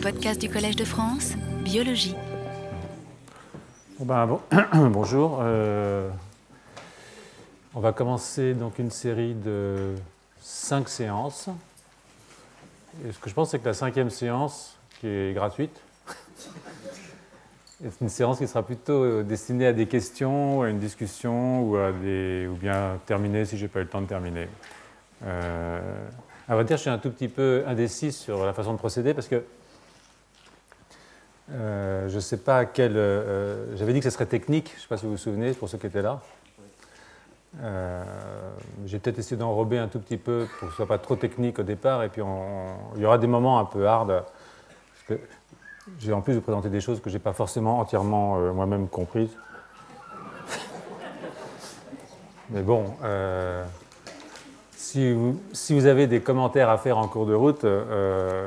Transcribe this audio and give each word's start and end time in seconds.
podcasts 0.00 0.40
du 0.40 0.48
Collège 0.48 0.76
de 0.76 0.84
France, 0.84 1.34
Biologie. 1.64 2.14
Ben, 3.98 4.26
bon, 4.26 4.40
bonjour. 4.90 5.40
Euh, 5.42 6.08
on 7.74 7.80
va 7.80 7.92
commencer 7.92 8.54
donc 8.54 8.78
une 8.78 8.90
série 8.90 9.34
de 9.34 9.94
cinq 10.40 10.88
séances. 10.88 11.48
Et 13.06 13.12
ce 13.12 13.18
que 13.18 13.28
je 13.28 13.34
pense, 13.34 13.50
c'est 13.50 13.58
que 13.58 13.66
la 13.66 13.74
cinquième 13.74 14.10
séance, 14.10 14.76
qui 15.00 15.08
est 15.08 15.34
gratuite, 15.34 15.80
est 17.84 18.00
une 18.00 18.08
séance 18.08 18.38
qui 18.38 18.46
sera 18.46 18.62
plutôt 18.62 19.22
destinée 19.22 19.66
à 19.66 19.72
des 19.72 19.86
questions, 19.86 20.62
à 20.62 20.68
une 20.68 20.78
discussion 20.78 21.62
ou, 21.62 21.76
à 21.76 21.92
des, 21.92 22.46
ou 22.46 22.54
bien 22.54 22.98
terminée 23.06 23.44
si 23.44 23.56
je 23.56 23.64
n'ai 23.64 23.68
pas 23.68 23.80
eu 23.80 23.84
le 23.84 23.88
temps 23.88 24.02
de 24.02 24.06
terminer. 24.06 24.48
Euh, 25.24 25.80
à 26.48 26.54
vrai 26.54 26.64
dire, 26.64 26.76
je 26.76 26.82
suis 26.82 26.90
un 26.90 26.98
tout 26.98 27.10
petit 27.10 27.28
peu 27.28 27.64
indécis 27.66 28.12
sur 28.12 28.46
la 28.46 28.52
façon 28.52 28.72
de 28.72 28.78
procéder 28.78 29.12
parce 29.12 29.28
que 29.28 29.42
euh, 31.50 32.08
je 32.08 32.16
ne 32.16 32.20
sais 32.20 32.36
pas 32.36 32.58
à 32.58 32.64
quel. 32.66 32.96
Euh, 32.96 33.74
j'avais 33.76 33.92
dit 33.92 34.00
que 34.00 34.04
ce 34.04 34.10
serait 34.10 34.26
technique, 34.26 34.70
je 34.70 34.76
ne 34.76 34.80
sais 34.80 34.88
pas 34.88 34.96
si 34.98 35.06
vous 35.06 35.12
vous 35.12 35.16
souvenez, 35.16 35.52
pour 35.52 35.68
ceux 35.68 35.78
qui 35.78 35.86
étaient 35.86 36.02
là. 36.02 36.20
Euh, 37.62 38.04
j'ai 38.84 38.98
peut-être 38.98 39.18
essayé 39.18 39.36
d'enrober 39.36 39.78
un 39.78 39.88
tout 39.88 39.98
petit 39.98 40.18
peu 40.18 40.46
pour 40.46 40.60
que 40.60 40.66
ce 40.66 40.66
ne 40.66 40.76
soit 40.76 40.86
pas 40.86 40.98
trop 40.98 41.16
technique 41.16 41.58
au 41.58 41.62
départ, 41.62 42.02
et 42.02 42.10
puis 42.10 42.22
il 42.96 43.02
y 43.02 43.06
aura 43.06 43.18
des 43.18 43.26
moments 43.26 43.58
un 43.58 43.64
peu 43.64 43.86
hard. 43.86 44.24
J'ai 45.98 46.12
en 46.12 46.20
plus 46.20 46.34
vous 46.34 46.42
présenter 46.42 46.68
des 46.68 46.82
choses 46.82 47.00
que 47.00 47.08
je 47.08 47.14
n'ai 47.14 47.20
pas 47.20 47.32
forcément 47.32 47.78
entièrement 47.78 48.38
moi-même 48.52 48.88
comprises. 48.88 49.34
Mais 52.50 52.60
bon, 52.60 52.84
si 54.88 55.12
vous, 55.12 55.86
avez 55.86 56.06
des 56.06 56.20
commentaires 56.20 56.70
à 56.70 56.78
faire 56.78 56.96
en 56.96 57.08
cours 57.08 57.26
de 57.26 57.34
route, 57.34 57.64
euh, 57.64 58.46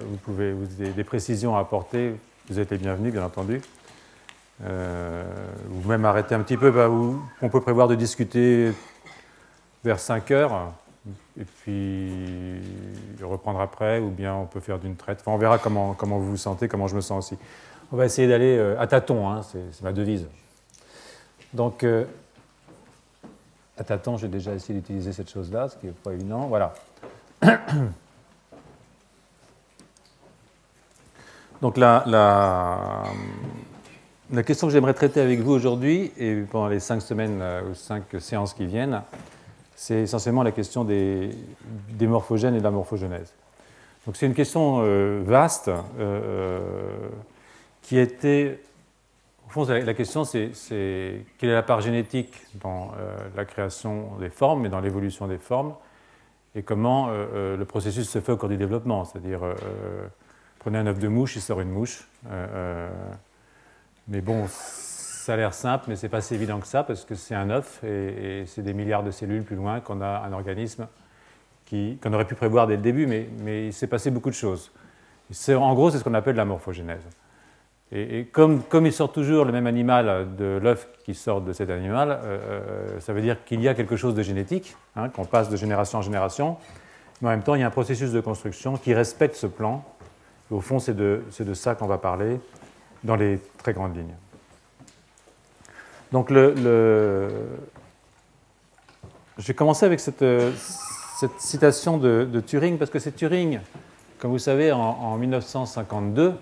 vous 0.00 0.16
pouvez, 0.16 0.54
des 0.78 1.04
précisions 1.04 1.54
à 1.56 1.60
apporter, 1.60 2.14
vous 2.48 2.58
êtes 2.58 2.70
les 2.70 2.78
bienvenus, 2.78 3.12
bien 3.12 3.24
entendu. 3.24 3.60
Euh, 4.64 5.22
ou 5.70 5.86
même 5.86 6.04
arrêter 6.06 6.34
un 6.34 6.40
petit 6.40 6.56
peu, 6.56 6.70
bah, 6.70 6.88
on 7.42 7.48
peut 7.50 7.60
prévoir 7.60 7.88
de 7.88 7.94
discuter 7.94 8.72
vers 9.84 10.00
5 10.00 10.30
heures, 10.30 10.72
et 11.38 11.44
puis 11.44 12.10
reprendre 13.22 13.60
après, 13.60 13.98
ou 13.98 14.08
bien 14.08 14.34
on 14.34 14.46
peut 14.46 14.60
faire 14.60 14.78
d'une 14.78 14.96
traite. 14.96 15.18
Enfin, 15.20 15.32
on 15.32 15.38
verra 15.38 15.58
comment, 15.58 15.94
vous 16.00 16.30
vous 16.30 16.36
sentez, 16.38 16.68
comment 16.68 16.86
je 16.86 16.96
me 16.96 17.02
sens 17.02 17.26
aussi. 17.26 17.40
On 17.92 17.96
va 17.96 18.06
essayer 18.06 18.28
d'aller 18.28 18.56
euh, 18.56 18.80
à 18.80 18.86
tâtons, 18.86 19.28
hein, 19.28 19.42
c'est 19.42 19.82
ma 19.82 19.92
devise. 19.92 20.26
Donc, 21.52 21.84
à 21.84 22.04
tâtons, 23.84 24.16
j'ai 24.16 24.28
déjà 24.28 24.54
essayé 24.54 24.78
d'utiliser 24.78 25.12
cette 25.12 25.30
chose-là, 25.30 25.68
ce 25.68 25.76
qui 25.76 25.86
n'est 25.86 25.92
pas 25.92 26.12
évident. 26.12 26.46
Voilà. 26.48 26.72
Donc 31.62 31.76
la, 31.76 32.04
la, 32.06 33.04
question 34.42 34.66
que 34.66 34.72
j'aimerais 34.72 34.94
traiter 34.94 35.20
avec 35.20 35.40
vous 35.40 35.52
aujourd'hui, 35.52 36.10
et 36.16 36.36
pendant 36.50 36.68
les 36.68 36.80
cinq 36.80 37.00
semaines 37.02 37.42
ou 37.70 37.74
cinq 37.74 38.04
séances 38.18 38.54
qui 38.54 38.64
viennent, 38.66 39.02
c'est 39.80 40.02
essentiellement 40.02 40.42
la 40.42 40.52
question 40.52 40.84
des, 40.84 41.30
des, 41.88 42.06
morphogènes 42.06 42.54
et 42.54 42.58
de 42.58 42.64
la 42.64 42.70
morphogenèse. 42.70 43.32
Donc 44.06 44.16
c'est 44.16 44.26
une 44.26 44.34
question 44.34 44.82
euh, 44.82 45.22
vaste 45.24 45.68
euh, 45.68 45.80
euh 45.98 47.08
qui 47.80 47.98
était 47.98 48.60
au 49.50 49.52
fond, 49.52 49.66
la 49.68 49.94
question, 49.94 50.24
c'est 50.24 50.52
quelle 51.38 51.50
est 51.50 51.54
la 51.54 51.64
part 51.64 51.80
génétique 51.80 52.34
dans 52.62 52.92
euh, 52.98 53.16
la 53.36 53.44
création 53.44 54.16
des 54.20 54.30
formes 54.30 54.64
et 54.66 54.68
dans 54.68 54.80
l'évolution 54.80 55.26
des 55.26 55.38
formes, 55.38 55.74
et 56.54 56.62
comment 56.62 57.08
euh, 57.08 57.26
euh, 57.34 57.56
le 57.56 57.64
processus 57.64 58.08
se 58.08 58.20
fait 58.20 58.30
au 58.30 58.36
cours 58.36 58.48
du 58.48 58.56
développement. 58.56 59.04
C'est-à-dire, 59.04 59.40
prenez 60.60 60.78
un 60.78 60.86
œuf 60.86 61.00
de 61.00 61.08
mouche, 61.08 61.34
il 61.34 61.42
sort 61.42 61.60
une 61.60 61.70
mouche. 61.70 62.08
mais 64.06 64.20
bon, 64.20 64.44
ça 64.48 65.34
a 65.34 65.36
l'air 65.36 65.52
simple, 65.52 65.86
mais 65.88 65.96
ce 65.96 66.06
n'est 66.06 66.10
pas 66.10 66.20
si 66.20 66.34
évident 66.34 66.60
que 66.60 66.68
ça, 66.68 66.84
parce 66.84 67.04
que 67.04 67.16
c'est 67.16 67.34
un 67.34 67.50
œuf, 67.50 67.82
et, 67.82 68.44
c'est 68.46 68.62
des 68.62 68.72
milliards 68.72 69.02
de 69.02 69.10
cellules 69.10 69.42
plus 69.42 69.56
loin 69.56 69.80
qu'on 69.80 70.00
a 70.00 70.20
un 70.20 70.32
organisme 70.32 70.86
qu'on 71.68 72.12
aurait 72.12 72.26
pu 72.26 72.34
prévoir 72.34 72.66
dès 72.66 72.74
le 72.74 72.82
début, 72.82 73.06
mais, 73.06 73.28
mais 73.44 73.66
il 73.66 73.72
s'est 73.72 73.86
passé 73.86 74.10
beaucoup 74.10 74.30
de 74.30 74.34
choses. 74.34 74.72
En 75.48 75.74
gros, 75.74 75.90
c'est 75.90 75.98
ce 75.98 76.04
qu'on 76.04 76.14
appelle 76.14 76.34
la 76.34 76.44
morphogénèse. 76.44 77.06
Et, 77.92 78.26
comme, 78.26 78.62
il 78.86 78.92
sort 78.92 79.10
toujours 79.10 79.44
le 79.44 79.50
même 79.50 79.66
animal 79.66 80.36
de 80.36 80.60
l'œuf 80.62 80.86
qui 81.04 81.14
sort 81.14 81.40
de 81.40 81.52
cet 81.52 81.70
animal, 81.70 82.10
euh, 82.10 82.14
euh, 82.24 83.00
ça 83.00 83.12
veut 83.12 83.20
dire 83.20 83.44
qu'il 83.44 83.60
y 83.60 83.68
a 83.68 83.74
quelque 83.74 83.96
chose 83.96 84.14
de 84.14 84.22
génétique, 84.22 84.76
hein, 84.94 85.08
qu'on 85.08 85.24
passe 85.24 85.48
de 85.48 85.56
génération 85.56 85.98
en 85.98 86.02
génération, 86.02 86.56
mais 87.20 87.28
en 87.28 87.30
même 87.32 87.42
temps, 87.42 87.56
il 87.56 87.62
y 87.62 87.64
a 87.64 87.66
un 87.66 87.70
processus 87.70 88.12
de 88.12 88.20
construction 88.20 88.76
qui 88.76 88.94
respecte 88.94 89.34
ce 89.34 89.48
plan. 89.48 89.84
au 90.52 90.60
fond, 90.60 90.78
c'est 90.78 90.94
de, 90.94 91.22
ça 91.54 91.74
qu'on 91.74 91.88
va 91.88 91.98
parler 91.98 92.38
dans 93.02 93.16
les 93.16 93.40
très 93.58 93.72
grandes 93.72 93.96
lignes. 93.96 94.14
Donc, 96.12 96.30
le, 96.30 96.54
je 99.36 99.46
vais 99.46 99.54
commencer 99.54 99.86
avec 99.86 99.98
cette, 99.98 100.24
citation 101.38 101.98
de, 101.98 102.40
Turing, 102.46 102.78
parce 102.78 102.90
que 102.90 103.00
c'est 103.00 103.12
Turing, 103.12 103.58
comme 104.20 104.30
vous 104.30 104.38
savez, 104.38 104.70
en 104.70 105.16
1952, 105.16 106.34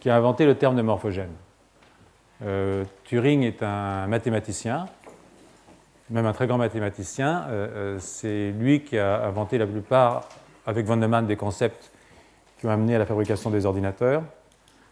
qui 0.00 0.10
a 0.10 0.16
inventé 0.16 0.46
le 0.46 0.54
terme 0.54 0.76
de 0.76 0.82
morphogène. 0.82 1.32
Euh, 2.44 2.84
Turing 3.04 3.42
est 3.42 3.62
un 3.62 4.06
mathématicien, 4.06 4.86
même 6.10 6.26
un 6.26 6.32
très 6.32 6.46
grand 6.46 6.58
mathématicien. 6.58 7.46
Euh, 7.48 7.68
euh, 7.74 7.96
c'est 7.98 8.52
lui 8.52 8.82
qui 8.82 8.98
a 8.98 9.24
inventé 9.24 9.58
la 9.58 9.66
plupart, 9.66 10.28
avec 10.66 10.86
von 10.86 10.96
Neumann, 10.96 11.26
des 11.26 11.36
concepts 11.36 11.90
qui 12.58 12.66
ont 12.66 12.70
amené 12.70 12.94
à 12.94 12.98
la 12.98 13.06
fabrication 13.06 13.50
des 13.50 13.66
ordinateurs. 13.66 14.22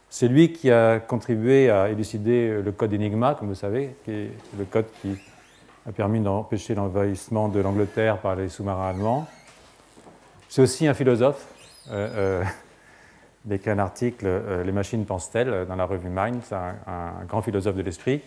C'est 0.08 0.28
lui 0.28 0.52
qui 0.52 0.70
a 0.70 1.00
contribué 1.00 1.68
à 1.68 1.88
élucider 1.88 2.62
le 2.62 2.72
code 2.72 2.94
Enigma, 2.94 3.34
comme 3.34 3.48
vous 3.48 3.54
savez, 3.54 3.96
qui 4.04 4.12
est 4.12 4.30
le 4.56 4.64
code 4.64 4.86
qui 5.02 5.16
a 5.88 5.92
permis 5.92 6.20
d'empêcher 6.20 6.74
l'envahissement 6.74 7.48
de 7.48 7.60
l'Angleterre 7.60 8.18
par 8.18 8.36
les 8.36 8.48
sous-marins 8.48 8.90
allemands. 8.90 9.26
C'est 10.48 10.62
aussi 10.62 10.86
un 10.86 10.94
philosophe 10.94 11.46
a 13.50 13.70
un 13.70 13.78
article 13.78 14.26
euh, 14.26 14.64
Les 14.64 14.72
machines 14.72 15.04
pensent-elles 15.04 15.48
euh, 15.48 15.64
dans 15.64 15.76
la 15.76 15.84
revue 15.84 16.08
Mind, 16.10 16.40
c'est 16.42 16.54
un, 16.54 17.24
grand 17.28 17.42
philosophe 17.42 17.76
de 17.76 17.82
l'esprit. 17.82 18.20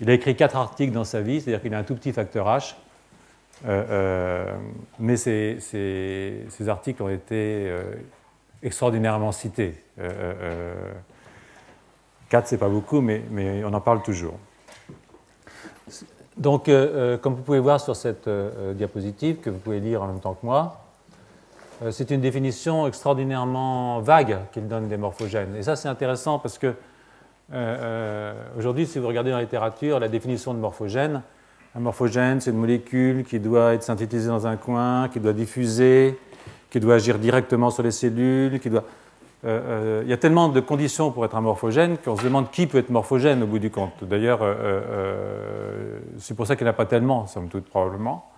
Il 0.00 0.10
a 0.10 0.14
écrit 0.14 0.34
quatre 0.36 0.56
articles 0.56 0.92
dans 0.92 1.04
sa 1.04 1.20
vie, 1.20 1.40
c'est-à-dire 1.40 1.62
qu'il 1.62 1.74
a 1.74 1.78
un 1.78 1.84
tout 1.84 1.94
petit 1.94 2.12
facteur 2.12 2.46
H, 2.46 2.74
euh, 3.66 4.56
mais 4.98 5.16
ces, 5.16 6.68
articles 6.68 7.02
ont 7.02 7.08
été 7.08 7.70
extraordinairement 8.62 9.30
cités. 9.30 9.74
quatre, 12.28 12.48
c'est 12.48 12.58
pas 12.58 12.68
beaucoup, 12.70 13.00
mais, 13.00 13.22
mais, 13.30 13.62
on 13.64 13.72
en 13.72 13.80
parle 13.80 14.02
toujours. 14.02 14.34
Donc, 16.36 16.64
comme 17.20 17.34
vous 17.34 17.42
pouvez 17.42 17.60
voir 17.60 17.80
sur 17.80 17.94
cette 17.94 18.28
diapositive, 18.28 19.36
que 19.36 19.50
vous 19.50 19.58
pouvez 19.58 19.78
lire 19.78 20.02
en 20.02 20.08
même 20.08 20.20
temps 20.20 20.34
que 20.34 20.44
moi, 20.44 20.81
c'est 21.90 22.10
une 22.10 22.20
définition 22.20 22.86
extraordinairement 22.86 24.00
vague 24.00 24.38
qu'il 24.52 24.68
donne 24.68 24.88
des 24.88 24.96
morphogènes. 24.96 25.56
Et 25.56 25.62
ça, 25.62 25.76
c'est 25.76 25.88
intéressant 25.88 26.38
parce 26.38 26.58
que 26.58 26.74
euh, 27.52 27.76
euh, 27.82 28.34
aujourd'hui, 28.58 28.86
si 28.86 28.98
vous 28.98 29.06
regardez 29.06 29.30
dans 29.30 29.36
la 29.36 29.42
littérature, 29.42 29.98
la 29.98 30.08
définition 30.08 30.54
de 30.54 30.58
morphogène, 30.58 31.22
un 31.74 31.80
morphogène, 31.80 32.40
c'est 32.40 32.50
une 32.50 32.58
molécule 32.58 33.24
qui 33.24 33.40
doit 33.40 33.74
être 33.74 33.82
synthétisée 33.82 34.28
dans 34.28 34.46
un 34.46 34.56
coin, 34.56 35.08
qui 35.08 35.20
doit 35.20 35.32
diffuser, 35.32 36.18
qui 36.70 36.80
doit 36.80 36.94
agir 36.94 37.18
directement 37.18 37.70
sur 37.70 37.82
les 37.82 37.90
cellules, 37.90 38.58
qui 38.60 38.70
doit. 38.70 38.84
il 39.44 40.08
y 40.08 40.12
a 40.12 40.16
tellement 40.16 40.48
de 40.48 40.60
conditions 40.60 41.10
pour 41.10 41.24
être 41.24 41.34
un 41.34 41.40
morphogène 41.40 41.98
qu'on 41.98 42.16
se 42.16 42.24
demande 42.24 42.50
qui 42.50 42.66
peut 42.66 42.78
être 42.78 42.90
morphogène 42.90 43.42
au 43.42 43.46
bout 43.46 43.58
du 43.58 43.70
compte. 43.70 44.04
D'ailleurs, 44.04 44.40
c'est 46.18 46.36
pour 46.36 46.46
ça 46.46 46.56
qu'il 46.56 46.64
n'y 46.64 46.70
en 46.70 46.74
a 46.74 46.76
pas 46.76 46.86
tellement, 46.86 47.26
somme 47.26 47.48
toute, 47.48 47.64
probablement. 47.64 48.31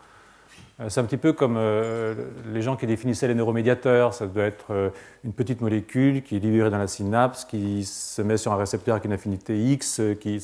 Euh, 0.80 0.88
c'est 0.88 1.00
un 1.00 1.04
petit 1.04 1.16
peu 1.16 1.32
comme 1.32 1.56
euh, 1.56 2.14
les 2.52 2.60
gens 2.60 2.76
qui 2.76 2.86
définissaient 2.86 3.28
les 3.28 3.34
neuromédiateurs. 3.34 4.14
Ça 4.14 4.26
doit 4.26 4.44
être 4.44 4.66
euh, 4.70 4.90
une 5.24 5.32
petite 5.32 5.60
molécule 5.60 6.22
qui 6.22 6.36
est 6.36 6.40
libérée 6.40 6.70
dans 6.70 6.78
la 6.78 6.88
synapse, 6.88 7.44
qui 7.44 7.84
se 7.84 8.22
met 8.22 8.36
sur 8.36 8.52
un 8.52 8.56
récepteur 8.56 8.94
avec 8.94 9.04
une 9.04 9.12
affinité 9.12 9.56
X, 9.56 10.00
qui 10.20 10.42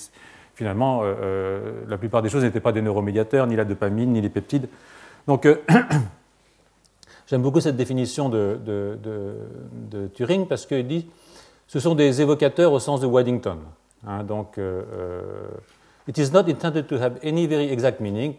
finalement, 0.54 1.02
la 1.88 1.96
plupart 1.96 2.20
des 2.20 2.28
choses 2.28 2.42
n'étaient 2.42 2.60
pas 2.60 2.72
des 2.72 2.82
neuromédiateurs, 2.82 3.46
ni 3.46 3.56
la 3.56 3.64
dopamine, 3.64 4.12
ni 4.12 4.20
les 4.20 4.28
peptides. 4.28 4.68
Donc, 5.26 5.48
j'aime 7.26 7.40
beaucoup 7.40 7.60
cette 7.60 7.76
définition 7.76 8.28
de, 8.28 8.58
Turing 10.12 10.46
parce 10.46 10.66
qu'il 10.66 10.86
dit 10.86 11.08
ce 11.66 11.80
sont 11.80 11.94
des 11.94 12.20
évocateurs 12.20 12.74
au 12.74 12.78
sens 12.78 13.00
de 13.00 13.06
Waddington. 13.06 13.56
Hein, 14.06 14.22
donc, 14.24 14.60
it 16.06 16.18
is 16.18 16.30
not 16.30 16.46
intended 16.46 16.86
to 16.86 16.96
have 16.96 17.14
any 17.24 17.46
very 17.46 17.72
exact 17.72 18.00
meaning. 18.00 18.34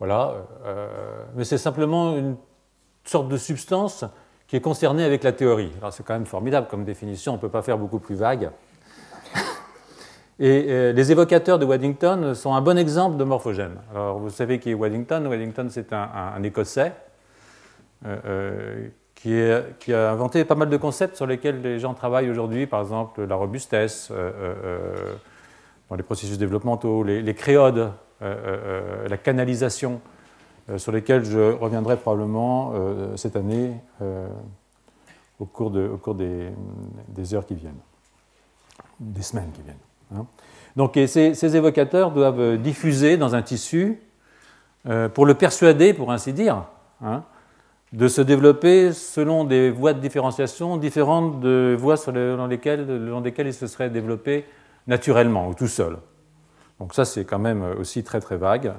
Voilà, 0.00 0.32
euh, 0.64 0.88
mais 1.36 1.44
c'est 1.44 1.58
simplement 1.58 2.16
une 2.16 2.36
sorte 3.04 3.28
de 3.28 3.36
substance 3.36 4.06
qui 4.48 4.56
est 4.56 4.60
concernée 4.62 5.04
avec 5.04 5.22
la 5.22 5.32
théorie. 5.32 5.70
Alors 5.78 5.92
c'est 5.92 6.02
quand 6.02 6.14
même 6.14 6.24
formidable 6.24 6.68
comme 6.68 6.84
définition, 6.84 7.32
on 7.32 7.36
ne 7.36 7.40
peut 7.40 7.50
pas 7.50 7.60
faire 7.60 7.76
beaucoup 7.76 7.98
plus 7.98 8.14
vague. 8.14 8.50
Et 10.40 10.66
euh, 10.70 10.92
les 10.92 11.12
évocateurs 11.12 11.58
de 11.58 11.66
Waddington 11.66 12.32
sont 12.34 12.54
un 12.54 12.62
bon 12.62 12.78
exemple 12.78 13.18
de 13.18 13.24
morphogène. 13.24 13.74
Alors 13.94 14.18
vous 14.18 14.30
savez 14.30 14.58
qui 14.58 14.70
est 14.70 14.74
Waddington 14.74 15.26
Waddington 15.26 15.66
c'est 15.68 15.92
un, 15.92 16.42
Écossais 16.42 16.92
euh, 18.06 18.88
qui, 19.14 19.92
a 19.92 20.10
inventé 20.10 20.46
pas 20.46 20.54
mal 20.54 20.70
de 20.70 20.78
concepts 20.78 21.16
sur 21.16 21.26
lesquels 21.26 21.60
les 21.60 21.78
gens 21.78 21.92
travaillent 21.92 22.30
aujourd'hui, 22.30 22.66
par 22.66 22.80
exemple 22.80 23.22
la 23.22 23.34
robustesse 23.34 24.10
dans 25.90 25.96
les 25.96 26.02
processus 26.02 26.38
développementaux, 26.38 27.02
les, 27.02 27.34
créodes, 27.34 27.92
la 28.20 29.16
canalisation, 29.16 30.00
sur 30.76 30.92
lesquels 30.92 31.24
je 31.24 31.52
reviendrai 31.52 31.96
probablement 31.96 32.72
cette 33.16 33.36
année 33.36 33.74
au 35.40 35.46
cours, 35.46 35.70
de, 35.70 35.88
au 35.88 35.96
cours 35.96 36.14
des, 36.14 37.34
heures 37.34 37.46
qui 37.46 37.54
viennent, 37.54 37.80
des 39.00 39.22
semaines 39.22 39.50
qui 39.52 39.62
viennent. 39.62 39.76
Hein. 40.14 40.26
Donc 40.76 40.98
ces, 41.06 41.56
évocateurs 41.56 42.12
doivent 42.12 42.58
diffuser 42.58 43.16
dans 43.16 43.34
un 43.34 43.42
tissu 43.42 44.00
euh, 44.86 45.08
pour 45.08 45.26
le 45.26 45.34
persuader, 45.34 45.94
pour 45.94 46.12
ainsi 46.12 46.32
dire, 46.32 46.64
hein, 47.02 47.24
de 47.92 48.06
se 48.06 48.20
développer 48.20 48.92
selon 48.92 49.44
des 49.44 49.70
voies 49.70 49.94
de 49.94 50.00
différenciation 50.00 50.76
différentes 50.76 51.40
de 51.40 51.76
voies 51.78 51.96
sur 51.96 52.12
dans, 52.12 52.46
lesquelles, 52.46 52.86
lesquelles 53.22 53.48
il 53.48 53.54
se 53.54 53.66
serait 53.66 53.90
développé 53.90 54.44
naturellement 54.86 55.48
ou 55.48 55.54
tout 55.54 55.66
seul. 55.66 55.96
Donc 56.80 56.94
ça 56.94 57.04
c'est 57.04 57.24
quand 57.24 57.38
même 57.38 57.62
aussi 57.78 58.02
très 58.02 58.20
très 58.20 58.36
vague. 58.36 58.72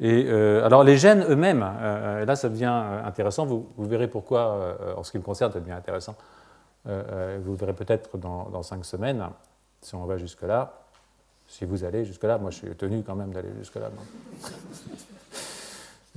Et 0.00 0.26
euh, 0.28 0.64
alors 0.64 0.84
les 0.84 0.98
gènes 0.98 1.24
eux-mêmes, 1.28 1.64
euh, 1.80 2.24
là 2.26 2.36
ça 2.36 2.48
devient 2.50 2.66
intéressant, 3.04 3.46
vous, 3.46 3.66
verrez 3.78 4.08
pourquoi 4.08 4.76
en 4.96 5.02
ce 5.02 5.10
qui 5.10 5.18
me 5.18 5.22
concerne 5.22 5.52
ça 5.52 5.60
devient 5.60 5.72
intéressant. 5.72 6.16
vous 6.84 7.54
verrez 7.54 7.72
peut-être 7.72 8.18
dans, 8.18 8.50
dans, 8.50 8.62
cinq 8.62 8.84
semaines, 8.84 9.24
si 9.80 9.94
on 9.94 10.04
va 10.04 10.18
jusque-là. 10.18 10.74
Si 11.46 11.64
vous 11.64 11.84
allez 11.84 12.04
jusque-là, 12.04 12.36
moi 12.36 12.50
je 12.50 12.56
suis 12.56 12.76
tenu 12.76 13.02
quand 13.02 13.14
même 13.14 13.32
d'aller 13.32 13.48
jusque-là. 13.58 13.88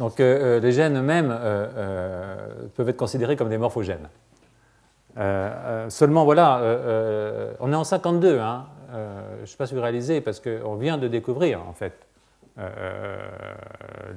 Donc 0.02 0.20
euh, 0.20 0.58
euh, 0.58 0.60
les 0.60 0.72
gènes 0.72 0.98
eux-mêmes 0.98 1.30
euh, 1.32 2.36
peuvent 2.76 2.90
être 2.90 2.98
considérés 2.98 3.36
comme 3.36 3.50
des 3.50 3.60
morphogènes. 3.60 4.10
seulement 5.90 6.26
voilà, 6.26 6.60
on 7.60 7.72
est 7.72 7.76
en 7.76 7.84
52, 7.84 8.40
hein, 8.40 8.66
je 8.92 9.42
ne 9.42 9.46
sais 9.46 9.58
pas 9.58 9.68
si 9.68 9.74
vous 9.74 9.82
réalisez, 9.82 10.22
parce 10.22 10.40
qu'on 10.40 10.76
vient 10.76 10.98
de 10.98 11.08
découvrir 11.08 11.62
en 11.68 11.74
fait 11.74 11.94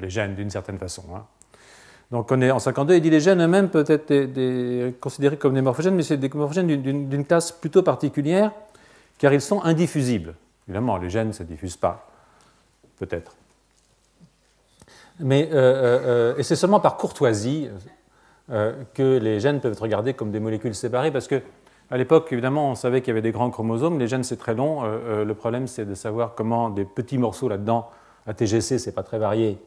les 0.00 0.11
gènes 0.11 0.35
d'une 0.35 0.50
certaine 0.50 0.79
façon. 0.79 1.05
Hein. 1.15 1.25
Donc 2.11 2.31
on 2.31 2.41
est 2.41 2.50
en 2.50 2.59
52, 2.59 2.97
il 2.97 3.00
dit 3.00 3.11
les 3.11 3.21
gènes 3.21 3.43
eux-mêmes 3.43 3.69
peuvent 3.69 3.91
être 3.91 5.00
considérés 5.00 5.37
comme 5.37 5.55
des 5.55 5.62
morphogènes, 5.62 5.94
mais 5.94 6.03
c'est 6.03 6.17
des 6.17 6.29
morphogènes 6.29 6.67
d'une 6.67 7.25
classe 7.25 7.53
plutôt 7.53 7.82
particulière, 7.82 8.53
car 9.19 9.32
ils 9.32 9.41
sont 9.41 9.62
indiffusibles. 9.62 10.35
Évidemment, 10.69 10.97
les 10.97 11.11
gènes 11.11 11.29
ne 11.29 11.32
se 11.32 11.43
diffusent 11.43 11.77
pas, 11.77 12.09
peut-être. 12.99 13.35
Mais, 15.20 15.49
euh, 15.53 15.56
euh, 15.56 16.00
euh, 16.05 16.37
et 16.38 16.43
c'est 16.43 16.56
seulement 16.56 16.81
par 16.81 16.97
courtoisie 16.97 17.69
que 18.49 19.19
les 19.19 19.41
gènes 19.41 19.61
peuvent 19.61 19.73
être 19.73 19.81
regardés 19.81 20.12
comme 20.12 20.31
des 20.31 20.41
molécules 20.41 20.75
séparées, 20.75 21.11
parce 21.11 21.29
que 21.29 21.41
à 21.91 21.97
l'époque, 21.97 22.33
évidemment, 22.33 22.71
on 22.71 22.75
savait 22.75 23.01
qu'il 23.01 23.09
y 23.09 23.11
avait 23.13 23.23
des 23.23 23.33
grands 23.33 23.51
chromosomes. 23.51 23.99
Les 23.99 24.09
gènes, 24.09 24.25
c'est 24.25 24.37
très 24.37 24.55
long. 24.55 24.83
le 24.83 25.35
problème, 25.35 25.67
c'est 25.67 25.85
de 25.85 25.95
savoir 25.95 26.35
comment 26.35 26.71
des 26.71 26.85
petits 26.85 27.19
morceaux 27.19 27.49
là-dedans, 27.49 27.89
ATGC, 28.27 28.79
c'est 28.79 28.95
pas 28.95 29.03
très 29.03 29.19
varié, 29.19 29.59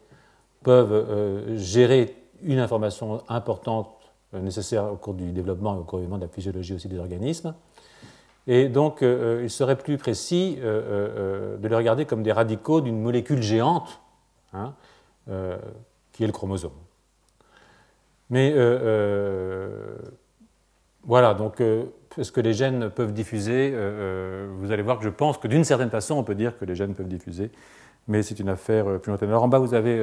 peuvent 0.63 1.55
gérer 1.55 2.15
une 2.43 2.59
information 2.59 3.21
importante 3.29 3.89
nécessaire 4.33 4.91
au 4.91 4.95
cours 4.95 5.13
du 5.13 5.31
développement 5.31 5.75
et 5.75 5.79
au 5.79 5.83
cours 5.83 5.99
de 5.99 6.21
la 6.21 6.27
physiologie 6.27 6.73
aussi 6.73 6.87
des 6.87 6.99
organismes. 6.99 7.53
Et 8.47 8.69
donc, 8.69 9.01
euh, 9.01 9.39
euh, 9.39 9.43
il 9.43 9.49
serait 9.49 9.77
plus 9.77 9.97
précis 9.97 10.57
euh, 10.61 11.57
de 11.57 11.67
les 11.67 11.75
regarder 11.75 12.05
comme 12.05 12.23
des 12.23 12.31
radicaux 12.31 12.79
d'une 12.79 12.99
molécule 12.99 13.41
géante, 13.41 13.99
hein, 14.53 14.73
qui 16.13 16.23
est 16.23 16.27
le 16.27 16.31
chromosome. 16.31 16.71
Mais 18.29 18.53
voilà, 21.03 21.33
donc 21.33 21.61
est-ce 22.17 22.31
que 22.31 22.41
les 22.41 22.53
gènes 22.53 22.89
peuvent 22.89 23.13
diffuser 23.13 23.73
Vous 24.59 24.71
allez 24.71 24.81
voir 24.83 24.97
que 24.97 25.03
je 25.03 25.09
pense 25.09 25.37
que 25.37 25.47
d'une 25.47 25.63
certaine 25.63 25.89
façon, 25.89 26.15
on 26.15 26.23
peut 26.23 26.35
dire 26.35 26.57
que 26.57 26.65
les 26.65 26.75
gènes 26.75 26.93
peuvent 26.93 27.07
diffuser, 27.07 27.51
mais 28.07 28.23
c'est 28.23 28.39
une 28.39 28.49
affaire 28.49 28.99
plus 28.99 29.09
lointaine. 29.09 29.29
Alors 29.29 29.43
en 29.43 29.47
bas, 29.47 29.59
vous 29.59 29.73
avez 29.73 29.99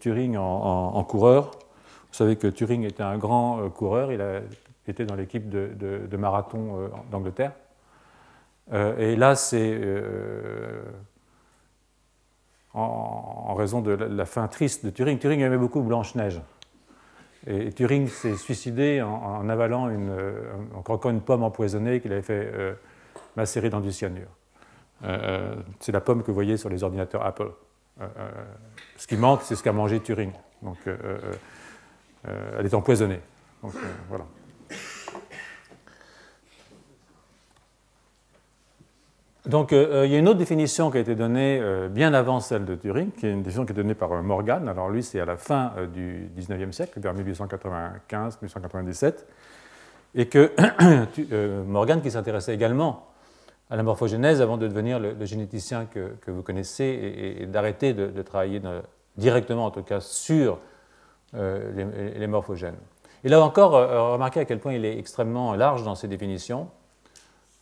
Turing 0.00 0.36
en, 0.36 1.04
coureur. 1.04 1.50
Vous 1.50 2.18
savez 2.18 2.36
que 2.36 2.46
Turing 2.46 2.84
était 2.84 3.02
un 3.02 3.18
grand 3.18 3.68
coureur, 3.70 4.12
il 4.12 4.20
a 4.20 4.40
était 4.88 5.04
dans 5.04 5.14
l'équipe 5.14 5.48
de, 5.48 6.16
marathon 6.16 6.80
euh, 6.80 6.88
d'Angleterre. 7.10 7.52
Euh, 8.72 8.96
et 8.98 9.16
là, 9.16 9.34
c'est 9.34 9.78
euh, 9.82 10.82
en, 12.72 13.54
raison 13.54 13.80
de 13.80 13.92
la, 13.92 14.26
fin 14.26 14.48
triste 14.48 14.84
de 14.84 14.90
Turing. 14.90 15.18
Turing 15.18 15.40
aimait 15.40 15.58
beaucoup 15.58 15.80
Blanche-Neige. 15.82 16.40
Et 17.46 17.72
Turing 17.72 18.08
s'est 18.08 18.36
suicidé 18.36 19.02
en, 19.02 19.48
avalant 19.48 19.90
une, 19.90 20.16
en 20.74 20.82
croquant 20.82 21.10
une 21.10 21.20
pomme 21.20 21.42
empoisonnée 21.42 22.00
qu'il 22.00 22.12
avait 22.12 22.22
fait 22.22 22.50
macérer 23.36 23.68
dans 23.68 23.80
du 23.80 23.92
cyanure. 23.92 24.30
c'est 25.80 25.92
la 25.92 26.00
pomme 26.00 26.22
que 26.22 26.28
vous 26.28 26.34
voyez 26.34 26.56
sur 26.56 26.70
les 26.70 26.82
ordinateurs 26.82 27.24
Apple. 27.26 27.50
ce 28.96 29.06
qui 29.06 29.16
manque, 29.16 29.42
c'est 29.42 29.56
ce 29.56 29.62
qu'a 29.62 29.72
mangé 29.72 30.00
Turing. 30.00 30.32
Donc, 30.62 30.78
elle 32.24 32.64
est 32.64 32.74
empoisonnée. 32.74 33.20
Donc, 33.62 33.74
voilà. 34.08 34.24
Donc, 39.46 39.74
euh, 39.74 40.02
euh, 40.02 40.06
il 40.06 40.12
y 40.12 40.16
a 40.16 40.18
une 40.18 40.28
autre 40.28 40.38
définition 40.38 40.90
qui 40.90 40.96
a 40.96 41.00
été 41.00 41.14
donnée 41.14 41.58
euh, 41.60 41.88
bien 41.88 42.14
avant 42.14 42.40
celle 42.40 42.64
de 42.64 42.74
Turing, 42.76 43.12
qui 43.12 43.26
est 43.26 43.30
une 43.30 43.42
définition 43.42 43.66
qui 43.66 43.72
est 43.72 43.76
donnée 43.76 43.94
par 43.94 44.10
Morgan. 44.22 44.66
Alors, 44.68 44.88
lui, 44.88 45.02
c'est 45.02 45.20
à 45.20 45.26
la 45.26 45.36
fin 45.36 45.72
du 45.92 46.30
19e 46.38 46.72
siècle, 46.72 46.98
vers 46.98 47.14
1895-1897, 47.14 49.26
et 50.14 50.28
que 50.28 50.50
Morgan, 51.66 52.00
qui 52.00 52.10
s'intéressait 52.10 52.54
également 52.54 53.08
à 53.68 53.76
la 53.76 53.82
morphogénèse 53.82 54.40
avant 54.40 54.56
de 54.56 54.66
devenir 54.66 54.98
le, 54.98 55.22
généticien 55.26 55.84
que, 55.84 56.30
vous 56.30 56.42
connaissez 56.42 57.36
et, 57.40 57.46
d'arrêter 57.46 57.92
de, 57.92 58.22
travailler 58.22 58.62
directement, 59.18 59.66
en 59.66 59.70
tout 59.70 59.82
cas, 59.82 60.00
sur 60.00 60.58
les, 61.34 62.26
morphogènes. 62.26 62.78
Et 63.24 63.28
là 63.28 63.42
encore, 63.42 63.72
remarquez 64.12 64.40
à 64.40 64.46
quel 64.46 64.58
point 64.58 64.72
il 64.72 64.86
est 64.86 64.98
extrêmement 64.98 65.54
large 65.54 65.82
dans 65.82 65.94
ses 65.94 66.08
définitions. 66.08 66.68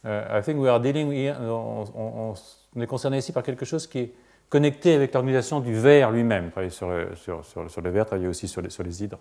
Uh, 0.05 0.39
I 0.39 0.43
think 0.43 0.59
we 0.59 0.69
are 0.69 0.81
dealing 0.81 1.09
on, 1.41 2.35
est 2.81 2.87
concerné 2.87 3.19
ici 3.19 3.33
par 3.33 3.43
quelque 3.43 3.65
chose 3.65 3.87
qui 3.87 3.99
est 3.99 4.15
connecté 4.49 4.95
avec 4.95 5.15
l'organisation 5.15 5.61
du 5.61 5.75
verre 5.75 6.11
lui-même. 6.11 6.51
Travailler 6.51 6.71
sur, 6.71 6.91
sur, 7.17 7.45
sur, 7.45 7.81
le 7.81 7.91
verre, 7.91 8.07
travailler 8.07 8.29
aussi 8.29 8.49
sur 8.49 8.61
les, 8.61 8.71
sur 8.71 8.85
hydres. 8.87 9.19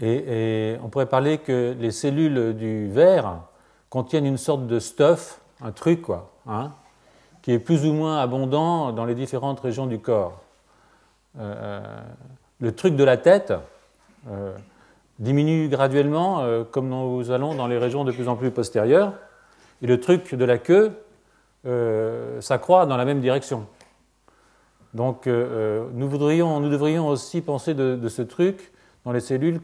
Et, 0.00 0.76
on 0.82 0.88
pourrait 0.88 1.08
parler 1.08 1.38
que 1.38 1.74
les 1.78 1.90
cellules 1.90 2.54
du 2.56 2.88
verre 2.88 3.40
contiennent 3.90 4.26
une 4.26 4.36
sorte 4.36 4.66
de 4.66 4.78
stuff, 4.78 5.40
un 5.60 5.72
truc, 5.72 6.02
quoi, 6.02 6.30
hein, 6.46 6.72
qui 7.42 7.52
est 7.52 7.58
plus 7.58 7.84
ou 7.86 7.92
moins 7.92 8.18
abondant 8.18 8.92
dans 8.92 9.04
les 9.04 9.14
différentes 9.14 9.60
régions 9.60 9.86
du 9.86 9.98
corps. 9.98 10.40
Euh, 11.38 11.54
euh, 11.56 12.00
le 12.60 12.74
truc 12.74 12.96
de 12.96 13.04
la 13.04 13.16
tête, 13.16 13.52
euh, 14.28 14.56
diminue 15.18 15.68
graduellement, 15.68 16.40
euh, 16.40 16.64
comme 16.64 16.88
nous 16.88 17.30
allons 17.30 17.54
dans 17.54 17.66
les 17.66 17.78
régions 17.78 18.04
de 18.04 18.12
plus 18.12 18.28
en 18.28 18.36
plus 18.36 18.50
postérieures, 18.50 19.12
et 19.82 19.86
le 19.86 20.00
truc 20.00 20.34
de 20.34 20.44
la 20.44 20.58
queue 20.58 20.92
euh, 21.66 22.40
s'accroît 22.40 22.86
dans 22.86 22.96
la 22.96 23.04
même 23.04 23.20
direction. 23.20 23.66
Donc 24.94 25.26
euh, 25.26 25.86
nous, 25.92 26.08
voudrions, 26.08 26.60
nous 26.60 26.70
devrions 26.70 27.08
aussi 27.08 27.40
penser 27.40 27.74
de, 27.74 28.08
ce 28.08 28.22
truc 28.22 28.72
dans 29.04 29.12
les 29.12 29.20
cellules 29.20 29.60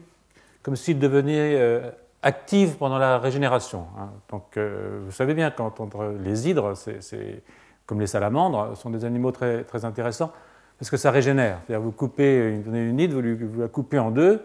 comme 0.61 0.75
s'il 0.75 0.97
devenait 0.97 1.83
actif 2.23 2.77
pendant 2.77 2.97
la 2.97 3.19
régénération. 3.19 3.85
Hein. 3.99 4.09
Donc 4.31 4.57
vous 4.57 5.11
savez 5.11 5.35
bien, 5.35 5.51
quand 5.51 5.95
les 6.23 6.49
hydres, 6.49 6.73
c'est 6.75 7.43
comme 7.85 7.99
les 7.99 8.07
salamandres, 8.07 8.75
sont 8.75 8.89
des 8.89 9.05
animaux 9.05 9.31
très, 9.31 9.63
très 9.63 9.85
intéressants 9.85 10.31
parce 10.79 10.89
que 10.89 10.97
ça 10.97 11.11
régénère. 11.11 11.59
C'est-à-dire 11.65 11.85
vous 11.85 11.91
coupez 11.91 12.61
une, 12.65 12.75
une 12.75 12.99
hydre, 12.99 13.21
vous 13.21 13.61
la 13.61 13.67
coupez 13.67 13.99
en 13.99 14.09
deux, 14.09 14.41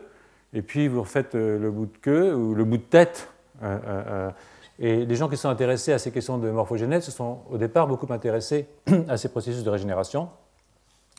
et 0.53 0.63
puis 0.63 0.89
vous 0.89 1.03
refaites 1.03 1.35
euh, 1.35 1.59
le 1.59 1.71
bout 1.71 1.87
de 1.87 1.97
queue 1.99 2.35
ou 2.35 2.55
le 2.55 2.65
bout 2.65 2.79
de 2.79 2.83
tête. 2.83 3.29
Euh, 3.63 3.79
euh, 3.87 4.31
et 4.79 5.05
les 5.05 5.17
gens 5.17 5.29
qui 5.29 5.37
sont 5.37 5.49
intéressés 5.49 5.93
à 5.93 5.99
ces 5.99 6.11
questions 6.11 6.39
de 6.39 6.51
morphogénèse 6.51 7.05
se 7.05 7.11
sont 7.11 7.41
au 7.51 7.59
départ 7.59 7.87
beaucoup 7.87 8.11
intéressés 8.13 8.67
à 9.09 9.17
ces 9.17 9.29
processus 9.29 9.63
de 9.63 9.71
régénération. 9.71 10.29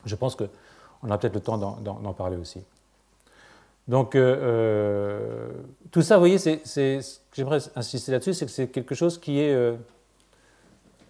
Je 0.05 0.15
pense 0.15 0.35
qu'on 0.35 0.47
aura 1.03 1.19
peut-être 1.19 1.35
le 1.35 1.41
temps 1.41 1.57
d'en 1.57 2.13
parler 2.13 2.37
aussi. 2.37 2.63
Donc, 3.87 4.17
tout 5.91 6.01
ça, 6.01 6.15
vous 6.15 6.21
voyez, 6.21 6.37
j'aimerais 7.33 7.59
insister 7.75 8.11
là-dessus, 8.11 8.33
c'est 8.33 8.45
que 8.45 8.51
c'est 8.51 8.67
quelque 8.67 8.95
chose 8.95 9.19
qui 9.19 9.39
est 9.39 9.75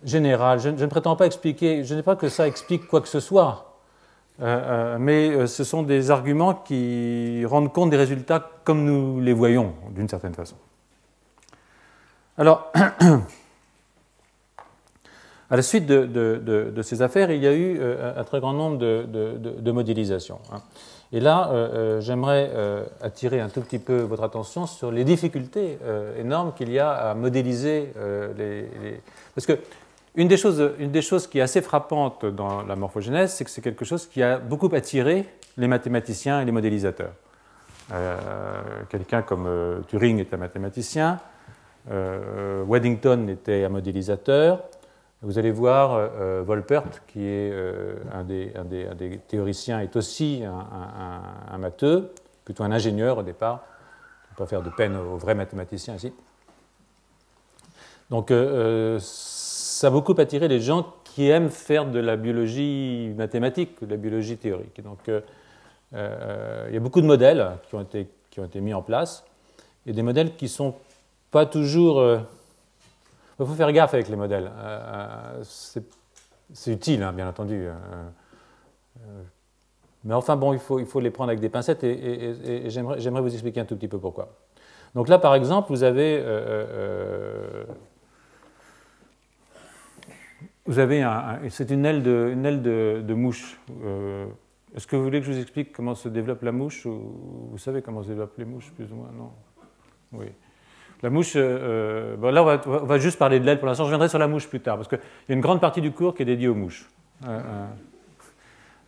général. 0.04 0.60
Je, 0.60 0.75
je, 0.75 0.84
ne 0.84 0.90
prétends 0.90 1.16
pas 1.16 1.28
expliquer, 1.28 1.86
je 1.86 1.96
n'ai 1.96 2.04
pas 2.04 2.18
que 2.18 2.28
ça 2.28 2.48
explique 2.48 2.88
quoi 2.88 3.00
que 3.00 3.08
ce 3.08 3.22
soit. 3.22 3.71
Euh, 4.40 4.46
euh, 4.46 4.98
mais 5.00 5.30
euh, 5.30 5.46
ce 5.46 5.64
sont 5.64 5.84
des 5.84 6.10
arguments 6.10 6.56
qui 6.56 7.46
rendent 7.46 7.72
compte 7.72 7.92
des 7.92 7.98
résultats 7.98 8.50
comme 8.64 8.84
nous 8.84 9.20
les 9.20 9.34
voyons, 9.34 9.74
d'une 9.92 10.10
certaine 10.10 10.34
façon. 10.34 10.56
Alors, 12.38 12.72
à 15.50 15.56
la 15.56 15.62
suite 15.62 15.86
de, 15.86 16.82
ces 16.82 17.02
affaires, 17.02 17.30
il 17.30 17.44
y 17.44 17.48
a 17.48 17.54
eu 17.54 17.80
un 17.84 18.24
très 18.24 18.40
grand 18.40 18.54
nombre 18.54 18.78
de, 18.78 19.72
modélisations. 19.72 20.40
Hein. 20.52 20.62
Et 21.12 21.20
là, 21.20 22.00
j'aimerais 22.00 22.50
attirer 23.02 23.42
un 23.42 23.50
tout 23.50 23.62
petit 23.62 23.80
peu 23.80 24.00
votre 24.00 24.24
attention 24.24 24.66
sur 24.66 24.92
les 24.92 25.04
difficultés 25.04 25.78
énormes 26.18 26.54
qu'il 26.54 26.72
y 26.72 26.80
a 26.80 26.90
à 26.90 27.14
modéliser 27.16 27.92
les, 28.38 28.70
Parce 29.36 29.46
que 29.46 29.60
une 30.15 30.27
des, 30.27 30.38
choses, 30.38 30.72
une 30.80 30.91
des 30.91 31.01
choses 31.01 31.27
qui 31.27 31.39
est 31.39 31.41
assez 31.41 31.62
frappante 31.62 32.25
dans 32.25 32.63
la 32.63 32.75
morphogénèse, 32.75 33.34
c'est 33.34 33.46
que 33.46 33.50
c'est 33.50 33.62
quelque 33.62 33.86
chose 33.86 34.08
qui 34.08 34.22
a 34.22 34.38
beaucoup 34.38 34.70
attiré 34.74 35.25
les 35.58 35.68
mathématiciens 35.68 36.41
et 36.41 36.46
les 36.46 36.51
modélisateurs. 36.51 37.13
Quelqu'un 38.89 39.22
comme 39.22 39.84
Turing 39.88 40.20
est 40.20 40.34
un 40.34 40.38
mathématicien, 40.38 41.20
Waddington 41.89 43.27
était 43.27 43.65
un 43.65 43.70
modélisateur, 43.70 44.63
vous 45.24 45.38
allez 45.38 45.51
voir, 45.51 45.94
euh, 45.94 46.08
euh, 46.20 46.44
Volpert, 46.44 46.84
qui 47.06 47.20
est 47.20 47.51
euh, 47.51 47.96
un 48.12 48.24
des, 48.24 48.51
un, 48.56 48.65
théoriciens, 49.27 49.80
est 49.80 49.96
aussi 49.96 50.44
un, 50.44 51.58
matheux, 51.60 52.12
plutôt 52.44 52.63
un 52.63 52.72
ingénieur 52.72 53.20
au 53.20 53.24
départ. 53.24 53.63
On 54.30 54.34
ne 54.34 54.38
pas 54.38 54.46
faire 54.48 54.63
de 54.63 54.72
peine 54.72 54.96
aux 54.96 55.18
vrais 55.18 55.36
mathématiciens 55.36 55.96
ici. 55.96 56.12
Donc, 58.10 58.34
ça 59.82 59.88
a 59.88 59.90
beaucoup 59.90 60.16
attiré 60.18 60.48
les 60.48 60.60
gens 60.60 60.94
qui 61.04 61.30
aiment 61.30 61.50
faire 61.50 61.86
de 61.86 62.00
la 62.00 62.16
biologie 62.16 63.14
mathématique, 63.18 63.84
de 63.84 63.90
la 63.90 63.98
biologie 63.98 64.38
théorique. 64.38 64.82
Donc, 64.82 65.00
il 65.08 66.74
y 66.74 66.78
a 66.78 66.80
beaucoup 66.80 67.02
de 67.02 67.08
modèles 67.08 67.58
qui 67.68 67.76
ont 67.76 67.82
été, 67.82 68.08
qui 68.30 68.40
ont 68.40 68.46
été 68.46 68.62
mis 68.62 68.74
en 68.74 68.82
place, 68.82 69.26
et 69.86 69.94
des 69.94 70.04
modèles 70.04 70.36
qui 70.36 70.46
ne 70.46 70.50
sont 70.50 70.76
pas 71.32 71.46
toujours 71.46 72.22
il 73.42 73.48
faut 73.48 73.54
faire 73.56 73.72
gaffe 73.72 73.94
avec 73.94 74.08
les 74.08 74.16
modèles. 74.16 74.52
Euh, 74.56 75.40
euh, 75.40 75.44
c'est 76.54 76.72
utile, 76.72 77.02
hein, 77.02 77.12
bien 77.12 77.28
entendu. 77.28 77.66
Euh, 77.66 77.74
mais 80.04 80.14
enfin, 80.14 80.36
bon, 80.36 80.54
il 80.54 80.60
faut, 80.60 80.80
il 80.80 80.86
faut 80.86 81.00
les 81.00 81.12
prendre 81.12 81.30
avec 81.30 81.40
des 81.40 81.50
pincettes 81.50 81.84
et, 81.84 82.70
j'aimerais 82.70 83.22
vous 83.22 83.34
expliquer 83.34 83.62
un 83.62 83.66
tout 83.66 83.76
petit 83.76 83.88
peu 83.88 84.00
pourquoi. 84.00 84.30
Donc 84.94 85.08
là, 85.08 85.18
par 85.18 85.36
exemple, 85.36 85.70
vous 85.70 85.84
avez, 85.84 86.24
vous 90.65 90.80
avez 90.80 91.01
un, 91.01 91.39
c'est 91.50 91.72
une 91.72 91.86
aile 91.86 92.03
de, 92.03 92.36
aile 92.44 92.62
de, 92.62 93.13
mouche. 93.13 93.60
Est-ce 94.75 94.88
que 94.88 94.96
vous 94.96 95.03
voulez 95.03 95.20
que 95.20 95.25
je 95.25 95.32
vous 95.32 95.39
explique 95.39 95.74
comment 95.74 95.96
se 95.96 96.08
développe 96.08 96.44
la 96.44 96.51
mouche 96.51 96.86
Vous 96.86 97.58
savez 97.58 97.82
comment 97.82 98.03
se 98.03 98.08
développent 98.08 98.38
les 98.38 98.46
mouches, 98.46 98.72
plus 98.75 98.91
ou 98.91 98.96
moins, 98.96 99.10
non 99.18 99.32
Oui. 100.13 100.27
La 101.03 101.10
mouche, 101.10 101.34
euh, 101.36 102.15
euh, 102.22 102.32
là 102.32 102.44
on 102.44 102.86
va, 102.86 102.98
juste 103.00 103.18
parler 103.18 103.39
de 103.39 103.46
l'aile 103.46 103.58
pour 103.58 103.68
l'instant, 103.68 103.84
je 103.84 103.88
reviendrai 103.88 104.08
sur 104.08 104.20
la 104.20 104.27
mouche 104.27 104.48
plus 104.48 104.60
tard, 104.60 104.77
parce 104.77 104.88
qu'il 104.88 105.00
y 105.30 105.32
a 105.32 105.36
une 105.36 105.41
grande 105.41 105.60
partie 105.60 105.82
du 105.82 105.91
cours 105.91 106.13
qui 106.13 106.22
est 106.22 106.25
dédiée 106.25 106.48
aux 106.48 106.56
mouches. 106.56 106.88
Euh, 107.27 107.65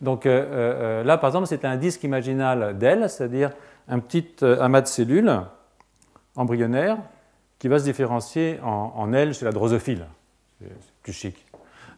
donc 0.00 0.24
là, 0.24 1.18
par 1.18 1.30
exemple, 1.30 1.46
c'est 1.46 1.64
un 1.64 1.76
disque 1.76 2.04
imaginal 2.04 2.78
d'aile, 2.78 3.08
c'est-à-dire 3.08 3.50
un 3.88 3.98
petit 3.98 4.44
amas 4.44 4.82
de 4.82 4.86
cellules 4.86 5.40
embryonnaires 6.36 6.98
qui 7.58 7.68
va 7.68 7.78
se 7.78 7.84
différencier 7.84 8.58
en, 8.62 8.92
en 8.94 9.12
aile 9.12 9.34
chez 9.34 9.44
la 9.44 9.52
drosophile. 9.52 10.06
C'est 10.60 10.68
plus 11.02 11.12
chic. 11.12 11.46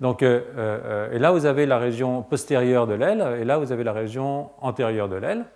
Donc, 0.01 0.23
et 0.23 1.19
là, 1.19 1.33
vous 1.33 1.47
avez 1.47 1.65
la 1.65 1.79
région 1.79 2.23
postérieure 2.23 2.87
de 2.87 2.95
l'aile, 2.95 3.39
et 3.41 3.45
là, 3.45 3.59
vous 3.59 3.73
avez 3.73 3.83
la 3.83 3.93
région 3.93 4.51
antérieure 4.61 5.09
de 5.09 5.17
l'aile. 5.17 5.47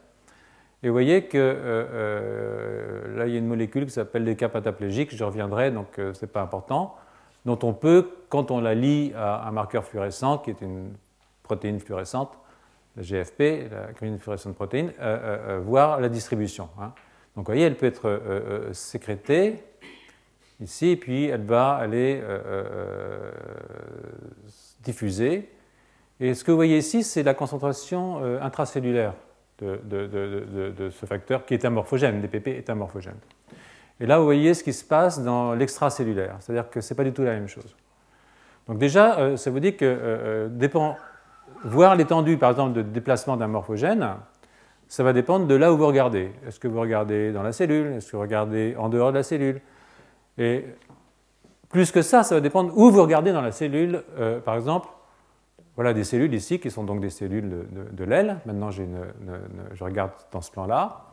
Et 0.82 0.88
vous 0.88 0.94
voyez 0.94 1.24
que 1.24 1.36
euh, 1.36 1.84
euh, 1.92 3.18
là, 3.18 3.26
il 3.26 3.32
y 3.32 3.36
a 3.36 3.38
une 3.38 3.46
molécule 3.46 3.84
qui 3.84 3.90
s'appelle 3.90 4.24
des 4.24 4.36
cataplégiques, 4.36 5.14
je 5.14 5.22
reviendrai, 5.22 5.70
donc 5.70 5.98
euh, 5.98 6.14
ce 6.14 6.24
n'est 6.24 6.30
pas 6.30 6.40
important, 6.40 6.96
dont 7.44 7.58
on 7.62 7.74
peut, 7.74 8.10
quand 8.30 8.50
on 8.50 8.60
la 8.60 8.74
lie 8.74 9.12
à 9.14 9.46
un 9.46 9.50
marqueur 9.50 9.84
fluorescent, 9.84 10.38
qui 10.38 10.50
est 10.50 10.60
une 10.62 10.94
protéine 11.42 11.80
fluorescente, 11.80 12.32
la 12.96 13.02
GFP, 13.02 13.70
la 13.70 13.92
grenine 13.92 14.18
fluorescente 14.18 14.54
protéine, 14.54 14.92
voir 15.62 16.00
la 16.00 16.08
distribution. 16.08 16.68
Hein. 16.78 16.92
Donc 17.36 17.46
vous 17.46 17.52
voyez, 17.52 17.62
elle 17.62 17.76
peut 17.76 17.86
être 17.86 18.20
sécrétée 18.72 19.62
ici, 20.60 20.90
et 20.90 20.96
puis 20.96 21.26
elle 21.26 21.44
va 21.44 21.72
aller 21.72 22.22
diffuser. 24.82 25.50
Et 26.20 26.34
ce 26.34 26.44
que 26.44 26.50
vous 26.50 26.56
voyez 26.56 26.78
ici, 26.78 27.02
c'est 27.02 27.22
la 27.22 27.34
concentration 27.34 28.22
intracellulaire 28.42 29.14
de, 29.60 30.90
ce 30.90 31.06
facteur 31.06 31.44
qui 31.44 31.54
est 31.54 31.64
amorphogène, 31.64 32.20
DPP 32.20 32.48
est 32.48 32.70
amorphogène. 32.70 33.18
Et 34.00 34.06
là, 34.06 34.18
vous 34.18 34.24
voyez 34.24 34.54
ce 34.54 34.64
qui 34.64 34.72
se 34.72 34.84
passe 34.84 35.22
dans 35.22 35.54
l'extracellulaire, 35.54 36.36
c'est-à-dire 36.40 36.70
que 36.70 36.80
ce 36.80 36.92
n'est 36.92 36.96
pas 36.96 37.04
du 37.04 37.12
tout 37.12 37.22
la 37.22 37.32
même 37.32 37.48
chose. 37.48 37.76
Donc 38.66 38.78
déjà, 38.78 39.18
euh, 39.18 39.36
ça 39.36 39.50
vous 39.50 39.60
dit 39.60 39.76
que 39.76 39.84
euh, 39.84 40.48
euh, 40.48 40.92
voir 41.64 41.96
l'étendue, 41.96 42.38
par 42.38 42.50
exemple, 42.50 42.72
de 42.72 42.82
déplacement 42.82 43.36
d'un 43.36 43.48
morphogène, 43.48 44.06
ça 44.88 45.02
va 45.02 45.12
dépendre 45.12 45.46
de 45.46 45.54
là 45.54 45.72
où 45.72 45.76
vous 45.76 45.86
regardez. 45.86 46.32
Est-ce 46.46 46.58
que 46.58 46.66
vous 46.66 46.80
regardez 46.80 47.32
dans 47.32 47.42
la 47.42 47.52
cellule? 47.52 47.92
Est-ce 47.92 48.10
que 48.10 48.16
vous 48.16 48.22
regardez 48.22 48.74
en 48.78 48.88
dehors 48.88 49.12
de 49.12 49.18
la 49.18 49.22
cellule? 49.22 49.60
Et 50.40 50.64
plus 51.68 51.92
que 51.92 52.02
ça, 52.02 52.24
ça 52.24 52.34
va 52.34 52.40
dépendre 52.40 52.76
où 52.76 52.90
vous 52.90 53.02
regardez 53.02 53.32
dans 53.32 53.42
la 53.42 53.52
cellule. 53.52 54.02
par 54.44 54.56
exemple, 54.56 54.88
voilà 55.76 55.94
des 55.94 56.04
cellules 56.04 56.34
ici 56.34 56.58
qui 56.58 56.70
sont 56.70 56.84
donc 56.84 57.00
des 57.00 57.10
cellules 57.10 57.66
de, 57.92 58.04
l'aile. 58.04 58.38
Maintenant, 58.44 58.70
je 58.70 58.82
regarde 59.82 60.10
dans 60.32 60.40
ce 60.40 60.50
plan-là. 60.50 61.06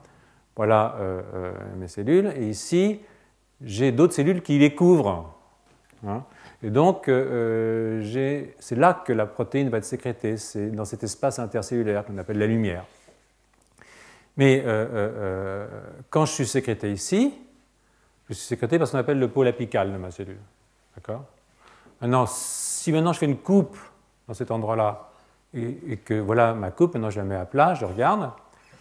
Voilà 0.57 0.95
euh, 0.99 1.21
euh, 1.35 1.53
mes 1.77 1.87
cellules. 1.87 2.33
Et 2.35 2.49
ici, 2.49 2.99
j'ai 3.61 3.91
d'autres 3.91 4.13
cellules 4.13 4.41
qui 4.41 4.57
les 4.57 4.73
couvrent. 4.75 5.33
Hein. 6.05 6.23
Et 6.63 6.71
donc, 6.71 7.07
euh, 7.07 8.01
c'est 8.59 8.75
là 8.75 9.03
que 9.05 9.13
la 9.13 9.27
protéine 9.27 9.69
va 9.69 9.77
être 9.77 9.85
sécrétée. 9.85 10.35
C'est 10.37 10.71
dans 10.71 10.83
cet 10.83 11.03
espace 11.03 11.37
intercellulaire 11.39 12.03
qu'on 12.03 12.17
appelle 12.17 12.39
la 12.39 12.47
lumière. 12.47 12.83
Mais 14.35 14.63
quand 16.09 16.25
je 16.25 16.31
suis 16.33 16.45
sécrété 16.45 16.91
ici, 16.91 17.33
je 18.29 18.33
suis 18.33 18.45
sécrété 18.45 18.77
par 18.77 18.87
ce 18.87 18.93
qu'on 18.93 18.97
appelle 18.99 19.19
le 19.19 19.27
pôle 19.27 19.47
apical 19.47 19.91
de 19.91 19.97
ma 19.97 20.11
cellule. 20.11 20.39
D'accord? 20.95 21.23
Maintenant, 22.01 22.25
si 22.27 22.91
maintenant 22.91 23.13
je 23.13 23.19
fais 23.19 23.25
une 23.25 23.37
coupe 23.37 23.77
dans 24.27 24.33
cet 24.33 24.51
endroit-là, 24.51 25.09
et, 25.53 25.97
que 25.97 26.13
voilà 26.13 26.53
ma 26.53 26.71
coupe, 26.71 26.93
maintenant 26.93 27.09
je 27.09 27.17
la 27.17 27.25
mets 27.25 27.35
à 27.35 27.45
plat, 27.45 27.73
je 27.73 27.85
regarde. 27.85 28.31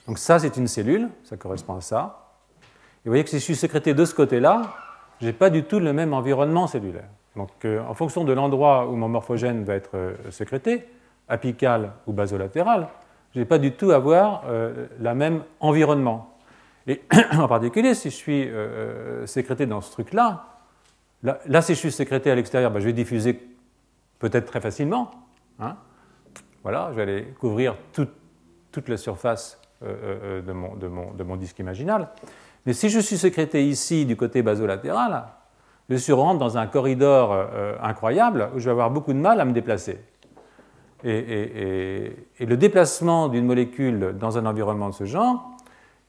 Donc 0.07 0.19
ça, 0.19 0.39
c'est 0.39 0.57
une 0.57 0.67
cellule, 0.67 1.09
ça 1.25 1.37
correspond 1.37 1.77
à 1.77 1.81
ça. 1.81 2.33
Et 3.05 3.09
vous 3.09 3.13
voyez 3.13 3.25
que 3.25 3.31
si 3.31 3.39
je 3.39 3.45
suis 3.45 3.57
sécrété 3.57 3.95
de 3.95 4.05
ce 4.05 4.15
côté-là, 4.15 4.63
je 5.21 5.27
n'ai 5.27 5.33
pas 5.33 5.51
du 5.51 5.65
tout 5.65 5.79
le 5.79 5.93
même 5.93 6.13
environnement 6.13 6.67
cellulaire. 6.67 7.09
Donc 7.37 7.51
euh, 7.65 7.81
en 7.87 7.95
fonction 7.95 8.25
de 8.25 8.33
l'endroit 8.33 8.89
où 8.89 8.97
mon 8.97 9.09
morphogène 9.09 9.65
va 9.65 9.75
être 9.75 9.95
euh, 9.95 10.15
sécrété, 10.31 10.87
apical 11.29 11.93
ou 12.07 12.13
basolatéral, 12.13 12.89
je 13.35 13.41
n'ai 13.41 13.45
pas 13.45 13.59
du 13.59 13.73
tout 13.73 13.91
avoir 13.91 14.45
euh, 14.49 14.87
le 14.99 15.15
même 15.15 15.43
environnement. 15.61 16.36
Et 16.87 17.03
en 17.33 17.49
particulier, 17.49 17.95
si 17.95 18.11
je 18.11 18.15
suis 18.15 18.49
sécrété 19.27 19.67
dans 19.67 19.81
ce 19.81 19.91
truc-là, 19.93 20.47
là, 21.23 21.63
si 21.63 21.75
je 21.75 21.79
suis 21.79 21.93
sécrété 21.93 22.31
à 22.31 22.35
l'extérieur, 22.35 22.71
ben, 22.71 22.81
je 22.81 22.87
vais 22.87 22.93
diffuser 22.93 23.41
peut-être 24.19 24.47
très 24.47 24.61
facilement, 24.61 25.11
Hein 25.59 25.77
voilà, 26.63 26.89
je 26.91 26.97
vais 26.97 27.03
aller 27.03 27.35
couvrir 27.39 27.77
toute 27.93 28.89
la 28.89 28.97
surface 28.97 29.61
euh, 29.83 30.41
euh, 30.41 31.13
de, 31.13 31.25
mon, 31.25 31.37
disque 31.37 31.59
imaginal. 31.59 32.09
Mais 32.67 32.73
si 32.73 32.89
je 32.89 32.99
suis 32.99 33.17
sécrété 33.17 33.65
ici 33.65 34.05
du 34.05 34.17
côté 34.17 34.43
basolatéral, 34.43 35.27
je 35.89 35.97
suis 35.97 36.13
rentre 36.13 36.39
dans 36.39 36.59
un 36.59 36.67
corridor 36.67 37.33
euh, 37.33 37.75
incroyable 37.81 38.51
où 38.55 38.59
je 38.59 38.65
vais 38.65 38.73
avoir 38.73 38.91
beaucoup 38.91 39.13
de 39.13 39.19
mal 39.19 39.41
à 39.41 39.45
me 39.45 39.53
déplacer. 39.53 40.01
Et, 41.05 42.17
le 42.41 42.57
déplacement 42.57 43.29
d'une 43.29 43.47
molécule 43.47 44.17
dans 44.19 44.39
un 44.39 44.47
environnement 44.47 44.89
de 44.89 44.95
ce 44.95 45.05
genre 45.05 45.56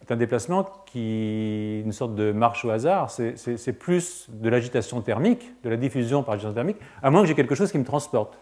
est 0.08 0.14
un 0.14 0.18
déplacement 0.18 0.66
qui 0.86 1.82
une 1.82 1.92
sorte 1.92 2.16
de 2.16 2.32
marche 2.32 2.66
au 2.66 2.70
hasard. 2.70 3.10
C'est 3.10 3.74
plus 3.74 4.28
de 4.30 4.50
l'agitation 4.50 5.02
thermique, 5.02 5.54
de 5.64 5.70
la 5.70 5.78
diffusion 5.78 6.24
par 6.24 6.36
agitation 6.36 6.54
thermique, 6.54 6.78
à 7.02 7.12
moins 7.12 7.22
que 7.22 7.28
j'ai 7.28 7.36
quelque 7.36 7.56
chose 7.56 7.72
qui 7.72 7.78
me 7.78 7.86
transporte. 7.86 8.38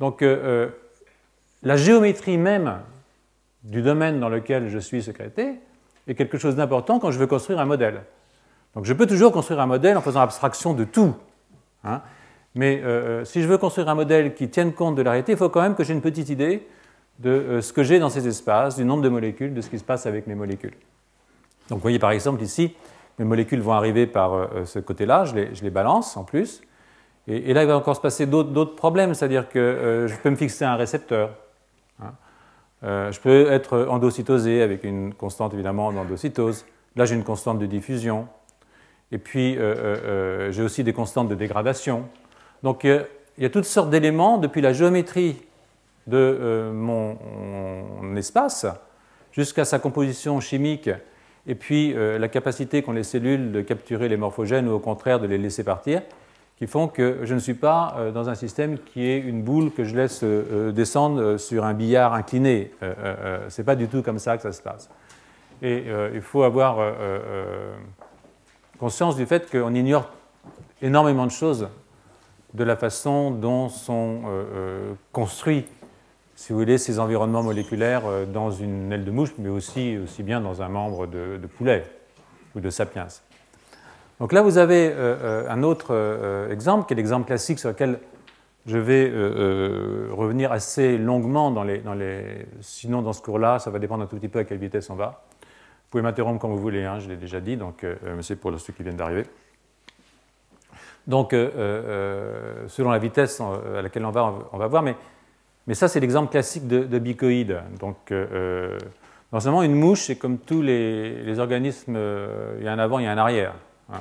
Donc 0.00 0.22
euh, 0.22 0.36
euh, 0.44 0.68
la 1.62 1.76
géométrie 1.76 2.36
même 2.36 2.80
du 3.64 3.82
domaine 3.82 4.20
dans 4.20 4.28
lequel 4.28 4.68
je 4.68 4.78
suis 4.78 5.02
sécrété 5.02 5.54
est 6.06 6.14
quelque 6.14 6.38
chose 6.38 6.56
d'important 6.56 6.98
quand 6.98 7.10
je 7.10 7.18
veux 7.18 7.26
construire 7.26 7.58
un 7.58 7.64
modèle. 7.64 8.02
Donc 8.74 8.84
je 8.84 8.92
peux 8.92 9.06
toujours 9.06 9.32
construire 9.32 9.60
un 9.60 9.66
modèle 9.66 9.96
en 9.96 10.02
faisant 10.02 10.20
abstraction 10.20 10.74
de 10.74 10.84
tout. 10.84 11.14
Hein. 11.84 12.02
mais 12.56 12.82
euh, 12.82 13.24
si 13.24 13.42
je 13.42 13.46
veux 13.46 13.58
construire 13.58 13.88
un 13.88 13.94
modèle 13.94 14.34
qui 14.34 14.48
tienne 14.48 14.72
compte 14.72 14.96
de 14.96 15.02
la 15.02 15.12
réalité, 15.12 15.32
il 15.32 15.38
faut 15.38 15.48
quand 15.48 15.62
même 15.62 15.76
que 15.76 15.84
j'ai 15.84 15.92
une 15.92 16.00
petite 16.00 16.28
idée 16.30 16.66
de 17.18 17.60
ce 17.60 17.72
que 17.72 17.82
j'ai 17.82 17.98
dans 17.98 18.10
ces 18.10 18.28
espaces, 18.28 18.76
du 18.76 18.84
nombre 18.84 19.02
de 19.02 19.08
molécules, 19.08 19.54
de 19.54 19.60
ce 19.60 19.70
qui 19.70 19.78
se 19.78 19.84
passe 19.84 20.06
avec 20.06 20.26
mes 20.26 20.34
molécules. 20.34 20.74
Donc 21.68 21.78
vous 21.78 21.82
voyez 21.82 21.98
par 21.98 22.10
exemple 22.10 22.42
ici, 22.42 22.74
mes 23.18 23.24
molécules 23.24 23.60
vont 23.60 23.72
arriver 23.72 24.06
par 24.06 24.48
ce 24.66 24.78
côté-là, 24.78 25.24
je 25.24 25.62
les 25.62 25.70
balance 25.70 26.16
en 26.16 26.24
plus. 26.24 26.62
Et, 27.28 27.52
là, 27.52 27.62
il 27.62 27.66
va 27.66 27.76
encore 27.76 27.96
se 27.96 28.00
passer 28.00 28.26
d'autres 28.26 28.76
problèmes, 28.76 29.14
c'est-à-dire 29.14 29.48
que 29.48 29.58
euh, 29.58 30.08
je 30.08 30.14
peux 30.16 30.30
me 30.30 30.36
fixer 30.36 30.64
un 30.64 30.76
récepteur. 30.76 31.30
Hein. 32.00 32.12
Euh, 32.84 33.10
je 33.10 33.20
peux 33.20 33.50
être 33.50 33.86
endocytosé 33.90 34.62
avec 34.62 34.84
une 34.84 35.12
constante 35.12 35.52
évidemment 35.52 35.92
d'endocytose. 35.92 36.64
Là, 36.94 37.04
j'ai 37.04 37.16
une 37.16 37.24
constante 37.24 37.58
de 37.58 37.66
diffusion. 37.66 38.28
Et 39.10 39.18
puis, 39.18 39.56
euh, 39.58 40.52
j'ai 40.52 40.62
aussi 40.62 40.84
des 40.84 40.92
constantes 40.92 41.28
de 41.28 41.34
dégradation. 41.34 42.04
Donc, 42.62 42.84
il 42.84 43.42
y 43.42 43.44
a 43.44 43.50
toutes 43.50 43.64
sortes 43.64 43.90
d'éléments 43.90 44.38
depuis 44.38 44.60
la 44.60 44.72
géométrie 44.72 45.36
de 46.06 46.70
mon, 46.72 47.16
espace 48.16 48.66
jusqu'à 49.32 49.64
sa 49.64 49.78
composition 49.78 50.40
chimique, 50.40 50.90
et 51.46 51.54
puis 51.54 51.94
la 51.94 52.28
capacité 52.28 52.82
qu'ont 52.82 52.92
les 52.92 53.02
cellules 53.02 53.52
de 53.52 53.60
capturer 53.60 54.08
les 54.08 54.16
morphogènes 54.16 54.68
ou 54.68 54.72
au 54.72 54.78
contraire 54.78 55.20
de 55.20 55.26
les 55.26 55.38
laisser 55.38 55.64
partir, 55.64 56.02
qui 56.56 56.66
font 56.66 56.88
que 56.88 57.18
je 57.24 57.34
ne 57.34 57.38
suis 57.38 57.54
pas 57.54 57.96
dans 58.14 58.30
un 58.30 58.34
système 58.34 58.78
qui 58.78 59.06
est 59.06 59.18
une 59.18 59.42
boule 59.42 59.70
que 59.70 59.84
je 59.84 59.94
laisse 59.94 60.24
descendre 60.24 61.36
sur 61.36 61.64
un 61.64 61.74
billard 61.74 62.14
incliné. 62.14 62.70
Ce 62.80 63.60
n'est 63.60 63.64
pas 63.64 63.76
du 63.76 63.88
tout 63.88 64.02
comme 64.02 64.18
ça 64.18 64.36
que 64.36 64.42
ça 64.42 64.52
se 64.52 64.62
passe. 64.62 64.88
Et 65.60 65.84
il 66.14 66.22
faut 66.22 66.44
avoir 66.44 66.78
conscience 68.78 69.16
du 69.16 69.26
fait 69.26 69.50
qu'on 69.50 69.74
ignore 69.74 70.10
énormément 70.82 71.26
de 71.26 71.30
choses 71.30 71.68
de 72.54 72.64
la 72.64 72.76
façon 72.76 73.30
dont 73.30 73.68
sont 73.68 74.22
euh, 74.26 74.44
euh, 74.54 74.92
construits, 75.12 75.66
si 76.36 76.52
vous 76.52 76.58
voulez, 76.60 76.78
ces 76.78 77.00
environnements 77.00 77.42
moléculaires 77.42 78.06
euh, 78.06 78.24
dans 78.24 78.52
une 78.52 78.92
aile 78.92 79.04
de 79.04 79.10
mouche, 79.10 79.32
mais 79.38 79.48
aussi, 79.48 79.98
aussi 79.98 80.22
bien 80.22 80.40
dans 80.40 80.62
un 80.62 80.68
membre 80.68 81.08
de, 81.08 81.40
poulet 81.58 81.84
ou 82.54 82.60
de 82.60 82.70
sapiens. 82.70 83.08
Donc 84.20 84.32
là, 84.32 84.42
vous 84.42 84.56
avez 84.56 84.94
un 84.94 85.62
autre 85.62 86.48
exemple, 86.50 86.86
qui 86.86 86.94
est 86.94 86.96
l'exemple 86.96 87.26
classique 87.26 87.58
sur 87.58 87.68
lequel 87.68 87.98
je 88.64 88.78
vais 88.78 89.10
revenir 90.10 90.52
assez 90.52 90.96
longuement 90.96 91.50
dans 91.50 91.64
les. 91.64 92.46
Sinon, 92.62 93.02
dans 93.02 93.12
ce 93.12 93.20
cours-là, 93.20 93.58
ça 93.58 93.68
va 93.70 93.78
dépendre 93.78 94.04
un 94.04 94.06
tout 94.06 94.16
petit 94.16 94.30
peu 94.30 94.38
à 94.38 94.44
quelle 94.44 94.56
vitesse 94.56 94.88
on 94.88 94.94
va. 94.94 95.26
Vous 95.42 95.90
pouvez 95.90 96.02
m'interrompre 96.02 96.40
quand 96.40 96.48
vous 96.48 96.56
voulez, 96.56 96.84
hein, 96.84 96.98
je 96.98 97.10
l'ai 97.10 97.18
déjà 97.18 97.40
dit, 97.40 97.58
donc 97.58 97.84
c'est 98.22 98.36
pour 98.36 98.58
ceux 98.58 98.72
qui 98.72 98.82
viennent 98.82 98.96
d'arriver. 98.96 99.26
Donc, 101.06 101.32
euh, 101.32 101.50
euh, 101.54 102.68
selon 102.68 102.90
la 102.90 102.98
vitesse 102.98 103.40
à 103.40 103.82
laquelle 103.82 104.04
on 104.04 104.10
va, 104.10 104.34
on 104.52 104.58
va 104.58 104.66
voir. 104.66 104.82
Mais, 104.82 104.96
mais 105.66 105.74
ça, 105.74 105.88
c'est 105.88 106.00
l'exemple 106.00 106.30
classique 106.30 106.68
de, 106.68 106.84
de, 106.84 106.98
bicoïde. 106.98 107.60
Donc, 107.80 108.12
euh, 108.12 108.78
normalement, 109.32 109.62
une 109.62 109.74
mouche, 109.74 110.02
c'est 110.02 110.16
comme 110.16 110.38
tous 110.38 110.62
les, 110.62 111.38
organismes, 111.38 111.98
il 112.58 112.64
y 112.64 112.68
a 112.68 112.72
un 112.72 112.78
avant, 112.78 112.98
il 112.98 113.04
y 113.04 113.08
a 113.08 113.12
un 113.12 113.18
arrière. 113.18 113.54
Hein. 113.92 114.00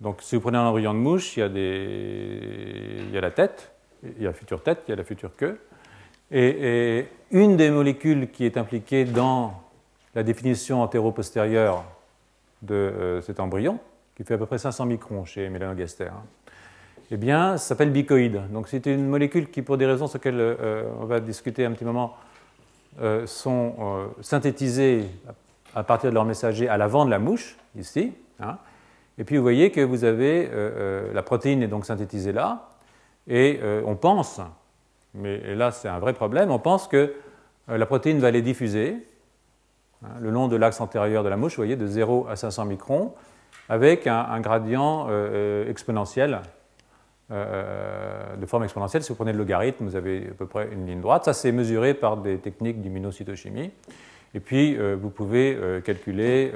Donc, 0.00 0.18
si 0.22 0.34
vous 0.34 0.40
prenez 0.40 0.58
un 0.58 0.64
embryon 0.64 0.94
de 0.94 0.98
mouche, 0.98 1.36
il 1.36 1.40
y 1.40 3.16
a, 3.16 3.20
la 3.20 3.30
tête, 3.30 3.72
il 4.02 4.22
y 4.22 4.26
a 4.26 4.30
la 4.30 4.34
future 4.34 4.62
tête, 4.62 4.82
il 4.88 4.90
y 4.90 4.94
a 4.94 4.96
la 4.96 5.04
future 5.04 5.30
queue. 5.36 5.60
Et, 6.32 6.98
et 6.98 7.08
une 7.30 7.56
des 7.56 7.70
molécules 7.70 8.30
qui 8.30 8.44
est 8.44 8.56
impliquée 8.56 9.04
dans 9.04 9.62
la 10.14 10.22
définition 10.24 10.82
antéro-postérieure 10.82 11.84
de 12.62 13.20
cet 13.22 13.38
embryon, 13.38 13.78
qui 14.16 14.24
fait 14.24 14.34
à 14.34 14.38
peu 14.38 14.46
près 14.46 14.58
500 14.58 14.86
microns 14.86 15.24
chez 15.24 15.48
Mélanogaster, 15.48 16.08
hein. 16.08 16.24
Eh 17.14 17.18
bien, 17.18 17.58
ça 17.58 17.68
s'appelle 17.68 17.90
bicoïde. 17.90 18.40
Donc, 18.52 18.68
c'est 18.68 18.86
une 18.86 19.06
molécule 19.06 19.50
qui, 19.50 19.60
pour 19.60 19.76
des 19.76 19.84
raisons 19.84 20.06
sur 20.06 20.16
lesquelles 20.16 20.40
euh, 20.40 20.84
on 20.98 21.04
va 21.04 21.20
discuter 21.20 21.66
un 21.66 21.72
petit 21.72 21.84
moment, 21.84 22.16
euh, 23.02 23.26
sont 23.26 23.74
euh, 23.78 24.06
synthétisées 24.22 25.04
à 25.74 25.82
partir 25.82 26.08
de 26.08 26.14
leur 26.14 26.24
messager 26.24 26.70
à 26.70 26.78
l'avant 26.78 27.04
de 27.04 27.10
la 27.10 27.18
mouche, 27.18 27.58
ici. 27.76 28.14
Hein. 28.40 28.56
Et 29.18 29.24
puis, 29.24 29.36
vous 29.36 29.42
voyez 29.42 29.70
que 29.70 29.82
vous 29.82 30.04
avez 30.04 30.50
la 31.12 31.22
protéine 31.22 31.62
est 31.62 31.68
donc 31.68 31.84
synthétisée 31.84 32.32
là, 32.32 32.70
et 33.28 33.60
on 33.84 33.94
pense, 33.94 34.40
mais 35.14 35.54
là 35.54 35.70
c'est 35.70 35.88
un 35.88 35.98
vrai 35.98 36.14
problème, 36.14 36.50
on 36.50 36.58
pense 36.58 36.88
que 36.88 37.14
la 37.68 37.84
protéine 37.84 38.20
va 38.20 38.28
aller 38.28 38.40
diffuser 38.40 38.96
hein, 40.02 40.08
le 40.20 40.30
long 40.30 40.48
de 40.48 40.56
l'axe 40.56 40.80
antérieur 40.80 41.22
de 41.22 41.28
la 41.28 41.36
mouche, 41.36 41.52
vous 41.52 41.62
voyez, 41.62 41.76
de 41.76 41.86
0 41.86 42.26
à 42.28 42.36
500 42.36 42.64
microns, 42.64 43.12
avec 43.68 44.06
un, 44.06 44.40
gradient 44.40 45.08
exponentiel, 45.68 46.40
euh, 47.30 48.36
de 48.36 48.46
forme 48.46 48.64
exponentielle. 48.64 49.02
Si 49.02 49.10
vous 49.10 49.14
prenez 49.14 49.32
le 49.32 49.38
logarithme, 49.38 49.84
vous 49.84 49.96
avez 49.96 50.28
à 50.30 50.34
peu 50.34 50.46
près 50.46 50.68
une 50.72 50.86
ligne 50.86 51.00
droite. 51.00 51.24
Ça, 51.24 51.32
c'est 51.32 51.52
mesuré 51.52 51.94
par 51.94 52.16
des 52.16 52.38
techniques 52.38 52.80
d'immunocytochimie. 52.80 53.70
Et 54.34 54.40
puis, 54.40 54.78
vous 54.94 55.10
pouvez 55.10 55.58
calculer 55.84 56.50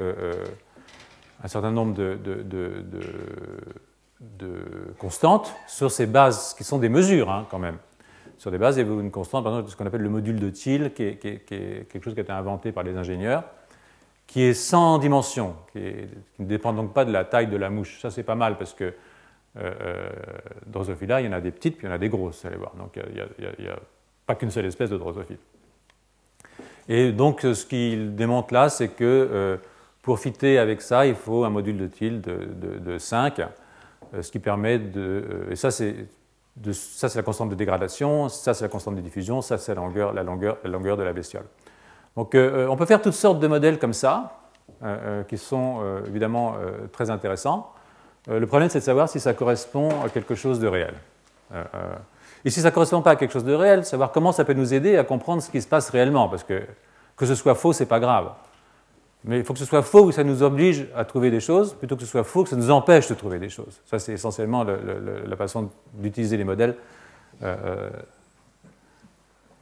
un 1.45 1.49
certain 1.49 1.71
nombre 1.71 1.95
de, 1.95 2.19
constantes 4.99 5.55
sur 5.67 5.91
ces 5.91 6.07
bases, 6.07 6.55
qui 6.55 6.65
sont 6.65 6.79
des 6.79 6.89
mesures 6.89 7.31
hein, 7.31 7.47
quand 7.51 7.59
même. 7.59 7.77
Sur 8.39 8.51
des 8.51 8.59
bases, 8.59 8.77
il 8.77 8.87
y 8.87 8.91
a 8.91 8.93
une 8.93 9.11
constante, 9.11 9.45
par 9.45 9.53
exemple, 9.55 9.71
ce 9.71 9.77
qu'on 9.77 9.87
appelle 9.87 10.03
le 10.03 10.11
module 10.11 10.39
de 10.39 10.51
Thiel, 10.51 10.93
qui 10.93 11.05
est, 11.05 11.17
quelque 11.17 12.03
chose 12.03 12.15
qui 12.15 12.21
a 12.21 12.23
été 12.23 12.33
inventé 12.33 12.71
par 12.71 12.85
les 12.85 12.97
ingénieurs, 12.97 13.45
qui 14.27 14.43
est 14.43 14.55
sans 14.55 14.99
dimension, 14.99 15.57
qui, 15.73 15.81
ne 16.39 16.45
dépend 16.45 16.73
donc 16.73 16.93
pas 16.93 17.05
de 17.05 17.13
la 17.13 17.25
taille 17.25 17.47
de 17.47 17.57
la 17.57 17.71
mouche. 17.71 18.01
Ça, 18.01 18.11
c'est 18.11 18.23
pas 18.23 18.35
mal 18.35 18.59
parce 18.59 18.75
que 18.75 18.85
euh, 18.85 18.91
euh 18.91 18.93
Drosophila, 20.67 21.21
il 21.21 21.27
y 21.27 21.29
en 21.29 21.33
a 21.33 21.41
des 21.41 21.51
petites, 21.51 21.77
puis 21.77 21.87
il 21.87 21.91
y 21.91 21.93
en 21.93 21.95
a 21.95 21.99
des 21.99 22.09
grosses, 22.09 22.45
allez 22.45 22.57
voir. 22.57 22.75
Donc, 22.77 22.99
il 23.09 23.15
n'y 23.65 23.69
a, 23.69 23.79
pas 24.27 24.35
qu'une 24.35 24.51
seule 24.51 24.67
espèce 24.67 24.91
de 24.91 24.97
Drosophile. 24.97 25.39
Et 26.89 27.13
donc, 27.13 27.41
ce 27.41 27.67
qu'il 27.67 28.15
démontre 28.15 28.53
là, 28.55 28.69
c'est 28.69 28.89
que 28.89 29.05
euh, 29.05 29.57
pour 30.03 30.19
fitter 30.19 30.59
avec 30.59 30.83
ça, 30.83 31.07
il 31.07 31.15
faut 31.15 31.45
un 31.45 31.51
module 31.51 31.77
de 31.77 31.87
tilde 31.87 32.23
de, 32.23 32.99
5, 32.99 33.41
euh, 33.41 34.23
ce 34.23 34.31
qui 34.31 34.39
permet 34.39 34.79
de. 34.79 35.47
et 35.51 35.57
ça, 35.57 35.71
c'est. 35.71 36.07
ça, 36.73 37.09
c'est 37.09 37.19
la 37.19 37.25
constante 37.25 37.51
de 37.51 37.55
dégradation, 37.55 38.29
ça, 38.29 38.55
c'est 38.55 38.65
la 38.65 38.69
constante 38.69 38.95
de 38.95 39.01
diffusion, 39.01 39.43
ça, 39.43 39.59
c'est 39.59 39.75
la 39.75 39.81
longueur, 39.81 40.13
la, 40.13 40.23
longueur, 40.23 40.59
la 40.63 40.71
longueur 40.71 40.97
de 40.97 41.03
la 41.03 41.13
bestiole. 41.13 41.47
Donc 42.17 42.35
euh, 42.35 42.65
euh, 42.65 42.69
on 42.69 42.77
peut 42.77 42.87
faire 42.87 43.03
toutes 43.03 43.13
sortes 43.13 43.41
de 43.41 43.47
modèles 43.47 43.79
comme 43.79 43.93
ça, 43.93 44.41
euh, 44.83 45.23
qui 45.25 45.39
sont 45.39 45.81
évidemment 46.07 46.57
très 46.93 47.11
intéressants. 47.11 47.73
Le 48.27 48.47
problème, 48.47 48.69
c'est 48.69 48.81
de 48.81 48.85
savoir 48.85 49.09
si 49.09 49.21
ça 49.21 49.35
correspond 49.35 49.89
à 50.05 50.09
quelque 50.09 50.35
chose 50.35 50.59
de 50.59 50.67
réel. 50.67 50.95
et 52.45 52.51
si 52.51 52.61
ça 52.61 52.71
ne 52.71 52.75
correspond 52.75 53.03
pas 53.03 53.13
à 53.13 53.17
quelque 53.17 53.33
chose 53.33 53.45
de 53.45 53.55
réel, 53.55 53.85
savoir 53.85 54.13
comment 54.13 54.33
ça 54.33 54.45
peut 54.45 54.53
nous 54.53 54.75
aider 54.75 54.97
à 54.97 55.05
comprendre 55.05 55.43
ce 55.43 55.51
qui 55.51 55.63
se 55.63 55.69
passe 55.69 55.91
réellement, 55.91 56.29
parce 56.29 56.45
que 56.45 56.63
que 57.17 57.25
ce 57.27 57.35
soit 57.35 57.55
faux, 57.55 57.73
ce 57.73 57.83
n'est 57.83 57.89
pas 57.89 58.01
grave. 58.01 58.33
Mais 59.25 59.39
il 59.39 59.45
faut 59.45 59.55
que 59.55 59.59
ce 59.59 59.65
soit 59.65 59.83
faux 59.83 60.05
ou 60.05 60.13
ça 60.13 60.23
nous 60.23 60.43
oblige 60.43 60.87
à 60.95 61.05
trouver 61.05 61.31
des 61.31 61.41
choses, 61.41 61.75
plutôt 61.75 61.97
que 61.97 62.03
ce 62.03 62.09
soit 62.09 62.25
faux 62.25 62.45
que 62.45 62.51
ça 62.51 62.57
nous 62.57 62.71
empêche 62.71 63.09
de 63.09 63.15
trouver 63.15 63.39
des 63.39 63.49
choses. 63.49 63.81
Ça, 63.87 63.99
c'est 63.99 64.13
essentiellement 64.13 64.65
la 64.65 65.37
façon 65.37 65.71
d'utiliser 65.95 66.37
les 66.37 66.45
modèles. 66.45 66.77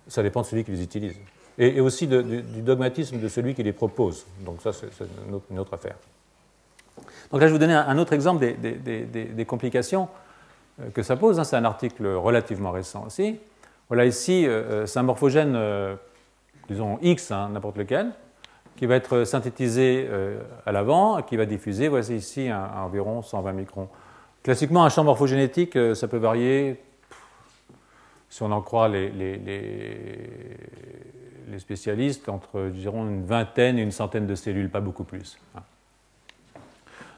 ça 0.09 0.23
dépend 0.23 0.43
de 0.43 0.47
celui 0.47 0.65
qui 0.65 0.73
les 0.73 0.83
utilise 0.83 1.15
et, 1.59 1.81
aussi 1.81 2.07
du, 2.07 2.43
dogmatisme 2.63 3.19
de 3.19 3.29
celui 3.29 3.55
qui 3.55 3.63
les 3.63 3.73
propose. 3.73 4.27
Donc 4.41 4.61
ça, 4.63 4.73
c'est 4.73 4.89
une, 5.51 5.59
autre 5.59 5.75
affaire. 5.75 5.97
Donc 7.31 7.41
là, 7.41 7.49
je 7.49 7.53
vais 7.53 7.53
vous 7.53 7.59
donner 7.59 7.75
un, 7.75 7.99
autre 7.99 8.13
exemple 8.13 8.45
des, 8.45 9.45
complications 9.45 10.09
euh, 10.81 10.91
que 10.91 11.03
ça 11.03 11.17
pose. 11.17 11.41
Hein. 11.41 11.45
C'est 11.45 11.57
un 11.57 11.65
article 11.65 12.07
relativement 12.07 12.71
récent 12.71 13.05
aussi. 13.07 13.39
Voilà 13.89 14.07
ici, 14.07 14.47
euh, 14.47 14.51
euh, 14.51 14.87
c'est 14.87 14.99
un 14.99 15.03
morphogène, 15.03 15.59
disons 16.69 16.99
X, 17.03 17.31
hein, 17.31 17.51
n'importe 17.53 17.77
lequel, 17.77 18.13
qui 18.77 18.87
va 18.87 18.97
être 18.97 19.25
synthétisé 19.25 20.09
à 20.67 20.73
l'avant 20.73 21.23
qui 21.23 21.37
va 21.37 21.47
diffuser. 21.47 21.89
Voici 21.89 22.17
ici 22.17 22.51
environ 22.53 23.23
120 23.23 23.53
microns. 23.53 23.89
Classiquement, 24.43 24.85
un 24.85 24.89
champ 24.89 25.05
morphogénétique, 25.05 25.79
ça 25.95 26.07
peut 26.07 26.19
varier, 26.19 26.83
si 28.29 28.43
on 28.43 28.53
en 28.53 28.61
croit 28.61 28.89
les, 28.89 29.11
les 29.11 30.59
spécialistes 31.59 32.29
entre, 32.29 32.69
disons, 32.69 33.09
une 33.09 33.25
vingtaine 33.25 33.79
et 33.79 33.83
une 33.83 33.93
centaine 33.93 34.27
de 34.27 34.35
cellules, 34.35 34.71
pas 34.71 34.81
beaucoup 34.81 35.05
plus. 35.05 35.39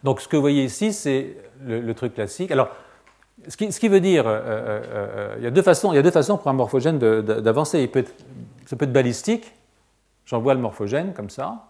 Donc 0.05 0.21
ce 0.21 0.29
que 0.29 0.37
vous 0.37 0.43
voyez 0.43 0.65
ici, 0.65 0.93
c'est 0.93 1.37
le, 1.65 1.93
truc 1.95 2.15
classique. 2.15 2.51
Alors, 2.51 2.69
ce 3.49 3.57
qui, 3.57 3.89
veut 3.89 4.01
dire, 4.01 4.27
euh, 4.27 4.39
euh, 4.39 4.83
euh, 4.93 5.35
il, 5.39 5.45
y 5.45 5.47
a 5.47 5.51
deux 5.51 5.63
façons, 5.63 5.93
il 5.93 5.97
y 5.97 5.99
a 5.99 6.03
deux 6.03 6.11
façons 6.11 6.37
pour 6.37 6.49
un 6.49 6.55
morphogène 6.55 6.99
d'avancer. 6.99 7.91
Ça 8.67 8.77
peut 8.77 8.85
être 8.85 8.93
balistique, 8.93 9.53
j'envoie 10.25 10.55
le 10.55 10.61
morphogène 10.61 11.13
comme 11.13 11.31
ça, 11.31 11.67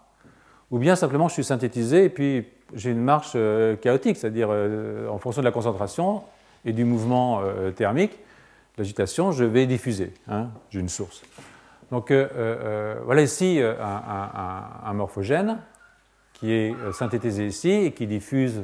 ou 0.71 0.79
bien 0.79 0.95
simplement 0.95 1.27
je 1.27 1.33
suis 1.33 1.43
synthétisé 1.43 2.05
et 2.05 2.09
puis 2.09 2.47
j'ai 2.73 2.91
une 2.91 3.01
marche 3.01 3.37
chaotique, 3.81 4.17
c'est-à-dire 4.17 4.49
en 4.49 5.17
fonction 5.19 5.41
de 5.41 5.45
la 5.45 5.51
concentration 5.51 6.23
et 6.65 6.73
du 6.73 6.83
mouvement 6.83 7.41
thermique, 7.75 8.17
l'agitation, 8.77 9.31
je 9.31 9.45
vais 9.45 9.67
diffuser. 9.67 10.13
Hein, 10.27 10.47
j'ai 10.69 10.79
une 10.79 10.89
source. 10.89 11.21
Donc 11.91 12.11
euh, 12.11 12.27
euh, 12.35 12.95
voilà 13.05 13.21
ici 13.21 13.61
euh, 13.61 13.73
un, 13.81 14.93
morphogène 14.93 15.59
qui 16.39 16.51
est 16.51 16.75
synthétisé 16.93 17.47
ici 17.47 17.69
et 17.69 17.91
qui 17.91 18.07
diffuse 18.07 18.63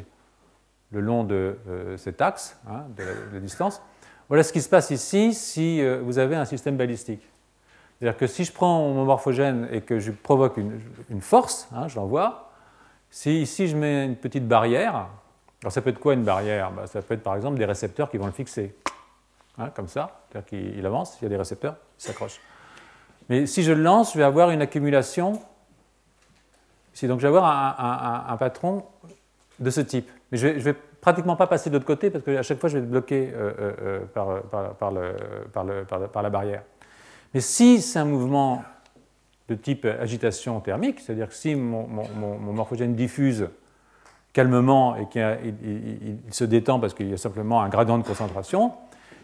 le 0.92 1.02
long 1.02 1.24
de 1.24 1.58
cet 1.98 2.22
axe 2.22 2.60
hein, 2.70 2.84
de, 2.96 3.04
la, 3.34 3.40
distance. 3.40 3.82
Voilà 4.30 4.44
ce 4.44 4.54
qui 4.54 4.62
se 4.62 4.70
passe 4.70 4.92
ici 4.92 5.34
si 5.34 5.82
vous 6.02 6.20
avez 6.20 6.36
un 6.36 6.46
système 6.46 6.78
balistique. 6.78 7.28
C'est-à-dire 8.04 8.18
que 8.18 8.28
si 8.28 8.44
je 8.44 8.52
prends 8.52 8.80
mon 8.90 9.06
morphogène 9.06 9.68
et 9.72 9.82
que 9.82 10.00
je 10.00 10.12
provoque 10.12 10.58
une, 10.58 11.22
force, 11.22 11.70
hein, 11.74 11.88
je 11.88 11.96
l'envoie, 11.96 12.52
si 13.10 13.42
ici 13.42 13.68
je 13.68 13.78
mets 13.78 14.06
une 14.06 14.18
petite 14.18 14.48
barrière, 14.48 15.08
alors 15.62 15.72
ça 15.72 15.82
peut 15.82 15.92
être 15.92 16.00
quoi 16.00 16.14
une 16.14 16.24
barrière? 16.24 16.72
Bah, 16.72 16.86
Ça 16.86 17.02
peut 17.02 17.14
être 17.14 17.24
par 17.24 17.36
exemple 17.36 17.58
des 17.58 17.66
récepteurs 17.66 18.12
qui 18.12 18.18
vont 18.18 18.26
le 18.26 18.34
fixer, 18.34 18.76
hein, 19.58 19.70
comme 19.70 19.88
ça, 19.88 20.20
c'est-à-dire 20.30 20.50
qu'il 20.50 20.86
avance, 20.86 21.18
il 21.22 21.24
y 21.24 21.28
a 21.28 21.30
des 21.30 21.38
récepteurs, 21.38 21.78
il 22.00 22.04
s'accroche. 22.04 22.42
Mais 23.30 23.46
si 23.46 23.64
je 23.64 23.72
le 23.72 23.82
lance, 23.82 24.14
je 24.14 24.18
vais 24.18 24.26
avoir 24.26 24.50
une 24.50 24.62
accumulation. 24.62 25.42
Ici, 26.94 27.08
donc 27.08 27.20
je 27.20 27.24
vais 27.24 27.36
avoir 27.36 28.30
un, 28.30 28.38
patron 28.38 28.84
de 29.60 29.70
ce 29.70 29.82
type. 29.82 30.10
Mais 30.32 30.38
je 30.38 30.48
ne 30.48 30.60
vais, 30.60 30.74
pratiquement 30.74 31.36
pas 31.36 31.48
passer 31.48 31.70
de 31.70 31.76
l'autre 31.76 31.86
côté 31.86 32.10
parce 32.10 32.24
qu'à 32.24 32.44
chaque 32.44 32.60
fois, 32.60 32.70
je 32.70 32.78
vais 32.78 32.84
être 32.84 32.90
bloqué 32.90 33.32
par, 34.14 34.92
la 36.22 36.30
barrière. 36.30 36.64
Mais 37.34 37.42
si 37.42 37.82
c'est 37.82 38.00
un 38.00 38.06
mouvement 38.06 38.64
de 39.50 39.56
type 39.56 39.86
agitation 39.86 40.60
thermique, 40.60 41.00
c'est-à-dire 41.00 41.28
que 41.28 41.34
si 41.34 41.56
mon, 41.56 41.88
morphogène 42.40 42.96
diffuse 42.96 43.50
calmement 44.32 44.96
et 44.96 45.08
qu'il 45.08 46.18
se 46.32 46.44
détend 46.44 46.80
parce 46.80 46.94
qu'il 46.94 47.10
y 47.10 47.14
a 47.14 47.18
simplement 47.18 47.62
un 47.62 47.70
gradient 47.70 47.98
de 47.98 48.04
concentration, 48.04 48.74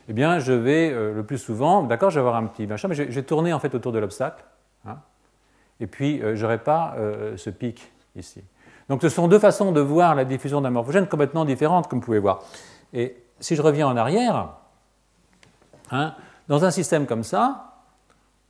eh 0.08 0.14
bien, 0.14 0.40
je 0.40 0.54
vais 0.54 0.92
euh, 0.92 1.14
le 1.14 1.24
plus 1.24 1.38
souvent, 1.38 1.84
d'accord, 1.84 2.10
je 2.10 2.16
vais 2.16 2.26
avoir 2.26 2.36
un 2.36 2.46
petit 2.46 2.66
machin, 2.66 2.88
mais 2.88 2.96
je, 2.96 3.04
vais 3.04 3.24
tourner 3.24 3.54
en 3.54 3.60
fait 3.60 3.74
autour 3.76 3.92
de 3.92 4.00
l'obstacle, 4.00 4.44
hein, 4.88 4.98
et 5.80 5.88
puis 5.88 6.22
euh, 6.22 6.36
je 6.36 6.44
n'aurai 6.44 6.58
pas 6.58 6.96
euh, 6.98 7.38
ce 7.38 7.50
pic 7.50 7.92
ici. 8.16 8.42
Donc, 8.90 9.02
ce 9.04 9.10
sont 9.10 9.28
deux 9.28 9.40
façons 9.40 9.72
de 9.72 9.82
voir 9.82 10.16
la 10.16 10.26
diffusion 10.26 10.62
d'un 10.62 10.72
morphogène 10.72 11.08
complètement 11.08 11.46
différentes, 11.46 11.88
comme 11.88 12.00
vous 12.00 12.06
pouvez 12.06 12.20
voir. 12.20 12.42
Et 12.92 13.16
si 13.40 13.56
je 13.56 13.62
reviens 13.62 13.88
en 13.88 13.96
arrière, 13.96 14.50
hein, 15.92 16.16
dans 16.48 16.66
un 16.66 16.72
système 16.72 17.06
comme 17.06 17.24
ça, 17.24 17.76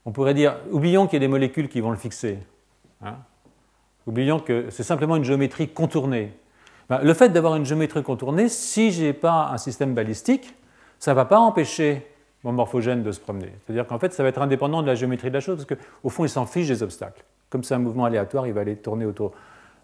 on 0.05 0.11
pourrait 0.11 0.33
dire, 0.33 0.55
oublions 0.71 1.07
qu'il 1.07 1.15
y 1.15 1.17
a 1.17 1.19
des 1.19 1.27
molécules 1.27 1.67
qui 1.67 1.81
vont 1.81 1.91
le 1.91 1.97
fixer. 1.97 2.39
Hein. 3.03 3.15
Oublions 4.07 4.39
que 4.39 4.69
c'est 4.69 4.83
simplement 4.83 5.17
une 5.17 5.25
géométrie 5.25 5.67
contournée. 5.67 6.33
Ben, 6.89 6.99
le 7.03 7.13
fait 7.13 7.29
d'avoir 7.29 7.55
une 7.55 7.65
géométrie 7.65 8.01
contournée, 8.01 8.47
si 8.47 8.91
je 8.91 9.03
n'ai 9.03 9.13
pas 9.13 9.49
un 9.51 9.57
système 9.57 9.93
balistique, 9.93 10.55
ça 10.99 11.11
ne 11.11 11.15
va 11.15 11.25
pas 11.25 11.37
empêcher 11.37 12.08
morphogène 12.43 13.03
de 13.03 13.11
se 13.11 13.19
promener. 13.19 13.51
C'est-à-dire 13.65 13.85
qu'en 13.87 13.99
fait, 13.99 14.13
ça 14.13 14.23
va 14.23 14.29
être 14.29 14.41
indépendant 14.41 14.81
de 14.81 14.87
la 14.87 14.95
géométrie 14.95 15.29
de 15.29 15.33
la 15.33 15.39
chose, 15.39 15.65
parce 15.65 15.79
qu'au 15.79 16.09
fond, 16.09 16.25
il 16.25 16.29
s'en 16.29 16.45
fiche 16.45 16.67
des 16.67 16.83
obstacles. 16.83 17.23
Comme 17.49 17.63
c'est 17.63 17.73
un 17.73 17.79
mouvement 17.79 18.05
aléatoire, 18.05 18.47
il 18.47 18.53
va 18.53 18.61
aller 18.61 18.75
tourner 18.75 19.05
autour. 19.05 19.33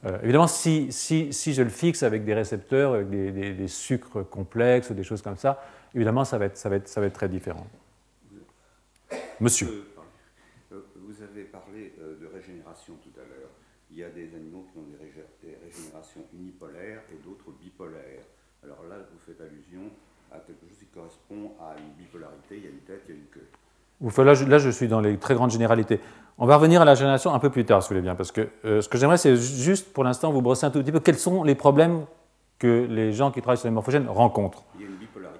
Euh, 0.05 0.19
évidemment, 0.21 0.47
si, 0.47 0.89
je 0.91 1.61
le 1.61 1.69
fixe 1.69 2.03
avec 2.03 2.23
des 2.23 2.33
récepteurs, 2.33 2.93
avec 2.93 3.09
des, 3.09 3.67
sucres 3.67 4.27
complexes 4.29 4.89
ou 4.89 4.93
des 4.93 5.03
choses 5.03 5.21
comme 5.21 5.37
ça, 5.37 5.63
évidemment, 5.93 6.25
ça 6.25 6.37
va 6.37 6.45
être, 6.45 6.57
ça 6.57 6.69
va 6.69 6.75
être, 6.75 6.87
ça 6.87 7.01
va 7.01 7.07
être 7.07 7.13
très 7.13 7.29
différent. 7.29 7.65
Monsieur. 9.39 9.85
il 13.95 13.99
y 13.99 14.03
a 14.03 14.09
des 14.09 14.35
animaux 14.35 14.67
qui 14.71 14.77
ont 14.77 14.83
des, 14.83 15.55
régénérations 15.63 16.25
unipolaires 16.33 17.01
et 17.13 17.23
d'autres 17.23 17.51
bipolaires. 17.51 18.25
Alors 18.61 18.83
là, 18.89 18.97
vous 19.09 19.19
faites 19.19 19.39
allusion 19.39 19.89
à 20.31 20.39
quelque 20.39 20.67
chose 20.67 20.74
correspond 20.95 21.51
à 21.59 21.75
une 21.77 21.93
bipolarité, 21.97 22.55
il 22.55 22.63
y 22.63 22.67
a 22.67 22.69
une 22.69 22.79
tête, 22.87 23.03
il 23.07 23.15
y 23.15 23.17
a 23.17 23.19
une 23.19 23.27
queue. 23.27 24.23
Là 24.23 24.33
je, 24.33 24.45
là, 24.45 24.57
je 24.57 24.69
suis 24.69 24.87
dans 24.87 25.01
les 25.01 25.17
très 25.17 25.35
grandes 25.35 25.51
généralités. 25.51 25.99
On 26.37 26.45
va 26.45 26.55
revenir 26.55 26.81
à 26.81 26.85
la 26.85 26.95
génération 26.95 27.33
un 27.33 27.39
peu 27.39 27.49
plus 27.49 27.65
tard, 27.65 27.83
si 27.83 27.89
vous 27.89 27.95
voulez 27.95 28.01
bien, 28.01 28.15
parce 28.15 28.31
que 28.31 28.47
euh, 28.65 28.81
ce 28.81 28.89
que 28.89 28.97
j'aimerais, 28.97 29.17
c'est 29.17 29.35
juste 29.35 29.91
pour 29.93 30.03
l'instant 30.03 30.31
vous 30.31 30.41
brosser 30.41 30.65
un 30.65 30.71
tout 30.71 30.79
petit 30.79 30.91
peu 30.91 30.99
quels 30.99 31.17
sont 31.17 31.43
les 31.43 31.55
problèmes 31.55 32.05
que 32.59 32.87
les 32.89 33.11
gens 33.11 33.31
qui 33.31 33.41
travaillent 33.41 33.57
sur 33.57 33.67
les 33.67 33.73
morphogènes 33.73 34.07
rencontrent? 34.07 34.63
Il 34.75 34.81
y 34.81 34.83
a 34.85 34.87
une 34.87 34.95
bipolarité. 34.95 35.39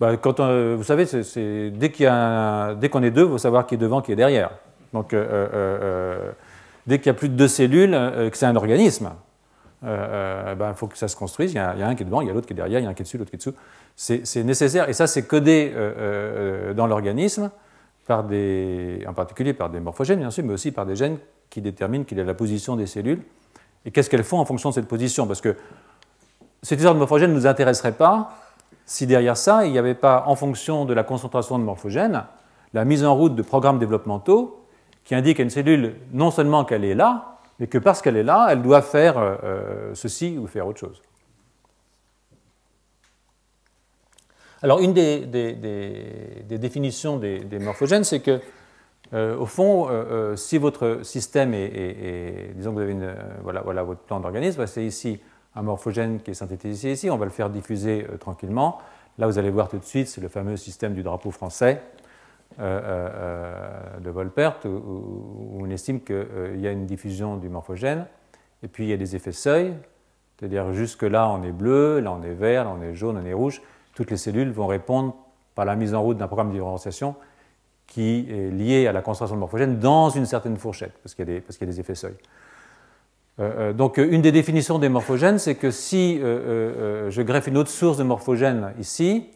Bah, 0.00 0.16
quand 0.16 0.40
vous 0.74 0.82
savez, 0.82 1.06
c'est, 1.06 1.70
dès, 1.70 1.88
dès 1.88 2.88
qu'on 2.88 3.02
est 3.02 3.10
deux, 3.12 3.24
il 3.24 3.30
faut 3.30 3.38
savoir 3.38 3.66
qui 3.66 3.76
est 3.76 3.78
devant, 3.78 4.02
qui 4.02 4.12
est 4.12 4.16
derrière. 4.16 4.50
Donc, 4.92 5.12
euh, 5.12 5.48
euh, 5.52 6.32
dès 6.86 6.98
qu'il 6.98 7.06
y 7.06 7.10
a 7.10 7.14
plus 7.14 7.28
de 7.28 7.34
deux 7.34 7.48
cellules, 7.48 7.94
euh, 7.94 8.30
que 8.30 8.36
c'est 8.36 8.46
un 8.46 8.56
organisme, 8.56 9.10
euh, 9.84 9.88
euh, 9.88 10.54
ben, 10.54 10.70
il 10.70 10.74
faut 10.74 10.86
que 10.86 10.96
ça 10.96 11.08
se 11.08 11.16
construise. 11.16 11.52
Il 11.52 11.56
y, 11.56 11.58
a, 11.58 11.70
un 11.70 11.94
qui 11.94 12.02
est 12.02 12.06
devant, 12.06 12.20
il 12.20 12.28
y 12.28 12.30
a 12.30 12.32
l'autre 12.32 12.46
qui 12.46 12.54
est 12.54 12.56
derrière, 12.56 12.80
il 12.80 12.84
y 12.84 12.86
a 12.86 12.90
un 12.90 12.94
qui 12.94 13.02
est 13.02 13.04
dessus, 13.04 13.18
l'autre 13.18 13.30
qui 13.30 13.36
est 13.36 13.38
dessous. 13.38 13.54
C'est 13.96 14.42
nécessaire, 14.42 14.88
et 14.88 14.92
ça 14.92 15.06
c'est 15.06 15.22
codé 15.22 15.72
dans 16.74 16.86
l'organisme, 16.86 17.50
par 18.06 18.24
des, 18.24 19.04
en 19.08 19.14
particulier 19.14 19.54
par 19.54 19.70
des 19.70 19.80
morphogènes 19.80 20.18
bien 20.18 20.30
sûr, 20.30 20.44
mais 20.44 20.52
aussi 20.52 20.72
par 20.72 20.86
des 20.86 20.96
gènes 20.96 21.18
qui 21.50 21.60
déterminent 21.60 22.04
quelle 22.04 22.18
est 22.18 22.24
la 22.24 22.34
position 22.34 22.76
des 22.76 22.86
cellules 22.86 23.22
et 23.84 23.90
qu'est-ce 23.90 24.10
qu'elles 24.10 24.24
font 24.24 24.38
en 24.38 24.44
fonction 24.44 24.70
de 24.70 24.74
cette 24.74 24.88
position. 24.88 25.26
Parce 25.26 25.40
que 25.40 25.56
cette 26.62 26.78
histoire 26.78 26.94
de 26.94 26.98
morphogènes 26.98 27.30
ne 27.30 27.36
nous 27.36 27.46
intéresserait 27.46 27.92
pas 27.92 28.36
si 28.86 29.06
derrière 29.06 29.36
ça, 29.36 29.64
il 29.64 29.72
n'y 29.72 29.78
avait 29.78 29.94
pas, 29.94 30.24
en 30.26 30.36
fonction 30.36 30.84
de 30.84 30.92
la 30.92 31.04
concentration 31.04 31.58
de 31.58 31.64
morphogènes, 31.64 32.24
la 32.74 32.84
mise 32.84 33.04
en 33.04 33.14
route 33.14 33.34
de 33.34 33.42
programmes 33.42 33.78
développementaux 33.78 34.64
qui 35.04 35.14
indique 35.14 35.40
à 35.40 35.42
une 35.42 35.50
cellule 35.50 35.94
non 36.12 36.30
seulement 36.30 36.64
qu'elle 36.64 36.84
est 36.84 36.94
là, 36.94 37.38
mais 37.58 37.66
que 37.66 37.78
parce 37.78 38.02
qu'elle 38.02 38.16
est 38.16 38.24
là, 38.24 38.48
elle 38.50 38.62
doit 38.62 38.82
faire 38.82 39.16
euh, 39.18 39.36
euh, 39.44 39.94
ceci 39.94 40.36
ou 40.38 40.46
faire 40.46 40.66
autre 40.66 40.80
chose. 40.80 41.00
Alors, 44.64 44.80
une 44.80 44.92
des, 44.92 45.20
définitions 46.58 47.18
des, 47.18 47.58
morphogènes, 47.60 48.02
c'est 48.02 48.20
que, 48.20 48.40
euh, 49.12 49.36
au 49.36 49.46
fond, 49.46 49.88
si 50.36 50.58
votre 50.58 51.00
système 51.04 51.54
est, 51.54 52.54
disons 52.56 52.74
que 52.74 52.80
vous 52.80 53.50
avez 53.50 53.82
votre 53.82 54.00
plan 54.00 54.18
d'organisme, 54.18 54.66
c'est 54.66 54.84
ici 54.84 55.20
un 55.54 55.62
morphogène 55.62 56.20
qui 56.20 56.32
est 56.32 56.34
synthétisé 56.34 56.90
ici, 56.90 57.10
on 57.10 57.16
va 57.16 57.26
le 57.26 57.30
faire 57.30 57.50
diffuser 57.50 58.06
tranquillement. 58.18 58.78
Là, 59.18 59.28
vous 59.28 59.38
allez 59.38 59.50
voir 59.50 59.68
tout 59.68 59.78
de 59.78 59.84
suite, 59.84 60.08
c'est 60.08 60.20
le 60.20 60.28
fameux 60.28 60.56
système 60.56 60.94
du 60.94 61.04
drapeau 61.04 61.30
français. 61.30 61.80
Euh, 62.60 62.80
euh, 62.84 63.98
de 63.98 64.10
Volpert 64.10 64.60
où, 64.64 65.58
on 65.60 65.68
estime 65.70 66.00
qu'il 66.00 66.14
euh, 66.14 66.56
y 66.56 66.68
a 66.68 66.70
une 66.70 66.86
diffusion 66.86 67.36
du 67.36 67.48
morphogène, 67.48 68.06
et 68.62 68.68
puis 68.68 68.84
il 68.84 68.90
y 68.90 68.92
a 68.92 68.96
des 68.96 69.16
effets 69.16 69.32
seuil, 69.32 69.74
c'est-à-dire 70.38 70.72
jusque-là 70.72 71.28
on 71.30 71.42
est 71.42 71.50
bleu, 71.50 71.98
là 71.98 72.12
on 72.12 72.22
est 72.22 72.34
vert, 72.34 72.62
là 72.64 72.76
on 72.78 72.80
est 72.80 72.94
jaune, 72.94 73.18
on 73.20 73.26
est 73.26 73.32
rouge. 73.32 73.60
Toutes 73.94 74.10
les 74.10 74.16
cellules 74.16 74.50
vont 74.50 74.66
répondre 74.66 75.14
par 75.54 75.64
la 75.64 75.76
mise 75.76 75.94
en 75.94 76.02
route 76.02 76.16
d'un 76.16 76.26
programme 76.26 76.48
de 76.48 76.54
différenciation 76.54 77.14
qui 77.86 78.26
est 78.30 78.50
lié 78.50 78.86
à 78.86 78.92
la 78.92 79.02
concentration 79.02 79.36
de 79.36 79.40
morphogène 79.40 79.78
dans 79.78 80.10
une 80.10 80.26
certaine 80.26 80.56
fourchette, 80.56 80.94
parce 81.02 81.14
qu'il 81.14 81.28
y, 81.28 81.36
a 81.36 81.66
des 81.66 81.80
effets 81.80 81.94
seuil. 81.94 82.14
donc 83.74 83.98
une 83.98 84.22
des 84.22 84.32
définitions 84.32 84.78
des 84.78 84.88
morphogènes, 84.88 85.38
c'est 85.38 85.54
que 85.54 85.70
si 85.70 86.18
je 86.18 87.22
greffe 87.22 87.46
une 87.46 87.58
autre 87.58 87.68
source 87.68 87.98
de 87.98 88.02
morphogène 88.02 88.72
ici, 88.80 89.28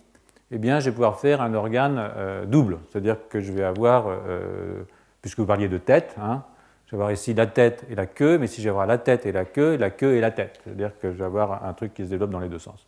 eh 0.51 0.59
bien, 0.59 0.81
je 0.81 0.87
vais 0.87 0.93
pouvoir 0.93 1.19
faire 1.19 1.43
un 1.43 1.53
organe 1.55 1.99
euh, 1.99 2.47
double. 2.47 2.79
C'est-à-dire 2.89 3.17
que 3.29 3.41
je 3.41 3.53
vais 3.53 3.65
avoir, 3.65 4.07
euh, 4.09 4.83
puisque 5.21 5.39
vous 5.39 5.47
parliez 5.47 5.69
de 5.69 5.79
tête, 5.79 6.17
hein, 6.21 6.43
je 6.87 6.93
vais 6.93 6.97
avoir 6.97 7.13
ici 7.13 7.35
la 7.35 7.47
tête 7.47 7.85
et 7.91 7.95
la 7.95 8.07
queue, 8.07 8.39
mais 8.39 8.47
si 8.47 8.63
je 8.63 8.65
vais 8.65 8.71
avoir 8.71 8.87
la 8.87 8.97
tête 8.97 9.27
et 9.27 9.33
la 9.33 9.45
queue, 9.45 9.77
la 9.77 9.91
queue 9.91 10.17
et 10.17 10.21
la 10.21 10.31
tête. 10.31 10.61
C'est-à-dire 10.65 10.93
que 11.01 11.13
je 11.13 11.19
vais 11.19 11.25
avoir 11.25 11.67
un 11.67 11.75
truc 11.75 11.93
qui 11.93 12.05
se 12.05 12.09
développe 12.09 12.31
dans 12.31 12.41
les 12.41 12.49
deux 12.49 12.59
sens. 12.59 12.87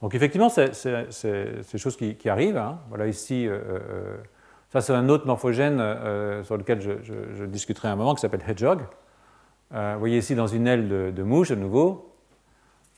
Donc 0.00 0.14
effectivement, 0.14 0.48
c'est 0.48 0.70
des 1.72 1.78
choses 1.78 1.96
qui, 1.96 2.28
arrivent. 2.28 2.56
Hein. 2.56 2.78
Voilà 2.88 3.06
ici, 3.06 3.46
euh, 3.48 4.16
ça 4.70 4.80
c'est 4.80 4.92
un 4.92 5.08
autre 5.08 5.26
morphogène 5.26 5.78
sur 6.44 6.56
lequel 6.56 6.80
je, 6.80 7.44
discuterai 7.44 7.88
un 7.88 7.96
moment, 7.96 8.14
qui 8.14 8.20
s'appelle 8.20 8.42
Hedgehog. 8.46 8.80
vous 9.72 9.98
voyez 9.98 10.18
ici 10.18 10.34
dans 10.34 10.46
une 10.46 10.66
aile 10.66 10.88
de, 10.88 11.22
mouche, 11.22 11.48
de 11.50 11.56
nouveau, 11.56 12.14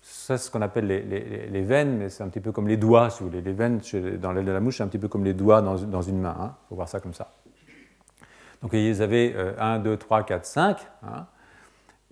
ça, 0.02 0.38
c'est 0.38 0.46
ce 0.46 0.50
qu'on 0.50 0.62
appelle 0.62 0.86
les, 0.86 1.62
veines, 1.62 1.96
mais 1.98 2.08
c'est 2.08 2.22
un 2.22 2.28
petit 2.28 2.40
peu 2.40 2.52
comme 2.52 2.68
les 2.68 2.76
doigts, 2.76 3.10
si 3.10 3.20
vous 3.22 3.28
voulez. 3.28 3.42
Les 3.42 3.52
veines 3.52 3.80
dans 4.18 4.32
l'aile 4.32 4.46
de 4.46 4.52
la 4.52 4.60
mouche, 4.60 4.78
c'est 4.78 4.82
un 4.82 4.88
petit 4.88 4.98
peu 4.98 5.08
comme 5.08 5.24
les 5.24 5.34
doigts 5.34 5.62
dans, 5.62 5.76
une 6.02 6.20
main. 6.20 6.34
Il 6.38 6.42
hein. 6.42 6.56
faut 6.68 6.74
voir 6.74 6.88
ça 6.88 7.00
comme 7.00 7.14
ça. 7.14 7.32
Donc, 8.62 8.74
vous 8.74 9.00
avez 9.00 9.34
1, 9.58 9.78
2, 9.78 9.96
3, 9.96 10.22
4, 10.24 10.44
5. 10.44 10.78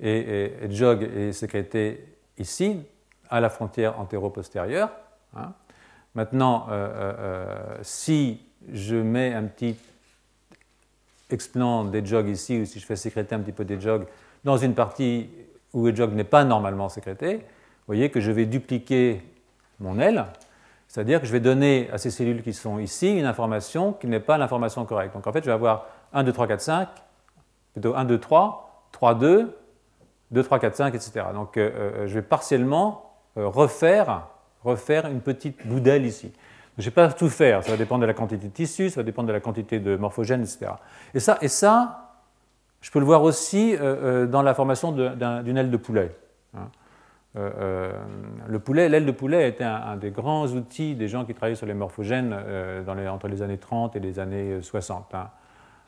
et, 0.00 0.52
et, 0.62 0.70
jog 0.70 1.02
est 1.02 1.32
sécrété 1.32 2.16
ici, 2.38 2.80
à 3.30 3.40
la 3.40 3.50
frontière 3.50 3.98
antéro-postérieure. 4.00 4.90
Hein. 5.36 5.52
Maintenant, 6.14 6.66
euh, 6.70 6.72
euh, 6.72 7.14
euh, 7.18 7.78
si 7.82 8.40
je 8.72 8.96
mets 8.96 9.34
un 9.34 9.44
petit 9.44 9.76
explant 11.30 11.84
des 11.84 12.04
jogs 12.04 12.28
ici, 12.28 12.60
ou 12.60 12.64
si 12.64 12.80
je 12.80 12.86
fais 12.86 12.96
sécréter 12.96 13.34
un 13.34 13.40
petit 13.40 13.52
peu 13.52 13.64
des 13.64 13.80
jogs 13.80 14.06
dans 14.44 14.56
une 14.56 14.74
partie 14.74 15.30
où 15.72 15.86
le 15.86 15.94
jog 15.94 16.14
n'est 16.14 16.24
pas 16.24 16.44
normalement 16.44 16.88
sécrété, 16.88 17.44
voyez 17.86 18.10
que 18.10 18.20
je 18.20 18.30
vais 18.30 18.46
dupliquer 18.46 19.22
mon 19.80 19.98
L, 19.98 20.24
c'est-à-dire 20.88 21.20
que 21.20 21.26
je 21.26 21.32
vais 21.32 21.40
donner 21.40 21.90
à 21.92 21.98
ces 21.98 22.10
cellules 22.10 22.42
qui 22.42 22.54
sont 22.54 22.78
ici 22.78 23.16
une 23.18 23.26
information 23.26 23.92
qui 23.92 24.06
n'est 24.06 24.20
pas 24.20 24.38
l'information 24.38 24.84
correcte. 24.86 25.14
Donc 25.14 25.26
en 25.26 25.32
fait, 25.32 25.40
je 25.40 25.46
vais 25.46 25.52
avoir 25.52 25.86
1, 26.14 26.24
2, 26.24 26.32
3, 26.32 26.46
4, 26.46 26.60
5, 26.60 26.88
plutôt 27.74 27.94
1, 27.94 28.04
2, 28.06 28.18
3, 28.18 28.88
3, 28.92 29.14
2, 29.14 29.56
2, 30.30 30.42
3, 30.42 30.58
4, 30.58 30.76
5, 30.76 30.94
etc. 30.94 31.26
Donc 31.34 31.58
euh, 31.58 32.06
je 32.06 32.14
vais 32.14 32.22
partiellement 32.22 33.07
refaire, 33.46 34.26
refaire 34.64 35.06
une 35.06 35.20
petite 35.20 35.66
bout 35.66 35.80
d'aile 35.80 36.06
ici. 36.06 36.32
Je 36.76 36.82
ne 36.82 36.84
vais 36.86 36.94
pas 36.94 37.08
tout 37.12 37.28
faire, 37.28 37.64
ça 37.64 37.72
va 37.72 37.76
dépendre 37.76 38.02
de 38.02 38.06
la 38.06 38.14
quantité 38.14 38.46
de 38.46 38.52
tissu, 38.52 38.90
ça 38.90 39.00
va 39.00 39.04
dépendre 39.04 39.28
de 39.28 39.32
la 39.32 39.40
quantité 39.40 39.80
de 39.80 39.96
morphogènes, 39.96 40.42
etc. 40.42 40.72
Et 41.12 41.20
ça, 41.20 41.38
et 41.40 41.48
ça 41.48 42.04
je 42.80 42.92
peux 42.92 43.00
le 43.00 43.04
voir 43.04 43.24
aussi 43.24 43.76
dans 43.76 44.42
la 44.42 44.54
formation 44.54 44.92
d'une 44.92 45.56
aile 45.56 45.70
de 45.70 45.76
poulet. 45.76 46.12
Hein. 46.56 46.68
Euh, 47.36 47.50
euh, 47.58 47.92
le 48.48 48.58
poulet, 48.58 48.88
l'aile 48.88 49.04
de 49.04 49.12
poulet 49.12 49.48
était 49.48 49.64
un, 49.64 49.96
des 49.96 50.10
grands 50.10 50.46
outils 50.48 50.94
des 50.94 51.08
gens 51.08 51.24
qui 51.24 51.34
travaillaient 51.34 51.56
sur 51.56 51.66
les 51.66 51.74
morphogènes 51.74 52.34
euh, 52.34 53.08
entre 53.08 53.28
les 53.28 53.42
années 53.42 53.58
30 53.58 53.96
et 53.96 54.00
les 54.00 54.18
années 54.18 54.62
60. 54.62 55.14
Hein. 55.14 55.28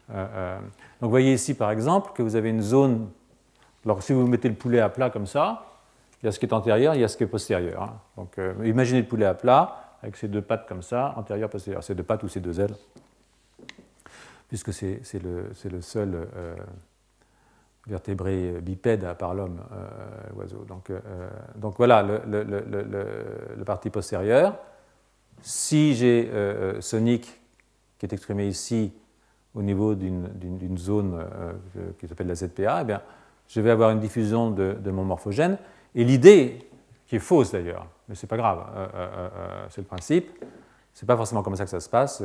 donc 0.09 1.03
vous 1.03 1.11
voyez 1.11 1.33
ici 1.33 1.55
par 1.55 1.71
exemple 1.71 2.11
que 2.15 2.23
vous 2.23 2.37
avez 2.37 2.51
une 2.51 2.63
zone, 2.63 3.09
alors 3.85 4.03
si 4.03 4.13
vous 4.13 4.27
mettez 4.27 4.49
le 4.49 4.55
poulet 4.55 4.81
à 4.81 4.89
plat 4.89 5.09
comme 5.09 5.27
ça, 5.27 5.70
il 6.23 6.27
y 6.27 6.29
a 6.29 6.33
ce 6.33 6.39
qui 6.39 6.47
est 6.47 6.53
antérieur, 6.53 6.95
il 6.95 7.01
y 7.01 7.05
a 7.05 7.09
ce 7.09 7.17
qui 7.17 7.25
est 7.25 7.29
postérieur. 7.29 7.83
Hein. 7.83 8.01
Donc 8.17 8.39
imaginez 8.65 9.01
le 9.01 9.09
poulet 9.09 9.27
à 9.27 9.35
plat 9.35 9.97
avec 10.03 10.17
ses 10.17 10.29
deux 10.29 10.43
pattes 10.43 10.67
comme 10.69 10.83
ça, 10.83 11.15
antérieur, 11.17 11.49
postérieur, 11.51 11.83
ces 11.83 11.95
deux 11.95 12.03
pattes 12.03 12.23
ou 12.23 12.29
ces 12.29 12.41
deux 12.41 12.61
ailes, 12.61 12.75
puisque 14.49 14.73
c'est 14.73 15.23
le, 15.23 15.51
le, 15.71 15.81
seul 15.81 16.29
vertébrés 17.87 18.61
bipèdes 18.63 19.05
à 19.05 19.15
part 19.15 19.35
l'homme, 19.35 19.61
euh, 19.73 19.89
l'oiseau. 20.35 20.65
Donc, 20.69 20.91
euh, 20.91 21.01
donc 21.57 21.77
voilà 21.77 22.03
le, 22.03 22.21
le, 22.27 23.65
parti 23.65 23.91
postérieur. 23.91 24.57
Si 25.43 25.95
j'ai 25.95 26.31
euh, 26.33 26.81
Sonic 26.81 27.41
qui 27.99 28.07
est 28.07 28.13
exprimé 28.13 28.47
ici, 28.47 28.93
au 29.55 29.63
niveau 29.63 29.95
d'une 29.97 30.79
zone 30.79 31.27
qui 31.99 32.07
s'appelle 32.07 32.29
la 32.29 32.37
ZPA, 32.37 32.83
eh 32.83 32.85
bien, 32.85 33.03
je 33.49 33.61
vais 33.61 33.71
avoir 33.71 33.91
une 33.91 33.99
diffusion 33.99 34.53
de, 34.53 34.91
mon 34.91 35.05
morphogène. 35.05 35.59
Et 35.95 36.05
l'idée, 36.05 36.69
qui 37.07 37.17
est 37.17 37.21
fausse 37.21 37.53
d'ailleurs, 37.53 37.87
mais 38.09 38.15
ce 38.15 38.25
n'est 38.25 38.29
pas 38.29 38.37
grave, 38.37 38.65
c'est 39.71 39.81
le 39.81 39.87
principe, 39.87 40.31
ce 40.95 41.05
n'est 41.05 41.07
pas 41.07 41.17
forcément 41.17 41.43
comme 41.43 41.57
ça 41.57 41.65
que 41.65 41.71
ça 41.71 41.81
se 41.81 41.89
passe. 41.89 42.23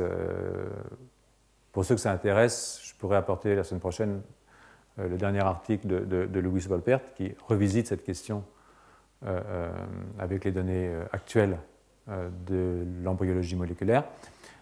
pour 1.72 1.84
ceux 1.84 1.94
que 1.94 2.00
ça 2.00 2.12
intéresse, 2.12 2.80
je 2.84 2.94
pourrais 2.94 3.16
apporter 3.16 3.54
la 3.54 3.64
semaine 3.64 3.80
prochaine 3.80 4.22
le 4.98 5.16
dernier 5.16 5.40
article 5.40 5.86
de, 6.06 6.40
Louis 6.40 6.60
Volpert 6.60 7.00
qui 7.14 7.34
revisite 7.48 7.86
cette 7.86 8.04
question 8.04 8.44
euh, 9.24 9.40
euh, 9.46 9.70
avec 10.18 10.44
les 10.44 10.52
données 10.52 10.88
euh, 10.88 11.04
actuelles 11.12 11.58
de 12.46 12.86
l'embryologie 13.02 13.56
moléculaire. 13.56 14.04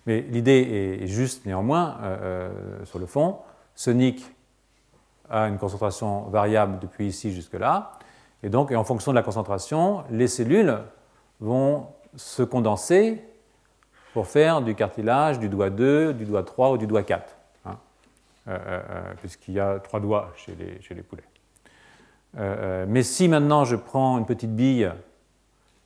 Mais 0.07 0.23
l'idée 0.23 0.99
est 1.03 1.07
juste 1.07 1.45
néanmoins, 1.45 1.99
sur 2.85 2.99
le 2.99 3.05
fond, 3.05 3.37
Sonic 3.75 4.25
a 5.29 5.49
une 5.49 5.59
concentration 5.59 6.23
variable 6.31 6.79
depuis 6.79 7.07
ici 7.07 7.35
jusque 7.35 7.53
là, 7.53 7.99
et 8.45 8.49
donc 8.51 8.71
en 8.71 8.85
fonction 8.85 9.11
de 9.11 9.17
la 9.17 9.23
concentration, 9.23 10.05
les 10.11 10.29
cellules 10.29 10.79
vont 11.41 11.89
se 12.15 12.45
condenser 12.45 13.25
pour 14.13 14.29
faire 14.29 14.63
du 14.63 14.77
cartilage 14.77 15.41
du 15.41 15.49
doigt 15.49 15.71
2, 15.71 16.13
du 16.13 16.27
doigt 16.27 16.45
3 16.45 16.71
ou 16.71 16.79
du 16.79 16.87
doigt 16.87 17.03
4, 17.03 17.37
hein, 17.67 17.77
puisqu'il 19.21 19.55
y 19.55 19.61
a 19.61 19.81
trois 19.81 19.99
doigts 19.99 20.33
chez 20.37 20.55
les 20.55 21.03
poulets. 21.03 21.25
Euh, 22.37 22.57
euh, 22.59 22.87
mais 22.89 23.03
si 23.03 23.29
maintenant 23.29 23.65
je 23.65 23.77
prends 23.77 24.19
une 24.19 24.27
petite 24.27 24.55
bille 24.55 24.91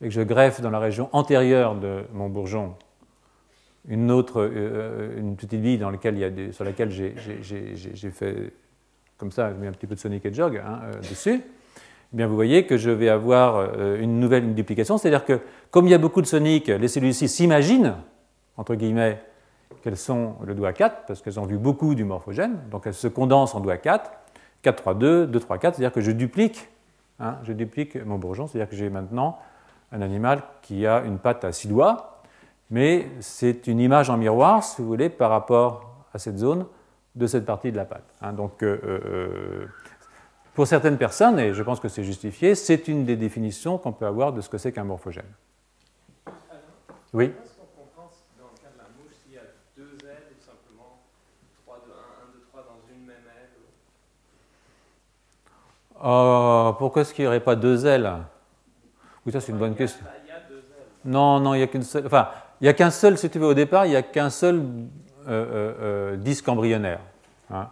et 0.01 0.09
que 0.09 0.15
je 0.15 0.23
greffe 0.23 0.61
dans 0.61 0.71
la 0.71 0.79
région 0.79 1.11
antérieure 1.13 1.75
de 1.75 2.05
mon 2.13 2.29
bourgeon 2.29 2.75
une 3.87 4.11
autre, 4.11 4.41
euh, 4.41 5.19
une 5.19 5.37
petite 5.37 5.61
bille 5.61 5.79
dans 5.79 5.91
laquelle 5.91 6.15
il 6.17 6.21
y 6.21 6.49
a 6.49 6.53
sur 6.53 6.65
laquelle 6.65 6.91
j'ai 6.91 8.11
fait 8.11 8.53
comme 9.19 9.33
ça, 9.33 9.53
je 9.53 9.57
mets 9.57 9.67
un 9.67 9.73
petit 9.73 9.87
peu 9.87 9.95
de 9.95 10.01
Sonic 10.01 10.25
Hedgehog 10.25 10.63
hein, 10.65 10.81
dessus, 11.09 11.43
eh 12.13 12.17
bien 12.17 12.27
vous 12.27 12.35
voyez 12.35 12.67
que 12.67 12.77
je 12.77 12.91
vais 12.91 13.09
avoir 13.09 13.75
une 13.97 14.19
nouvelle 14.19 14.55
duplication, 14.55 14.97
c'est-à-dire 14.97 15.25
que 15.25 15.41
comme 15.71 15.87
il 15.87 15.91
y 15.91 15.95
a 15.95 15.99
beaucoup 15.99 16.23
de 16.23 16.27
Sonic, 16.27 16.69
les 16.69 16.89
cellules 16.89 17.11
ici 17.11 17.29
s'imaginent, 17.29 17.97
entre 18.57 18.75
guillemets, 18.75 19.21
qu'elles 19.83 19.97
sont 19.97 20.37
le 20.45 20.55
doigt 20.55 20.73
4, 20.73 21.07
parce 21.07 21.23
qu'elles 21.23 21.39
ont 21.39 21.47
vu 21.47 21.59
beaucoup 21.59 21.95
du 21.95 22.05
morphogène, 22.05 22.59
donc 22.71 22.87
elles 22.87 22.95
se 22.95 23.09
condensent 23.09 23.55
en 23.55 23.61
doigt 23.61 23.77
4, 23.77 24.11
4, 24.63 24.77
3, 24.77 24.95
2, 24.95 25.27
2, 25.27 25.41
3, 25.41 25.59
4, 25.59 25.75
c'est-à-dire 25.75 25.93
que 25.93 26.01
je 26.01 26.11
duplique, 26.11 26.69
hein, 27.21 27.37
je 27.45 27.53
duplique 27.53 27.97
mon 28.05 28.19
bourgeon, 28.19 28.47
c'est-à-dire 28.47 28.69
que 28.69 28.77
j'ai 28.77 28.91
maintenant 28.91 29.39
un 29.93 30.03
animal 30.03 30.43
qui 30.63 30.87
a 30.87 31.03
une 31.05 31.19
patte 31.19 31.45
à 31.45 31.53
six 31.53 31.69
doigts, 31.69 32.23
mais 32.71 33.09
c'est 33.21 33.67
une 33.67 33.81
image 33.81 34.11
en 34.11 34.17
miroir, 34.17 34.63
si 34.63 34.83
vous 34.83 34.89
voulez, 34.89 35.09
par 35.09 35.31
rapport 35.31 36.05
à 36.13 36.19
cette 36.19 36.39
zone 36.39 36.67
de 37.15 37.27
cette 37.27 37.47
partie 37.47 37.73
de 37.73 37.77
la 37.77 37.85
patte. 37.85 38.05
Hein. 38.21 38.33
donc, 38.33 38.63
euh, 38.63 38.79
euh, 38.85 39.67
pour 40.59 40.67
certaines 40.67 40.99
personnes, 40.99 41.39
et 41.39 41.55
je 41.55 41.63
pense 41.63 41.79
que 41.79 41.87
c'est 41.87 42.03
justifié, 42.03 42.57
c'est 42.57 42.89
une 42.89 43.05
des 43.05 43.15
définitions 43.15 43.79
qu'on 43.79 43.93
peut 43.93 44.07
avoir 44.07 44.33
de 44.33 44.41
ce 44.41 44.49
que 44.49 44.59
c'est 44.59 44.73
qu'un 44.73 44.83
morphogène. 44.83 45.23
Oui 47.13 47.31
Oh, 56.03 56.75
pourquoi 56.77 57.03
est-ce 57.03 57.15
qu'il 57.15 57.23
n'y 57.23 57.29
aurait 57.29 57.39
pas 57.39 57.55
deux 57.55 57.87
ailes? 57.87 58.13
Oui, 59.25 59.31
ça 59.31 59.41
c'est 59.41 59.53
une 59.53 59.59
bonne 59.59 59.77
question. 59.77 60.05
Non, 61.05 61.39
non, 61.39 61.55
il 61.55 61.59
n'y 61.59 61.63
a 61.63 61.69
qu'une 61.69 61.85
seule. 61.85 62.05
Enfin, 62.05 62.31
il 62.61 62.65
n'y 62.65 62.69
a 62.69 62.75
qu'un 62.75 62.91
seul, 62.91 63.17
si 63.17 63.31
tu 63.31 63.39
veux, 63.39 63.47
au 63.47 63.55
départ, 63.55 63.87
il 63.87 63.91
n'y 63.91 63.97
a 63.97 64.03
qu'un 64.03 64.31
seul 64.31 64.57
euh, 64.57 64.61
euh, 65.29 65.75
euh, 65.81 66.17
disque 66.17 66.49
embryonnaire. 66.49 66.99
Hein. 67.49 67.69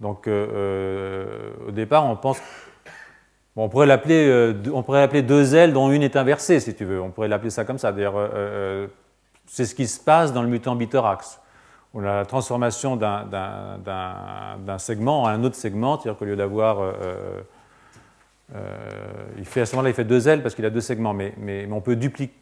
Donc, 0.00 0.28
au 0.28 1.70
départ, 1.70 2.04
on 2.04 2.16
pense. 2.16 2.38
on 3.56 3.68
pourrait 3.68 3.86
l'appeler, 3.86 4.54
on 4.72 4.82
pourrait 4.82 5.00
l'appeler 5.00 5.22
deux 5.22 5.54
ailes 5.54 5.72
dont 5.72 5.90
une 5.90 6.02
est 6.02 6.16
inversée, 6.16 6.60
si 6.60 6.74
tu 6.74 6.84
veux. 6.84 7.00
On 7.00 7.10
pourrait 7.10 7.28
l'appeler 7.28 7.50
ça 7.50 7.64
comme 7.64 7.78
ça. 7.78 7.92
D'ailleurs, 7.92 8.30
c'est 9.46 9.64
ce 9.64 9.74
qui 9.74 9.86
se 9.86 9.98
passe 9.98 10.32
dans 10.32 10.42
le 10.42 10.48
mutant 10.48 10.76
bithorax. 10.76 11.40
On 11.94 12.00
a 12.00 12.16
la 12.16 12.26
transformation 12.26 12.96
d'un 12.96 14.78
segment 14.78 15.22
en 15.22 15.28
un 15.28 15.44
autre 15.44 15.56
segment, 15.56 15.98
c'est-à-dire 15.98 16.18
qu'au 16.18 16.26
lieu 16.26 16.36
d'avoir 16.36 16.78
euh, 18.54 18.60
il 19.38 19.44
fait, 19.44 19.62
à 19.62 19.66
ce 19.66 19.74
moment-là, 19.74 19.90
il 19.90 19.94
fait 19.94 20.04
deux 20.04 20.28
ailes 20.28 20.42
parce 20.42 20.54
qu'il 20.54 20.64
a 20.64 20.70
deux 20.70 20.80
segments, 20.80 21.14
mais, 21.14 21.34
mais, 21.38 21.66
on 21.70 21.80
peut 21.80 21.96
dupliquer. 21.96 22.34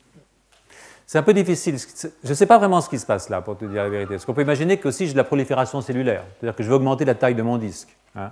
C'est 1.07 1.19
un 1.19 1.23
peu 1.23 1.35
difficile. 1.35 1.77
Je 2.23 2.29
ne 2.29 2.35
sais 2.35 2.47
pas 2.47 2.59
vraiment 2.59 2.81
ce 2.81 2.89
qui 2.89 2.99
se 2.99 3.07
passe 3.07 3.29
là, 3.29 3.41
pour 3.43 3.59
te 3.59 3.65
dire 3.65 3.83
la 3.83 3.89
vérité. 3.89 4.15
Parce 4.15 4.25
qu'on 4.25 4.35
peut 4.35 4.43
imaginer 4.43 4.79
que 4.79 4.89
aussi 4.89 5.07
j'ai 5.07 5.13
de 5.13 5.19
la 5.19 5.25
prolifération 5.25 5.81
cellulaire, 5.81 6.25
c'est-à-dire 6.39 6.57
que 6.57 6.63
je 6.63 6.69
veux 6.69 6.77
augmenter 6.77 7.05
la 7.05 7.15
taille 7.15 7.35
de 7.35 7.43
mon 7.43 7.59
disque. 7.59 7.95
Hein. 8.17 8.31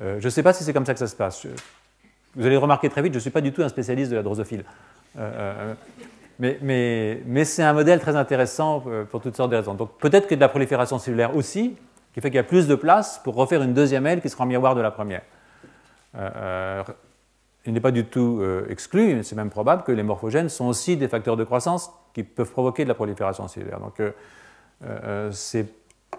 Euh, 0.00 0.16
je 0.20 0.24
ne 0.24 0.30
sais 0.30 0.42
pas 0.42 0.52
si 0.52 0.62
c'est 0.62 0.72
comme 0.72 0.86
ça 0.86 0.92
que 0.92 1.00
ça 1.00 1.06
se 1.06 1.16
passe. 1.16 1.46
Vous 2.34 2.46
allez 2.46 2.56
remarquer 2.56 2.88
très 2.88 3.02
vite, 3.02 3.12
je 3.12 3.18
ne 3.18 3.22
suis 3.22 3.30
pas 3.30 3.40
du 3.40 3.52
tout 3.52 3.62
un 3.62 3.68
spécialiste 3.68 4.10
de 4.10 4.16
la 4.16 4.22
drosophile. 4.22 4.64
Euh, 5.18 5.74
mais, 6.38 6.58
mais, 6.60 7.22
mais 7.26 7.44
c'est 7.44 7.62
un 7.62 7.72
modèle 7.72 7.98
très 7.98 8.14
intéressant 8.14 8.84
pour 9.10 9.22
toutes 9.22 9.36
sortes 9.36 9.50
de 9.50 9.56
raisons. 9.56 9.74
Donc 9.74 9.98
peut-être 9.98 10.28
que 10.28 10.34
de 10.34 10.40
la 10.40 10.48
prolifération 10.48 10.98
cellulaire 10.98 11.34
aussi, 11.34 11.76
qui 12.12 12.20
fait 12.20 12.28
qu'il 12.28 12.36
y 12.36 12.40
a 12.40 12.44
plus 12.44 12.68
de 12.68 12.74
place 12.74 13.20
pour 13.24 13.34
refaire 13.34 13.62
une 13.62 13.74
deuxième 13.74 14.06
aile 14.06 14.20
qui 14.20 14.28
sera 14.28 14.44
en 14.44 14.46
miroir 14.46 14.74
de 14.74 14.80
la 14.80 14.90
première. 14.90 15.22
Euh, 17.66 17.70
euh, 17.70 17.70
il 17.70 17.72
n'est 17.72 17.80
pas 17.80 17.90
du 17.90 18.04
tout 18.04 18.38
euh, 18.40 18.66
exclu, 18.68 19.22
c'est 19.22 19.36
même 19.36 19.50
probable 19.50 19.82
que 19.82 19.92
les 19.92 20.02
morphogènes 20.02 20.48
sont 20.48 20.66
aussi 20.66 20.96
des 20.96 21.08
facteurs 21.08 21.36
de 21.36 21.44
croissance 21.44 21.90
qui 22.14 22.22
peuvent 22.22 22.50
provoquer 22.50 22.84
de 22.84 22.88
la 22.88 22.94
prolifération 22.94 23.46
cellulaire. 23.48 23.80
Donc 23.80 24.00
ces 25.32 25.66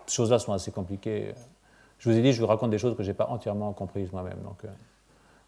choses-là 0.07 0.39
sont 0.39 0.53
assez 0.53 0.71
compliquées. 0.71 1.33
Je 1.99 2.09
vous 2.09 2.17
ai 2.17 2.21
dit, 2.21 2.33
je 2.33 2.41
vous 2.41 2.47
raconte 2.47 2.71
des 2.71 2.77
choses 2.77 2.95
que 2.95 3.03
je 3.03 3.09
n'ai 3.09 3.13
pas 3.13 3.27
entièrement 3.27 3.73
comprises 3.73 4.11
moi-même. 4.11 4.39
Donc 4.43 4.63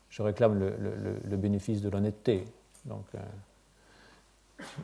je 0.09 0.21
réclame 0.23 0.57
le, 0.59 1.38
bénéfice 1.38 1.81
de 1.81 1.89
l'honnêteté, 1.89 2.45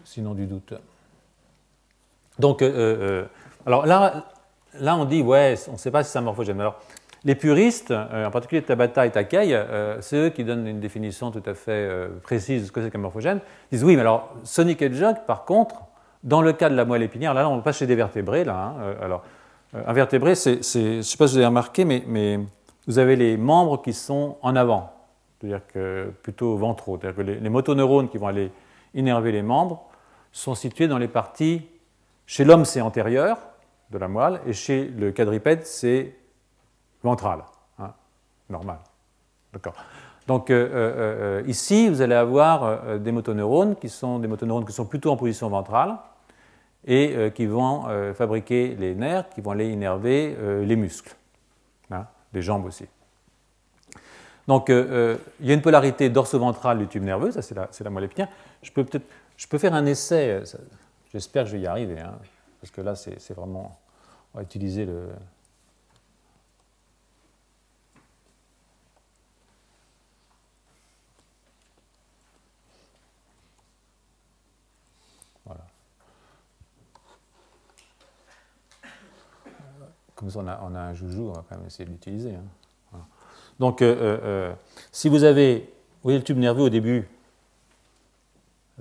sinon 0.03 0.33
du 0.33 0.45
doute. 0.45 0.73
Donc, 2.37 2.61
alors 2.61 3.85
là, 3.85 4.25
là, 4.79 4.97
on 4.97 5.05
dit, 5.05 5.21
ouais, 5.21 5.55
on 5.69 5.73
ne 5.73 5.77
sait 5.77 5.91
pas 5.91 6.03
si 6.03 6.11
c'est 6.11 6.19
un 6.19 6.21
morphogène. 6.21 6.61
Les 7.25 7.33
puristes, 7.33 7.89
euh, 7.91 8.27
en 8.27 8.31
particulier 8.31 8.61
Tabata 8.61 9.05
et 9.05 9.11
Takei, 9.11 9.53
euh, 9.53 9.99
c'est 9.99 10.15
eux 10.15 10.29
qui 10.29 10.43
donnent 10.43 10.67
une 10.67 10.79
définition 10.79 11.31
tout 11.31 11.41
à 11.45 11.55
fait 11.55 11.71
euh, 11.71 12.07
précise 12.21 12.61
de 12.61 12.67
ce 12.67 12.71
que 12.71 12.81
c'est 12.81 12.91
qu'un 12.91 12.99
morphogène, 12.99 13.39
disent 13.71 13.83
oui, 13.83 13.95
mais 13.95 14.01
alors 14.01 14.31
Sonic 14.43 14.81
Hedgehog, 14.81 15.17
par 15.25 15.43
contre, 15.43 15.75
dans 16.23 16.43
le 16.43 16.53
cas 16.53 16.69
de 16.69 16.75
la 16.75 16.85
moelle 16.85 17.01
épinière, 17.01 17.33
là, 17.33 17.49
on 17.49 17.61
passe 17.61 17.79
chez 17.79 17.87
des 17.87 17.95
vertébrés, 17.95 18.43
là. 18.43 18.75
Hein, 18.77 18.95
alors, 19.01 19.23
un 19.73 19.93
vertébré, 19.93 20.35
c'est, 20.35 20.61
je 20.63 20.97
ne 20.97 21.01
sais 21.01 21.17
pas 21.17 21.27
si 21.27 21.33
vous 21.33 21.39
avez 21.39 21.47
remarqué, 21.47 21.83
mais, 21.83 22.39
vous 22.87 22.99
avez 22.99 23.15
les 23.15 23.35
membres 23.35 23.81
qui 23.81 23.93
sont 23.93 24.37
en 24.43 24.55
avant, 24.55 24.93
c'est-à-dire 25.39 25.61
que 25.73 26.13
plutôt 26.21 26.55
ventraux, 26.55 26.99
c'est-à-dire 27.01 27.17
que 27.17 27.23
les, 27.23 27.39
les, 27.39 27.49
motoneurones 27.49 28.09
qui 28.09 28.19
vont 28.19 28.27
aller 28.27 28.51
innerver 28.93 29.31
les 29.31 29.41
membres 29.41 29.85
sont 30.31 30.53
situés 30.53 30.87
dans 30.87 30.99
les 30.99 31.07
parties, 31.07 31.63
chez 32.27 32.45
l'homme 32.45 32.63
c'est 32.63 32.81
antérieur 32.81 33.39
de 33.89 33.97
la 33.97 34.07
moelle, 34.07 34.39
et 34.45 34.53
chez 34.53 34.85
le 34.85 35.11
quadrupède 35.11 35.65
c'est 35.65 36.13
ventrale, 37.05 37.43
hein, 37.79 37.93
normal. 38.49 38.79
D'accord. 39.53 39.75
Donc 40.27 40.49
euh, 40.49 40.67
euh, 40.73 41.39
euh, 41.39 41.47
ici, 41.47 41.87
vous 41.87 42.01
allez 42.01 42.15
avoir 42.15 42.97
des 42.99 43.11
motoneurones 43.11 43.75
qui 43.75 43.89
sont 43.89 44.19
des 44.19 44.27
motoneurones 44.27 44.65
qui 44.65 44.73
sont 44.73 44.85
plutôt 44.85 45.11
en 45.11 45.17
position 45.17 45.49
ventrale 45.49 45.97
et 46.87 47.31
qui 47.33 47.47
vont 47.47 47.85
fabriquer 48.13 48.75
les 48.75 48.93
nerfs, 48.93 49.29
qui 49.29 49.41
vont 49.41 49.51
aller 49.51 49.69
innerver 49.69 50.37
les 50.63 50.75
muscles, 50.75 51.15
hein, 51.89 52.05
les 52.31 52.43
jambes 52.43 52.65
aussi. 52.65 52.85
Donc 54.47 54.69
il 54.69 55.17
y 55.47 55.49
a 55.49 55.53
une 55.53 55.63
polarité 55.63 56.11
dorso-ventrale 56.11 56.77
du 56.77 56.87
tube 56.87 57.03
nerveux, 57.03 57.31
ça 57.31 57.41
c'est 57.41 57.55
la, 57.55 57.69
la, 57.79 57.89
moelle 57.89 58.03
épinière. 58.03 58.27
Je 58.61 58.71
peux 58.71 58.83
peut-être, 58.83 59.07
je 59.35 59.47
peux 59.47 59.57
faire 59.57 59.73
un 59.73 59.87
essai. 59.87 60.43
J'espère 61.11 61.45
que 61.45 61.49
je 61.49 61.55
vais 61.55 61.63
y 61.63 61.67
arriver, 61.67 61.99
hein, 61.99 62.13
parce 62.61 62.69
que 62.69 62.81
là 62.81 62.93
c'est 62.93 63.33
vraiment, 63.33 63.79
on 64.35 64.37
va 64.37 64.43
utiliser 64.43 64.85
le, 64.85 65.07
Comme 80.25 80.31
ça, 80.31 80.59
on 80.63 80.73
a, 80.73 80.79
un 80.79 80.93
joujou, 80.95 81.29
on 81.29 81.33
va 81.33 81.45
quand 81.47 81.55
même 81.55 81.67
essayer 81.67 81.85
de 81.85 81.91
l'utiliser. 81.91 82.33
Hein. 82.33 82.97
Donc, 83.59 83.83
euh, 83.83 83.95
euh, 83.95 84.19
euh, 84.23 84.53
si 84.91 85.07
vous 85.07 85.23
avez, 85.23 85.59
vous 85.59 86.01
voyez 86.01 86.17
le 86.17 86.23
tube 86.23 86.39
nerveux 86.39 86.63
au 86.63 86.69
début, 86.69 87.07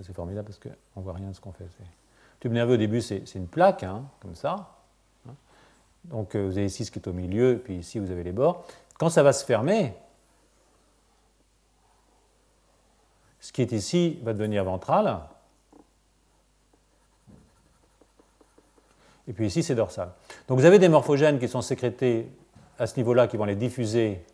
c'est 0.00 0.14
formidable 0.14 0.46
parce 0.46 0.58
qu'on 0.58 1.00
ne 1.00 1.04
voit 1.04 1.12
rien 1.12 1.28
de 1.28 1.34
ce 1.34 1.42
qu'on 1.42 1.52
fait. 1.52 1.64
Le 1.64 2.40
tube 2.40 2.52
nerveux 2.52 2.74
au 2.74 2.78
début, 2.78 3.02
c'est 3.02 3.34
une 3.34 3.46
plaque, 3.46 3.82
hein, 3.82 4.04
comme 4.20 4.34
ça. 4.34 4.70
Hein. 5.28 5.34
Donc, 6.04 6.34
vous 6.34 6.56
avez 6.56 6.64
ici 6.64 6.86
ce 6.86 6.90
qui 6.90 6.98
est 6.98 7.08
au 7.08 7.12
milieu, 7.12 7.60
puis 7.62 7.76
ici, 7.76 7.98
vous 7.98 8.10
avez 8.10 8.24
les 8.24 8.32
bords. 8.32 8.64
Quand 8.98 9.10
ça 9.10 9.22
va 9.22 9.34
se 9.34 9.44
fermer, 9.44 9.94
ce 13.38 13.52
qui 13.52 13.60
est 13.60 13.72
ici 13.72 14.18
va 14.22 14.32
devenir 14.32 14.64
ventral. 14.64 15.20
Et 19.28 19.32
puis 19.32 19.46
ici 19.46 19.62
c'est 19.62 19.74
dorsal. 19.74 20.10
Donc 20.48 20.58
vous 20.58 20.64
avez 20.64 20.78
des 20.78 20.88
morphogènes 20.88 21.38
qui 21.38 21.48
sont 21.48 21.62
sécrétés 21.62 22.28
à 22.78 22.86
ce 22.86 22.96
niveau-là, 22.96 23.26
qui 23.26 23.36
vont 23.36 23.44
les 23.44 23.54
diffuser 23.54 24.24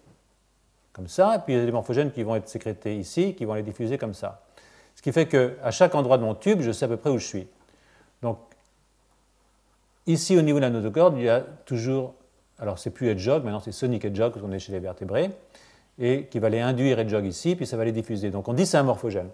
comme 0.93 1.09
ça, 1.09 1.37
et 1.37 1.39
puis 1.39 1.55
il 1.55 1.59
y 1.59 1.63
a 1.63 1.65
des 1.65 1.73
morphogènes 1.73 2.11
qui 2.11 2.23
vont 2.23 2.35
être 2.35 2.49
sécrétés 2.49 2.97
ici, 2.97 3.35
qui 3.35 3.45
vont 3.45 3.55
les 3.55 3.63
diffuser 3.63 3.99
comme 3.99 4.15
ça. 4.15 4.43
Ce 4.97 5.03
qui 5.03 5.13
fait 5.13 5.27
qu'à 5.27 5.71
chaque 5.71 5.95
endroit 5.95 6.19
de 6.19 6.25
mon 6.25 6.35
tube, 6.35 6.61
je 6.63 6.73
sais 6.73 6.85
à 6.85 6.89
peu 6.89 6.97
près 6.97 7.11
où 7.11 7.19
je 7.19 7.27
suis. 7.27 7.49
Donc 8.23 8.39
ici 10.07 10.37
au 10.37 10.43
niveau 10.43 10.59
de 10.59 10.65
la 10.65 10.71
notocorde, 10.71 11.17
il 11.17 11.25
y 11.25 11.29
a 11.29 11.41
toujours, 11.41 12.15
alors 12.59 12.79
c'est 12.79 12.91
plus 12.91 13.17
jog, 13.19 13.45
maintenant 13.45 13.61
c'est 13.61 13.73
sonic 13.73 14.15
jog, 14.15 14.35
quand 14.35 14.41
on 14.43 14.53
est 14.53 14.59
chez 14.59 14.73
les 14.73 14.81
vertébrés, 14.81 15.31
et 15.99 16.25
qui 16.27 16.39
va 16.39 16.49
les 16.49 16.61
induire 16.61 17.07
jog 17.09 17.25
ici, 17.27 17.55
puis 17.55 17.67
ça 17.67 17.77
va 17.77 17.85
les 17.85 17.93
diffuser. 17.93 18.31
Donc 18.31 18.49
on 18.49 18.55
dit 18.55 18.67
c'est 18.67 18.79
un 18.79 18.83
morphogène. 18.83 19.29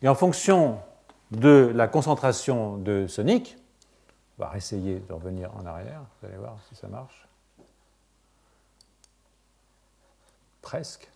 Et 0.00 0.08
en 0.08 0.14
fonction 0.14 0.78
de 1.30 1.72
la 1.74 1.88
concentration 1.88 2.76
de 2.76 3.06
sonic, 3.06 3.56
on 4.38 4.44
va 4.44 4.56
essayer 4.56 5.00
de 5.00 5.12
revenir 5.12 5.54
en 5.56 5.64
arrière, 5.66 6.02
vous 6.20 6.26
allez 6.26 6.36
voir 6.36 6.58
si 6.68 6.74
ça 6.74 6.88
marche. 6.88 7.28
Presque. 10.60 11.08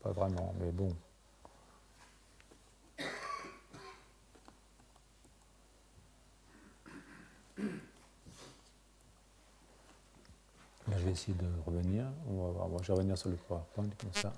pas 0.00 0.12
vraiment, 0.12 0.54
mais 0.60 0.70
bon. 0.70 0.94
Là, 10.86 10.98
je 10.98 11.04
vais 11.04 11.12
essayer 11.12 11.34
de 11.34 11.48
revenir. 11.66 12.06
On 12.28 12.44
va 12.44 12.66
voir. 12.66 12.82
je 12.82 12.88
vais 12.88 12.92
revenir 12.92 13.16
sur 13.16 13.30
le 13.30 13.36
PowerPoint 13.36 13.88
comme 13.98 14.12
ça. 14.12 14.32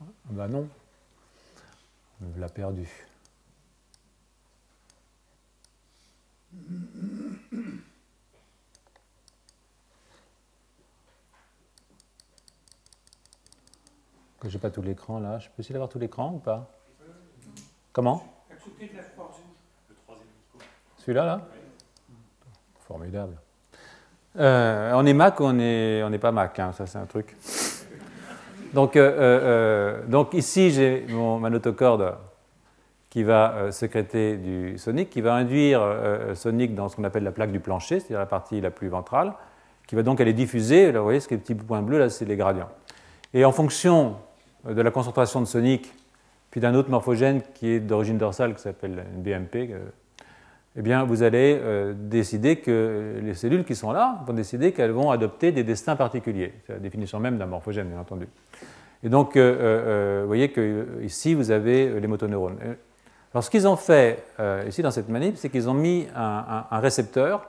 Ah 0.00 0.04
ben 0.30 0.48
non, 0.48 0.68
on 2.20 2.38
l'a 2.38 2.48
perdu. 2.48 2.88
Que 14.40 14.48
j'ai 14.48 14.58
pas 14.58 14.70
tout 14.70 14.82
l'écran 14.82 15.20
là. 15.20 15.38
Je 15.38 15.48
peux 15.48 15.60
essayer 15.60 15.72
d'avoir 15.72 15.88
tout 15.88 15.98
l'écran 15.98 16.32
ou 16.34 16.38
pas? 16.38 16.68
Comment? 17.92 18.24
Celui-là 20.98 21.24
là? 21.24 21.40
Formidable. 22.80 23.36
Euh, 24.38 24.92
on 24.94 25.04
est 25.04 25.12
Mac 25.12 25.38
ou 25.40 25.44
on 25.44 25.52
n'est 25.52 26.02
on 26.02 26.18
pas 26.18 26.32
Mac 26.32 26.58
hein, 26.58 26.72
Ça 26.72 26.86
c'est 26.86 26.98
un 26.98 27.06
truc. 27.06 27.36
Donc, 28.72 28.96
euh, 28.96 30.00
euh, 30.00 30.06
donc 30.06 30.32
ici 30.32 30.70
j'ai 30.70 31.06
ma 31.08 31.50
notocorde 31.50 32.16
qui 33.12 33.24
va 33.24 33.70
sécréter 33.72 34.38
du 34.38 34.78
sonic, 34.78 35.10
qui 35.10 35.20
va 35.20 35.34
induire 35.34 35.82
sonic 36.32 36.74
dans 36.74 36.88
ce 36.88 36.96
qu'on 36.96 37.04
appelle 37.04 37.24
la 37.24 37.30
plaque 37.30 37.52
du 37.52 37.60
plancher, 37.60 38.00
c'est-à-dire 38.00 38.20
la 38.20 38.24
partie 38.24 38.62
la 38.62 38.70
plus 38.70 38.88
ventrale, 38.88 39.34
qui 39.86 39.96
va 39.96 40.02
donc 40.02 40.18
aller 40.22 40.32
diffuser. 40.32 40.90
Vous 40.90 41.02
voyez, 41.02 41.20
ce 41.20 41.28
qui 41.28 41.34
est 41.34 41.36
petit 41.36 41.54
point 41.54 41.82
bleu, 41.82 41.98
là, 41.98 42.08
c'est 42.08 42.24
les 42.24 42.36
gradients. 42.36 42.70
Et 43.34 43.44
en 43.44 43.52
fonction 43.52 44.16
de 44.64 44.80
la 44.80 44.90
concentration 44.90 45.42
de 45.42 45.46
sonic, 45.46 45.92
puis 46.50 46.60
d'un 46.60 46.74
autre 46.74 46.90
morphogène 46.90 47.42
qui 47.54 47.70
est 47.70 47.80
d'origine 47.80 48.18
dorsale, 48.18 48.54
qui 48.54 48.60
s'appelle 48.60 49.04
une 49.14 49.22
BMP, 49.22 49.70
euh, 49.72 49.78
eh 50.76 50.82
bien, 50.82 51.04
vous 51.04 51.22
allez 51.22 51.58
euh, 51.60 51.94
décider 51.96 52.56
que 52.56 53.18
les 53.22 53.34
cellules 53.34 53.64
qui 53.64 53.74
sont 53.74 53.92
là 53.92 54.22
vont 54.26 54.34
décider 54.34 54.72
qu'elles 54.72 54.90
vont 54.90 55.10
adopter 55.10 55.52
des 55.52 55.64
destins 55.64 55.96
particuliers. 55.96 56.52
C'est 56.66 56.74
la 56.74 56.78
définition 56.78 57.20
même 57.20 57.38
d'un 57.38 57.46
morphogène, 57.46 57.88
bien 57.88 58.00
entendu. 58.00 58.28
Et 59.02 59.08
donc, 59.08 59.36
euh, 59.36 60.20
vous 60.22 60.28
voyez 60.28 60.52
qu'ici, 60.52 61.34
vous 61.34 61.50
avez 61.50 62.00
les 62.00 62.06
motoneurones. 62.06 62.58
Alors, 63.32 63.44
ce 63.44 63.50
qu'ils 63.50 63.66
ont 63.66 63.76
fait 63.76 64.24
ici 64.66 64.82
dans 64.82 64.90
cette 64.90 65.08
manip, 65.08 65.36
c'est 65.36 65.48
qu'ils 65.48 65.68
ont 65.68 65.74
mis 65.74 66.06
un, 66.14 66.78
récepteur 66.80 67.48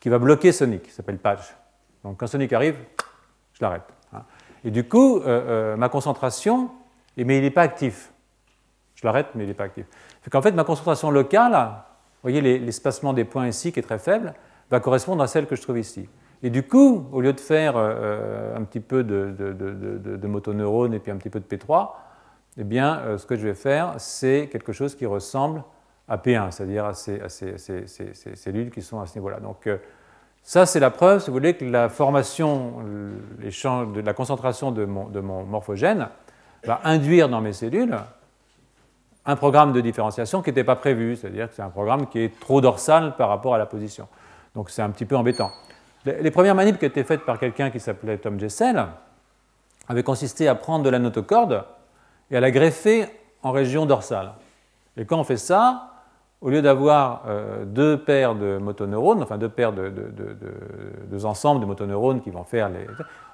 qui 0.00 0.08
va 0.08 0.18
bloquer 0.18 0.52
Sonic, 0.52 0.84
qui 0.84 0.90
s'appelle 0.90 1.18
patch. 1.18 1.54
Donc, 2.02 2.18
quand 2.18 2.26
Sonic 2.26 2.52
arrive, 2.52 2.76
je 3.52 3.58
l'arrête. 3.62 3.82
Et 4.64 4.70
du 4.70 4.84
coup, 4.84 5.18
euh, 5.18 5.22
euh, 5.26 5.76
ma 5.76 5.88
concentration, 5.88 6.70
mais 7.16 7.38
il 7.38 7.42
n'est 7.42 7.50
pas 7.50 7.62
actif. 7.62 8.12
Je 8.94 9.06
l'arrête, 9.06 9.28
mais 9.34 9.44
il 9.44 9.46
n'est 9.46 9.54
pas 9.54 9.64
actif. 9.64 9.86
Fait 10.22 10.30
qu'en 10.30 10.42
fait, 10.42 10.52
ma 10.52 10.64
concentration 10.64 11.10
locale, 11.10 11.52
vous 11.52 12.30
voyez 12.30 12.40
l'espacement 12.40 13.12
des 13.12 13.24
points 13.24 13.46
ici 13.46 13.72
qui 13.72 13.78
est 13.78 13.82
très 13.82 13.98
faible, 13.98 14.34
va 14.70 14.80
correspondre 14.80 15.22
à 15.22 15.26
celle 15.26 15.46
que 15.46 15.56
je 15.56 15.62
trouve 15.62 15.78
ici. 15.78 16.08
Et 16.42 16.50
du 16.50 16.62
coup, 16.62 17.06
au 17.12 17.20
lieu 17.20 17.32
de 17.32 17.40
faire 17.40 17.74
euh, 17.76 18.56
un 18.56 18.62
petit 18.64 18.80
peu 18.80 19.02
de, 19.02 19.34
de, 19.38 20.26
motoneurones 20.26 20.94
et 20.94 20.98
puis 20.98 21.10
un 21.10 21.16
petit 21.16 21.30
peu 21.30 21.40
de 21.40 21.44
P3, 21.44 21.90
eh 22.58 22.64
bien, 22.64 23.16
ce 23.16 23.24
que 23.24 23.36
je 23.36 23.46
vais 23.46 23.54
faire, 23.54 23.94
c'est 23.98 24.48
quelque 24.50 24.72
chose 24.72 24.94
qui 24.94 25.06
ressemble 25.06 25.62
à 26.08 26.16
P1, 26.16 26.50
c'est-à-dire 26.50 26.86
à, 26.86 26.94
ces, 26.94 27.20
cellules 28.34 28.70
qui 28.70 28.82
sont 28.82 29.00
à 29.00 29.06
ce 29.06 29.16
niveau-là. 29.18 29.38
Donc, 29.40 29.68
ça, 30.42 30.66
c'est 30.66 30.80
la 30.80 30.90
preuve, 30.90 31.20
si 31.20 31.26
vous 31.28 31.34
voulez, 31.34 31.54
que 31.54 31.64
la 31.64 31.88
formation, 31.88 32.76
de 33.38 34.00
la 34.00 34.12
concentration 34.14 34.72
de 34.72 34.84
mon, 34.86 35.08
de 35.08 35.20
mon, 35.20 35.44
morphogène 35.44 36.08
va 36.64 36.80
induire 36.84 37.28
dans 37.28 37.40
mes 37.40 37.52
cellules 37.52 37.96
un 39.26 39.36
programme 39.36 39.72
de 39.72 39.80
différenciation 39.82 40.40
qui 40.40 40.48
n'était 40.48 40.64
pas 40.64 40.76
prévu, 40.76 41.14
c'est-à-dire 41.14 41.48
que 41.48 41.54
c'est 41.54 41.62
un 41.62 41.68
programme 41.68 42.06
qui 42.06 42.20
est 42.20 42.40
trop 42.40 42.62
dorsal 42.62 43.14
par 43.16 43.28
rapport 43.28 43.54
à 43.54 43.58
la 43.58 43.66
position. 43.66 44.08
Donc 44.54 44.70
c'est 44.70 44.80
un 44.80 44.88
petit 44.88 45.04
peu 45.04 45.16
embêtant. 45.16 45.52
Les 46.06 46.30
premières 46.30 46.54
manips 46.54 46.78
qui 46.78 46.86
étaient 46.86 47.04
faites 47.04 47.26
par 47.26 47.38
quelqu'un 47.38 47.68
qui 47.68 47.78
s'appelait 47.78 48.16
Tom 48.16 48.40
Jessel 48.40 48.86
avaient 49.86 50.02
consisté 50.02 50.48
à 50.48 50.54
prendre 50.54 50.82
de 50.82 50.88
la 50.88 50.98
notocorde 50.98 51.64
et 52.30 52.36
à 52.36 52.40
la 52.40 52.50
greffer 52.50 53.06
en 53.42 53.52
région 53.52 53.86
dorsale. 53.86 54.32
Et 54.96 55.04
quand 55.04 55.18
on 55.18 55.24
fait 55.24 55.36
ça, 55.36 55.90
au 56.40 56.50
lieu 56.50 56.62
d'avoir 56.62 57.22
euh, 57.26 57.64
deux 57.64 57.98
paires 57.98 58.34
de 58.34 58.58
motoneurones, 58.58 59.22
enfin 59.22 59.38
deux 59.38 59.48
paires 59.48 59.72
de, 59.72 59.92
deux 61.10 61.26
ensembles 61.26 61.60
de 61.60 61.66
motoneurones 61.66 62.20
qui 62.20 62.30
vont 62.30 62.44
faire 62.44 62.68
les. 62.68 62.86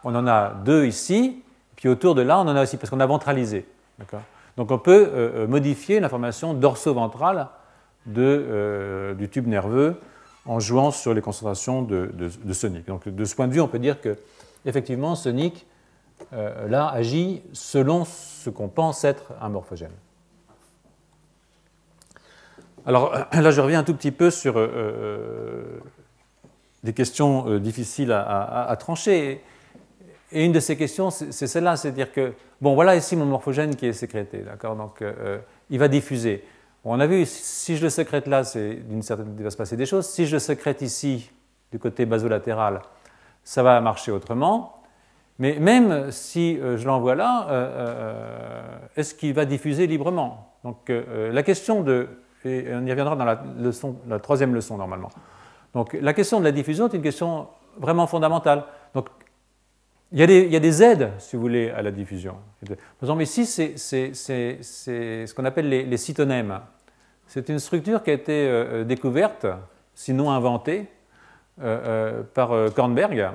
On 0.05 0.15
en 0.15 0.27
a 0.27 0.51
deux 0.65 0.87
ici, 0.87 1.43
puis 1.77 1.89
autour 1.89 2.15
de 2.15 2.23
là, 2.23 2.39
on 2.39 2.43
en 2.43 2.57
a 2.57 2.63
aussi, 2.63 2.77
parce 2.77 2.91
qu'on 2.91 3.01
a 3.01 3.07
ventralisé. 3.07 3.67
Donc 4.57 4.71
on 4.71 4.79
peut 4.79 5.11
euh, 5.13 5.45
euh, 5.45 5.47
modifier 5.47 6.01
l'information 6.01 6.55
dorso-ventrale 6.55 7.49
du 8.07 9.29
tube 9.31 9.47
nerveux 9.47 9.97
en 10.47 10.61
jouant 10.61 10.91
sur 10.91 11.15
les 11.15 11.23
concentrations 11.23 11.83
de, 11.83 12.11
sonic. 12.53 12.87
Donc 12.87 13.09
de 13.09 13.25
ce 13.25 13.35
point 13.35 13.49
de 13.49 13.53
vue, 13.53 13.61
on 13.61 13.69
peut 13.69 13.79
dire 13.79 14.01
que 14.01 14.17
effectivement, 14.67 15.15
sonic 15.15 15.67
là 16.33 16.89
agit 16.89 17.43
selon 17.53 18.05
ce 18.05 18.51
qu'on 18.51 18.69
pense 18.69 19.05
être 19.05 19.33
un 19.41 19.49
morphogène. 19.49 19.93
Alors 22.87 23.15
là, 23.33 23.51
je 23.51 23.61
reviens 23.61 23.81
un 23.81 23.85
tout 23.85 23.95
petit 23.95 24.13
peu 24.13 24.31
sur 24.31 24.59
euh, 24.59 24.71
euh, 24.75 25.81
des 26.83 26.93
questions 26.93 27.49
euh, 27.49 27.61
difficiles 27.61 28.13
à, 28.13 28.75
trancher. 28.79 29.41
Et 30.33 30.45
une 30.45 30.53
de 30.53 30.61
ces 30.61 30.77
questions, 30.77 31.11
c'est 31.11 31.47
celle-là, 31.47 31.77
c'est-à-dire 31.77 32.13
que, 32.13 32.35
bon, 32.61 32.75
voilà 32.75 32.97
ici 32.97 33.15
mon 33.15 33.25
morphogène 33.25 33.77
qui 33.77 33.87
est 33.87 33.93
sécrété, 33.93 34.39
d'accord? 34.39 34.75
Donc, 34.75 35.05
il 35.71 35.79
va 35.79 35.87
diffuser. 35.87 36.45
on 36.83 36.99
a 36.99 37.07
vu, 37.07 37.25
si 37.25 37.77
je 37.77 37.85
le 37.85 37.91
sécrète 37.91 38.27
là, 38.27 38.43
d'une 38.43 39.03
certaine, 39.03 39.33
il 39.39 39.45
va 39.45 39.51
se 39.51 39.57
passer 39.57 39.77
des 39.77 39.87
choses. 39.87 40.07
Si 40.07 40.27
je 40.27 40.35
le 40.35 40.41
sécrète 40.41 40.83
ici, 40.83 41.31
du 41.71 41.79
côté 41.79 42.05
basolatéral, 42.05 42.83
ça 43.45 43.63
va 43.63 43.81
marcher 43.81 44.11
autrement. 44.11 44.74
Mais 45.39 45.59
même 45.59 46.11
si 46.11 46.59
je 46.59 46.87
l'envoie 46.87 47.15
là, 47.17 47.49
est-ce 48.97 49.15
qu'il 49.15 49.35
va 49.35 49.45
diffuser 49.45 49.87
librement? 49.87 50.55
Donc, 50.63 50.91
la 50.91 51.43
question 51.43 51.83
de 51.83 52.09
et 52.45 52.67
on 52.73 52.85
y 52.85 52.91
reviendra 52.91 53.17
dans 53.17 53.25
la, 53.25 54.19
troisième 54.19 54.55
leçon 54.55 54.77
normalement. 54.77 55.11
Donc 55.73 55.95
la 55.95 56.13
question 56.13 56.39
de 56.41 56.45
la 56.45 56.53
diffusion 56.53 56.89
est 56.89 56.95
une 56.95 57.03
question 57.03 57.49
vraiment 57.79 58.07
fondamentale. 58.07 58.65
Donc 58.95 59.09
il 60.13 60.21
y, 60.21 60.23
a 60.57 60.61
des, 60.61 60.83
aides, 60.83 61.11
si 61.19 61.35
vous 61.35 61.43
voulez, 61.43 61.71
à 61.71 61.83
la 61.83 61.91
diffusion. 61.91 62.37
Par 62.65 62.77
exemple, 63.03 63.23
ici, 63.23 63.47
c'est 63.47 63.77
ce 63.77 65.35
qu'on 65.35 65.45
appelle 65.45 65.69
les, 65.69 65.97
cytonèmes. 65.97 66.61
C'est 67.27 67.49
une 67.49 67.59
structure 67.59 68.03
qui 68.03 68.11
a 68.11 68.13
été 68.13 68.47
euh, 68.47 68.85
découverte, 68.85 69.47
sinon 69.95 70.31
inventée, 70.31 70.87
euh, 71.61 72.21
euh, 72.21 72.23
par 72.23 72.51
Kornberg, 72.75 73.31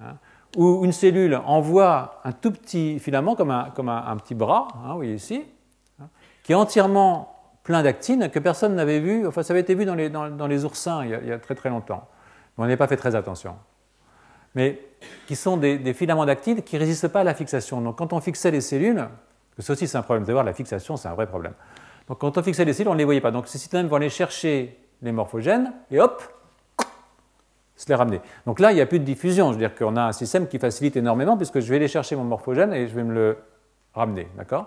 hein, 0.00 0.18
où 0.56 0.84
une 0.84 0.92
cellule 0.92 1.40
envoie 1.46 2.20
un 2.24 2.32
tout 2.32 2.50
petit 2.50 2.98
filament, 2.98 3.34
comme 3.34 3.50
un, 3.50 3.70
comme 3.70 3.88
un, 3.88 4.16
petit 4.16 4.34
bras, 4.34 4.68
hein, 4.76 4.90
vous 4.90 4.96
voyez 4.96 5.14
ici, 5.14 5.44
hein, 6.00 6.08
qui 6.42 6.52
est 6.52 6.54
entièrement 6.54 7.34
plein 7.62 7.82
d'actines 7.82 8.30
que 8.30 8.38
personne 8.38 8.74
n'avait 8.74 9.00
vu. 9.00 9.26
Enfin, 9.26 9.42
ça 9.42 9.52
avait 9.52 9.60
été 9.60 9.74
vu 9.74 9.84
dans 9.84 9.94
les, 9.94 10.08
dans, 10.08 10.46
les 10.46 10.64
oursins 10.64 11.04
il 11.04 11.10
y, 11.10 11.32
a, 11.32 11.38
très 11.38 11.54
très 11.54 11.68
longtemps. 11.68 12.08
Mais 12.56 12.64
on 12.64 12.66
n'a 12.66 12.76
pas 12.76 12.88
fait 12.88 12.96
très 12.96 13.14
attention. 13.14 13.56
Mais 14.54 14.80
qui 15.26 15.36
sont 15.36 15.58
des, 15.58 15.92
filaments 15.92 16.24
d'actines 16.24 16.62
qui 16.62 16.76
ne 16.76 16.80
résistent 16.80 17.08
pas 17.08 17.20
à 17.20 17.24
la 17.24 17.34
fixation. 17.34 17.82
Donc 17.82 17.98
quand 17.98 18.14
on 18.14 18.20
fixait 18.20 18.50
les 18.50 18.62
cellules, 18.62 19.06
ça 19.58 19.74
aussi 19.74 19.86
c'est 19.86 19.98
un 19.98 20.02
problème, 20.02 20.24
vous 20.24 20.30
allez 20.30 20.34
voir, 20.34 20.44
la 20.44 20.54
fixation 20.54 20.96
c'est 20.96 21.08
un 21.08 21.14
vrai 21.14 21.26
problème. 21.26 21.52
Donc 22.08 22.18
quand 22.18 22.38
on 22.38 22.42
fixait 22.42 22.64
les 22.64 22.72
cellules, 22.72 22.88
on 22.88 22.94
ne 22.94 22.98
les 22.98 23.04
voyait 23.04 23.20
pas. 23.20 23.30
Donc 23.30 23.48
ces 23.48 23.58
systèmes 23.58 23.86
vont 23.86 23.96
aller 23.96 24.08
chercher 24.08 24.78
les 25.02 25.12
morphogènes 25.12 25.74
et 25.90 26.00
hop, 26.00 26.22
se 27.78 27.88
les 27.88 27.94
ramener. 27.94 28.20
Donc 28.44 28.60
là, 28.60 28.72
il 28.72 28.74
n'y 28.74 28.80
a 28.80 28.86
plus 28.86 28.98
de 28.98 29.04
diffusion. 29.04 29.48
Je 29.48 29.58
veux 29.58 29.60
dire 29.60 29.74
qu'on 29.74 29.96
a 29.96 30.02
un 30.02 30.12
système 30.12 30.48
qui 30.48 30.58
facilite 30.58 30.96
énormément 30.96 31.36
puisque 31.36 31.60
je 31.60 31.70
vais 31.70 31.76
aller 31.76 31.88
chercher 31.88 32.16
mon 32.16 32.24
morphogène 32.24 32.72
et 32.74 32.88
je 32.88 32.94
vais 32.94 33.04
me 33.04 33.14
le 33.14 33.38
ramener. 33.94 34.28
D'accord? 34.36 34.66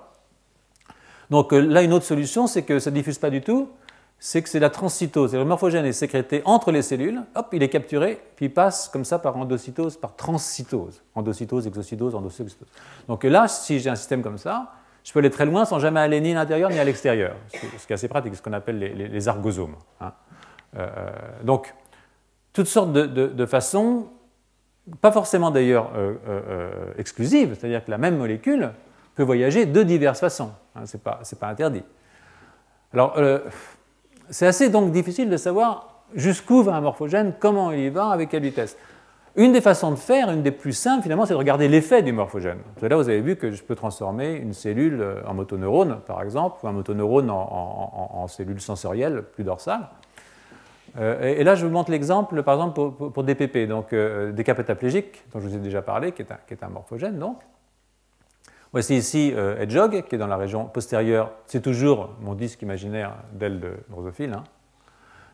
Donc 1.30 1.54
euh, 1.54 1.60
là, 1.60 1.84
une 1.84 1.94
autre 1.94 2.06
solution, 2.06 2.48
c'est 2.48 2.64
que 2.64 2.80
ça 2.80 2.90
ne 2.90 2.96
diffuse 2.96 3.18
pas 3.18 3.30
du 3.30 3.42
tout, 3.42 3.70
c'est 4.18 4.42
que 4.42 4.50
c'est 4.50 4.60
la 4.60 4.70
transcytose. 4.70 5.34
Le 5.34 5.44
morphogène 5.46 5.86
est 5.86 5.94
sécrété 5.94 6.42
entre 6.46 6.72
les 6.72 6.82
cellules, 6.82 7.22
hop, 7.36 7.48
il 7.54 7.64
est 7.64 7.70
capturé, 7.70 8.22
puis 8.36 8.46
il 8.46 8.54
passe 8.54 8.88
comme 8.88 9.04
ça 9.04 9.20
par 9.20 9.36
endocytose, 9.36 9.98
par 9.98 10.16
transcytose. 10.16 11.02
Endocytose, 11.16 11.68
exocytose, 11.68 12.16
endocytose. 12.16 12.58
Donc 13.08 13.24
là, 13.24 13.48
si 13.48 13.80
j'ai 13.80 13.90
un 13.90 13.96
système 13.96 14.22
comme 14.22 14.38
ça, 14.38 14.74
je 15.04 15.12
peux 15.12 15.20
aller 15.20 15.32
très 15.32 15.46
loin 15.46 15.66
sans 15.66 15.80
jamais 15.80 16.00
aller 16.00 16.22
ni 16.22 16.32
à 16.32 16.36
l'intérieur 16.36 16.70
ni 16.70 16.80
à 16.80 16.84
l'extérieur, 16.84 17.36
ce 17.52 17.88
qui 17.88 17.94
est 17.94 17.96
assez 17.96 18.08
pratique, 18.08 18.36
ce 18.36 18.42
qu'on 18.42 18.54
appelle 18.54 18.78
les, 18.78 19.28
argosomes. 19.28 19.76
Hein. 20.00 20.14
Euh, 20.78 20.88
donc, 21.44 21.74
toutes 22.54 22.68
sortes 22.68 22.92
de, 22.92 23.46
façons, 23.46 24.08
pas 25.00 25.12
forcément 25.12 25.52
d'ailleurs 25.52 25.92
euh, 25.96 26.16
euh, 26.28 26.70
exclusives, 26.98 27.56
c'est-à-dire 27.58 27.86
que 27.86 27.92
la 27.92 27.98
même 27.98 28.18
molécule 28.18 28.72
peut 29.16 29.24
voyager 29.24 29.66
de 29.66 29.84
diverses 29.84 30.20
façons. 30.20 30.52
Hein, 30.76 30.86
Ce 30.86 30.98
n'est 30.98 31.02
pas, 31.02 31.48
interdit. 31.48 31.84
Alors, 32.94 33.18
c'est 34.30 34.48
assez 34.48 34.70
donc 34.70 34.92
difficile 34.92 35.30
de 35.30 35.38
savoir 35.38 36.04
jusqu'où 36.16 36.64
va 36.64 36.76
un 36.76 36.82
morphogène, 36.82 37.34
comment 37.40 37.72
il 37.72 37.80
y 37.80 37.90
va, 37.90 38.10
avec 38.10 38.30
quelle 38.30 38.44
vitesse. 38.44 38.78
Une 39.38 39.54
des 39.54 39.62
façons 39.62 39.92
de 39.92 39.96
faire, 39.96 40.30
une 40.30 40.42
des 40.42 40.52
plus 40.52 40.74
simples 40.74 41.04
finalement, 41.04 41.26
c'est 41.26 41.34
de 41.34 41.38
regarder 41.38 41.70
l'effet 41.70 42.02
du 42.02 42.12
morphogène. 42.12 42.58
Là, 42.82 42.96
vous 42.98 43.08
avez 43.08 43.22
vu 43.22 43.38
que 43.38 43.52
je 43.52 43.64
peux 43.64 43.76
transformer 43.76 44.34
une 44.34 44.54
cellule 44.54 45.00
euh, 45.00 45.22
en 45.26 45.34
motoneurone, 45.34 46.00
par 46.06 46.22
exemple, 46.22 46.58
ou 46.64 46.68
un 46.68 46.74
motoneurone 46.74 47.30
en, 47.30 48.28
cellule 48.28 48.60
sensorielle 48.60 49.24
plus 49.24 49.46
dorsale. 49.46 49.88
Euh, 50.98 51.36
et, 51.38 51.44
là, 51.44 51.56
je 51.56 51.66
vous 51.66 51.72
montre 51.72 51.92
l'exemple, 51.92 52.44
par 52.44 52.56
exemple, 52.56 52.92
pour, 53.12 53.24
DPP, 53.24 53.68
donc 53.68 53.94
euh, 53.94 54.32
des 54.32 54.44
capétaplégiques, 54.44 55.24
dont 55.32 55.40
je 55.40 55.48
vous 55.48 55.56
ai 55.56 55.60
déjà 55.60 55.82
parlé, 55.82 56.12
qui 56.12 56.22
est 56.22 56.64
un, 56.64 56.70
morphogène. 56.70 57.18
Donc. 57.18 57.40
Voici 58.74 58.96
ici 58.96 59.34
euh, 59.36 59.66
qui 59.66 60.16
est 60.16 60.18
dans 60.18 60.28
la 60.28 60.38
région 60.38 60.66
postérieure. 60.66 61.32
C'est 61.46 61.62
toujours 61.62 62.12
mon 62.22 62.36
disque 62.36 62.62
imaginaire 62.62 63.16
d'aile 63.34 63.60
de 63.60 63.74
drosophile. 63.90 64.34
Hein. 64.34 64.44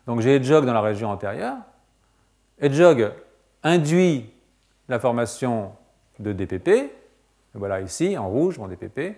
Donc 0.06 0.20
j'ai 0.20 0.36
Hedgehog 0.36 0.66
dans 0.66 0.72
la 0.72 0.80
région 0.80 1.10
antérieure. 1.10 1.56
Hedgehog 2.58 3.12
induit 3.62 4.30
la 4.88 4.98
formation 4.98 5.72
de 6.18 6.32
DPP. 6.32 6.90
Voilà 7.54 7.80
ici, 7.80 8.18
en 8.18 8.28
rouge, 8.28 8.58
mon 8.58 8.66
DPP. 8.66 9.16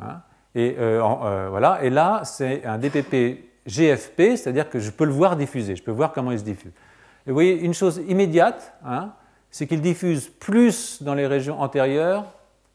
Hein. 0.00 0.22
Et, 0.54 0.76
euh, 0.78 1.02
euh, 1.02 1.48
voilà. 1.50 1.82
et 1.82 1.90
là, 1.90 2.22
c'est 2.24 2.64
un 2.64 2.78
DPP 2.78 3.51
GFP, 3.66 4.36
c'est-à-dire 4.36 4.68
que 4.68 4.78
je 4.78 4.90
peux 4.90 5.04
le 5.04 5.12
voir 5.12 5.36
diffuser, 5.36 5.76
je 5.76 5.82
peux 5.82 5.90
voir 5.90 6.12
comment 6.12 6.32
il 6.32 6.38
se 6.38 6.44
diffuse. 6.44 6.72
Et 7.26 7.30
vous 7.30 7.34
voyez, 7.34 7.60
une 7.60 7.74
chose 7.74 8.02
immédiate, 8.08 8.74
hein, 8.84 9.12
c'est 9.50 9.66
qu'il 9.66 9.80
diffuse 9.80 10.28
plus 10.28 11.02
dans 11.02 11.14
les 11.14 11.26
régions 11.26 11.60
antérieures 11.60 12.24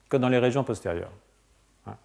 que 0.10 0.18
dans 0.18 0.30
les 0.30 0.40
régions 0.40 0.64
postérieures. 0.64 1.12
Hein. 1.86 1.96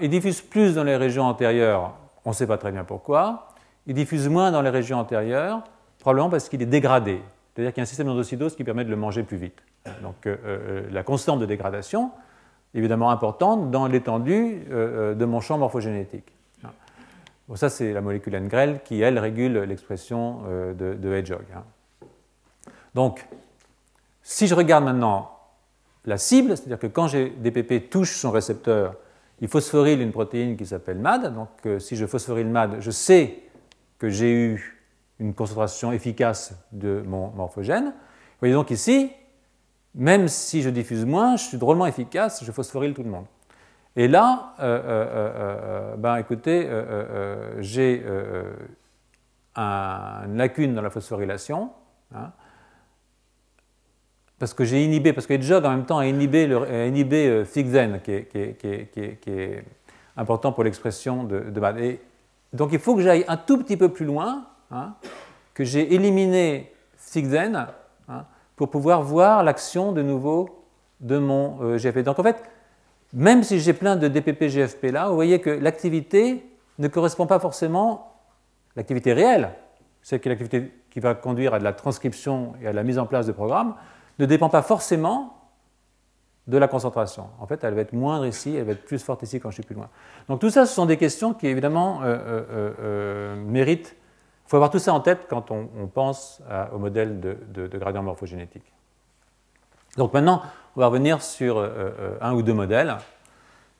Il 0.00 0.10
diffuse 0.10 0.40
plus 0.40 0.74
dans 0.74 0.84
les 0.84 0.96
régions 0.96 1.24
antérieures, 1.24 1.92
on 2.24 2.30
ne 2.30 2.34
sait 2.34 2.46
pas 2.46 2.58
très 2.58 2.72
bien 2.72 2.84
pourquoi. 2.84 3.48
Il 3.86 3.94
diffuse 3.94 4.28
moins 4.28 4.50
dans 4.50 4.62
les 4.62 4.70
régions 4.70 4.98
antérieures, 4.98 5.62
probablement 5.98 6.30
parce 6.30 6.48
qu'il 6.48 6.62
est 6.62 6.66
dégradé. 6.66 7.20
C'est-à-dire 7.54 7.72
qu'il 7.72 7.80
y 7.80 7.82
a 7.82 7.84
un 7.84 7.86
système 7.86 8.06
d'endocytose 8.06 8.56
qui 8.56 8.64
permet 8.64 8.84
de 8.84 8.90
le 8.90 8.96
manger 8.96 9.22
plus 9.22 9.36
vite. 9.36 9.62
Donc 10.02 10.26
euh, 10.26 10.36
euh, 10.44 10.82
la 10.90 11.02
constante 11.02 11.40
de 11.40 11.46
dégradation 11.46 12.12
évidemment 12.74 13.10
importante 13.10 13.70
dans 13.70 13.86
l'étendue 13.86 14.62
euh, 14.70 15.14
de 15.14 15.24
mon 15.24 15.40
champ 15.40 15.58
morphogénétique. 15.58 16.32
Bon, 17.48 17.56
ça, 17.56 17.68
c'est 17.68 17.92
la 17.92 18.00
molécule 18.00 18.38
NGREL 18.38 18.80
qui, 18.84 19.00
elle, 19.00 19.18
régule 19.18 19.58
l'expression 19.60 20.42
de, 20.78 20.94
de 20.94 21.12
Hedgehog. 21.12 21.44
Hein. 21.54 21.64
Donc, 22.94 23.26
si 24.22 24.46
je 24.46 24.54
regarde 24.54 24.84
maintenant 24.84 25.38
la 26.04 26.18
cible, 26.18 26.56
c'est-à-dire 26.56 26.78
que 26.78 26.86
quand 26.86 27.08
DPP 27.12 27.90
touche 27.90 28.16
son 28.16 28.30
récepteur, 28.30 28.96
il 29.40 29.48
phosphoryle 29.48 30.00
une 30.00 30.12
protéine 30.12 30.56
qui 30.56 30.66
s'appelle 30.66 30.98
MAD. 30.98 31.34
Donc 31.34 31.48
euh, 31.66 31.78
si 31.78 31.96
je 31.96 32.06
phosphoryle 32.06 32.46
MAD, 32.46 32.80
je 32.80 32.90
sais 32.90 33.40
que 33.98 34.08
j'ai 34.08 34.32
eu 34.32 34.80
une 35.18 35.34
concentration 35.34 35.92
efficace 35.92 36.54
de 36.72 37.02
mon 37.06 37.30
morphogène. 37.30 37.86
Vous 37.86 38.38
voyez 38.40 38.54
donc 38.54 38.70
ici, 38.70 39.10
même 39.94 40.28
si 40.28 40.62
je 40.62 40.70
diffuse 40.70 41.04
moins, 41.04 41.36
je 41.36 41.44
suis 41.44 41.58
drôlement 41.58 41.86
efficace, 41.86 42.44
je 42.44 42.50
phosphoryle 42.52 42.94
tout 42.94 43.02
le 43.02 43.10
monde. 43.10 43.26
Et 43.96 44.08
là, 44.08 44.54
euh, 44.60 44.82
euh, 44.86 45.96
ben, 45.96 46.16
écoutez, 46.16 46.68
j'ai 47.60 48.04
une 49.56 50.36
lacune 50.36 50.74
dans 50.74 50.82
la 50.82 50.90
phosphorylation. 50.90 51.70
Hein, 52.14 52.32
parce 54.42 54.54
que 54.54 54.64
j'ai 54.64 54.84
inhibé, 54.84 55.12
parce 55.12 55.28
que 55.28 55.40
Jog 55.40 55.64
en 55.64 55.70
même 55.70 55.86
temps 55.86 55.98
a 55.98 56.06
inhibé, 56.08 56.48
le, 56.48 56.88
inhibé 56.88 57.28
euh, 57.28 57.44
qui 57.44 57.60
est, 59.30 59.64
important 60.16 60.50
pour 60.50 60.64
l'expression 60.64 61.22
de, 61.22 61.48
de 61.48 61.98
donc 62.52 62.70
il 62.72 62.80
faut 62.80 62.96
que 62.96 63.02
j'aille 63.02 63.24
un 63.28 63.36
tout 63.36 63.56
petit 63.56 63.76
peu 63.76 63.90
plus 63.90 64.04
loin, 64.04 64.46
hein, 64.72 64.94
que 65.54 65.62
j'ai 65.62 65.94
éliminé 65.94 66.72
Figden 66.96 67.68
hein, 68.08 68.24
pour 68.56 68.68
pouvoir 68.68 69.04
voir 69.04 69.44
l'action 69.44 69.92
de 69.92 70.02
nouveau 70.02 70.64
de 70.98 71.18
mon 71.18 71.62
euh, 71.62 71.78
GFP. 71.78 72.00
Donc 72.00 72.18
en 72.18 72.24
fait, 72.24 72.42
même 73.12 73.42
si 73.42 73.60
j'ai 73.60 73.72
plein 73.72 73.96
de 73.96 74.08
DPP-GFP 74.08 74.90
là, 74.92 75.08
vous 75.08 75.14
voyez 75.14 75.40
que 75.40 75.50
l'activité 75.50 76.46
ne 76.78 76.88
correspond 76.88 77.26
pas 77.26 77.38
forcément, 77.38 78.14
l'activité 78.76 79.12
réelle, 79.12 79.50
c'est 80.02 80.24
l'activité 80.24 80.72
qui 80.90 81.00
va 81.00 81.14
conduire 81.14 81.54
à 81.54 81.58
de 81.58 81.64
la 81.64 81.72
transcription 81.72 82.54
et 82.62 82.66
à 82.66 82.72
la 82.72 82.82
mise 82.82 82.98
en 82.98 83.06
place 83.06 83.26
de 83.26 83.32
programmes, 83.32 83.74
ne 84.18 84.26
dépend 84.26 84.48
pas 84.48 84.62
forcément 84.62 85.42
de 86.46 86.58
la 86.58 86.68
concentration. 86.68 87.28
En 87.38 87.46
fait, 87.46 87.62
elle 87.62 87.74
va 87.74 87.82
être 87.82 87.92
moindre 87.92 88.26
ici, 88.26 88.54
elle 88.56 88.64
va 88.64 88.72
être 88.72 88.84
plus 88.84 89.02
forte 89.02 89.22
ici 89.22 89.38
quand 89.38 89.50
je 89.50 89.54
suis 89.54 89.62
plus 89.62 89.74
loin. 89.74 89.88
Donc 90.28 90.40
tout 90.40 90.50
ça, 90.50 90.66
ce 90.66 90.74
sont 90.74 90.86
des 90.86 90.96
questions 90.96 91.34
qui, 91.34 91.46
évidemment, 91.46 92.02
euh, 92.02 92.16
euh, 92.16 92.72
euh, 92.80 93.36
méritent... 93.36 93.96
Il 94.46 94.50
faut 94.50 94.56
avoir 94.56 94.70
tout 94.70 94.80
ça 94.80 94.92
en 94.92 95.00
tête 95.00 95.26
quand 95.30 95.50
on, 95.50 95.86
pense 95.86 96.42
au 96.74 96.78
modèle 96.78 97.20
de, 97.20 97.78
gradient 97.78 98.02
morphogénétique. 98.02 98.70
Donc 99.96 100.12
maintenant, 100.14 100.42
on 100.76 100.80
va 100.80 100.86
revenir 100.86 101.22
sur 101.22 101.62
un 102.20 102.32
ou 102.32 102.42
deux 102.42 102.54
modèles. 102.54 102.96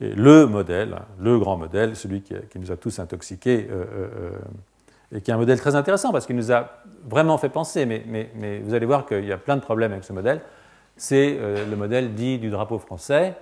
Le 0.00 0.46
modèle, 0.46 0.96
le 1.18 1.38
grand 1.38 1.56
modèle, 1.56 1.96
celui 1.96 2.22
qui, 2.22 2.34
nous 2.56 2.70
a 2.70 2.76
tous 2.76 2.98
intoxiqués 2.98 3.68
et 5.14 5.20
qui 5.20 5.30
est 5.30 5.34
un 5.34 5.38
modèle 5.38 5.60
très 5.60 5.76
intéressant 5.76 6.10
parce 6.10 6.26
qu'il 6.26 6.36
nous 6.36 6.52
a 6.52 6.70
vraiment 7.08 7.38
fait 7.38 7.48
penser, 7.48 7.86
mais, 7.86 8.60
vous 8.64 8.74
allez 8.74 8.86
voir 8.86 9.06
qu'il 9.06 9.24
y 9.24 9.32
a 9.32 9.38
plein 9.38 9.56
de 9.56 9.62
problèmes 9.62 9.92
avec 9.92 10.04
ce 10.04 10.12
modèle. 10.12 10.40
C'est 10.96 11.36
euh, 11.38 11.66
le 11.68 11.76
modèle 11.76 12.14
dit 12.14 12.38
du 12.38 12.50
drapeau 12.50 12.78
français, 12.78 13.34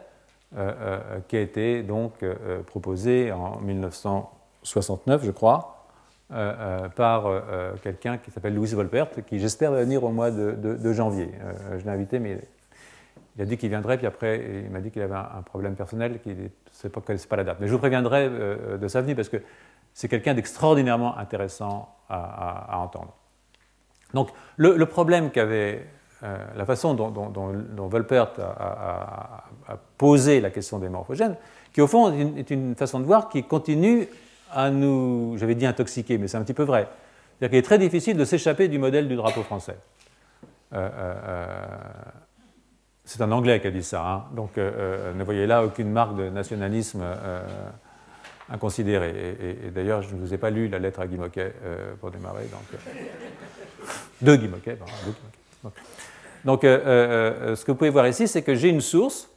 euh, 0.56 0.72
euh, 0.80 1.18
qui 1.28 1.36
a 1.36 1.40
été 1.40 1.82
donc 1.82 2.24
proposé 2.66 3.32
en 3.32 3.60
1969, 3.60 5.24
je 5.24 5.30
crois, 5.30 5.76
par 6.94 7.24
quelqu'un 7.82 8.18
qui 8.18 8.30
s'appelle 8.30 8.54
Louis 8.54 8.68
Volpert, 8.68 9.08
qui 9.26 9.40
j'espère 9.40 9.72
va 9.72 9.80
venir 9.80 10.04
au 10.04 10.10
mois 10.10 10.30
de, 10.30 10.92
janvier. 10.92 11.28
je 11.76 11.84
l'ai 11.84 11.90
invité, 11.90 12.20
mais 12.20 12.38
il 13.40 13.44
a 13.44 13.46
dit 13.46 13.56
qu'il 13.56 13.70
viendrait, 13.70 13.96
puis 13.96 14.06
après, 14.06 14.62
il 14.64 14.70
m'a 14.70 14.80
dit 14.80 14.90
qu'il 14.90 15.00
avait 15.00 15.14
un, 15.14 15.40
problème 15.42 15.74
personnel, 15.74 16.20
qu'il 16.20 16.36
ne 16.36 16.88
connaissait 16.88 17.26
pas 17.26 17.36
la 17.36 17.44
date. 17.44 17.56
Mais 17.58 17.68
je 17.68 17.72
vous 17.72 17.78
préviendrai 17.78 18.28
de 18.28 18.86
sa 18.88 19.00
venue 19.00 19.14
parce 19.14 19.30
que 19.30 19.38
c'est 19.94 20.08
quelqu'un 20.08 20.34
d'extraordinairement 20.34 21.16
intéressant 21.16 21.88
à, 22.10 22.78
entendre. 22.78 23.14
Donc 24.14 24.28
le, 24.58 24.84
problème 24.84 25.30
qu'avait 25.30 25.86
euh, 26.22 26.36
la 26.54 26.66
façon 26.66 26.92
dont, 26.92 27.88
Volpert 27.88 28.32
a, 28.38 29.44
posé 29.96 30.42
la 30.42 30.50
question 30.50 30.78
des 30.78 30.90
morphogènes, 30.90 31.36
qui 31.72 31.80
au 31.80 31.86
fond 31.86 32.12
est 32.36 32.50
une, 32.50 32.74
façon 32.74 33.00
de 33.00 33.04
voir 33.04 33.30
qui 33.30 33.44
continue 33.44 34.06
à 34.52 34.70
nous, 34.70 35.36
j'avais 35.38 35.54
dit 35.54 35.64
intoxiquer, 35.64 36.18
mais 36.18 36.28
c'est 36.28 36.36
un 36.36 36.42
petit 36.42 36.54
peu 36.54 36.64
vrai. 36.64 36.88
C'est-à-dire 37.38 37.50
qu'il 37.50 37.58
est 37.58 37.62
très 37.62 37.78
difficile 37.78 38.18
de 38.18 38.24
s'échapper 38.26 38.68
du 38.68 38.78
modèle 38.78 39.08
du 39.08 39.16
drapeau 39.16 39.42
français. 39.42 39.78
Euh, 40.72 40.88
euh, 40.94 41.46
c'est 43.10 43.22
un 43.22 43.32
Anglais 43.32 43.60
qui 43.60 43.66
a 43.66 43.70
dit 43.70 43.82
ça, 43.82 44.06
hein. 44.06 44.24
donc 44.36 44.56
ne 44.56 45.24
voyez 45.24 45.46
là 45.46 45.64
aucune 45.64 45.90
marque 45.90 46.16
de 46.16 46.28
nationalisme 46.28 47.02
inconsidéré. 48.50 49.36
Et, 49.64 49.70
d'ailleurs, 49.70 50.02
je 50.02 50.14
ne 50.14 50.20
vous 50.20 50.34
ai 50.34 50.38
pas 50.38 50.50
lu 50.50 50.68
la 50.68 50.78
lettre 50.78 51.00
à 51.00 51.06
Guy 51.06 51.16
Moquet 51.16 51.54
euh, 51.62 51.94
pour 52.00 52.10
démarrer. 52.10 52.44
Donc, 52.44 52.62
euh, 52.74 53.84
de 54.22 54.36
Guy 54.36 54.48
Moquet, 54.48 54.76
pardon. 54.76 55.74
Donc, 56.44 56.64
euh, 56.64 57.54
ce 57.54 57.64
que 57.64 57.70
vous 57.70 57.76
pouvez 57.76 57.90
voir 57.90 58.06
ici, 58.08 58.26
c'est 58.26 58.42
que 58.42 58.54
j'ai 58.54 58.68
une 58.68 58.80
source, 58.80 59.30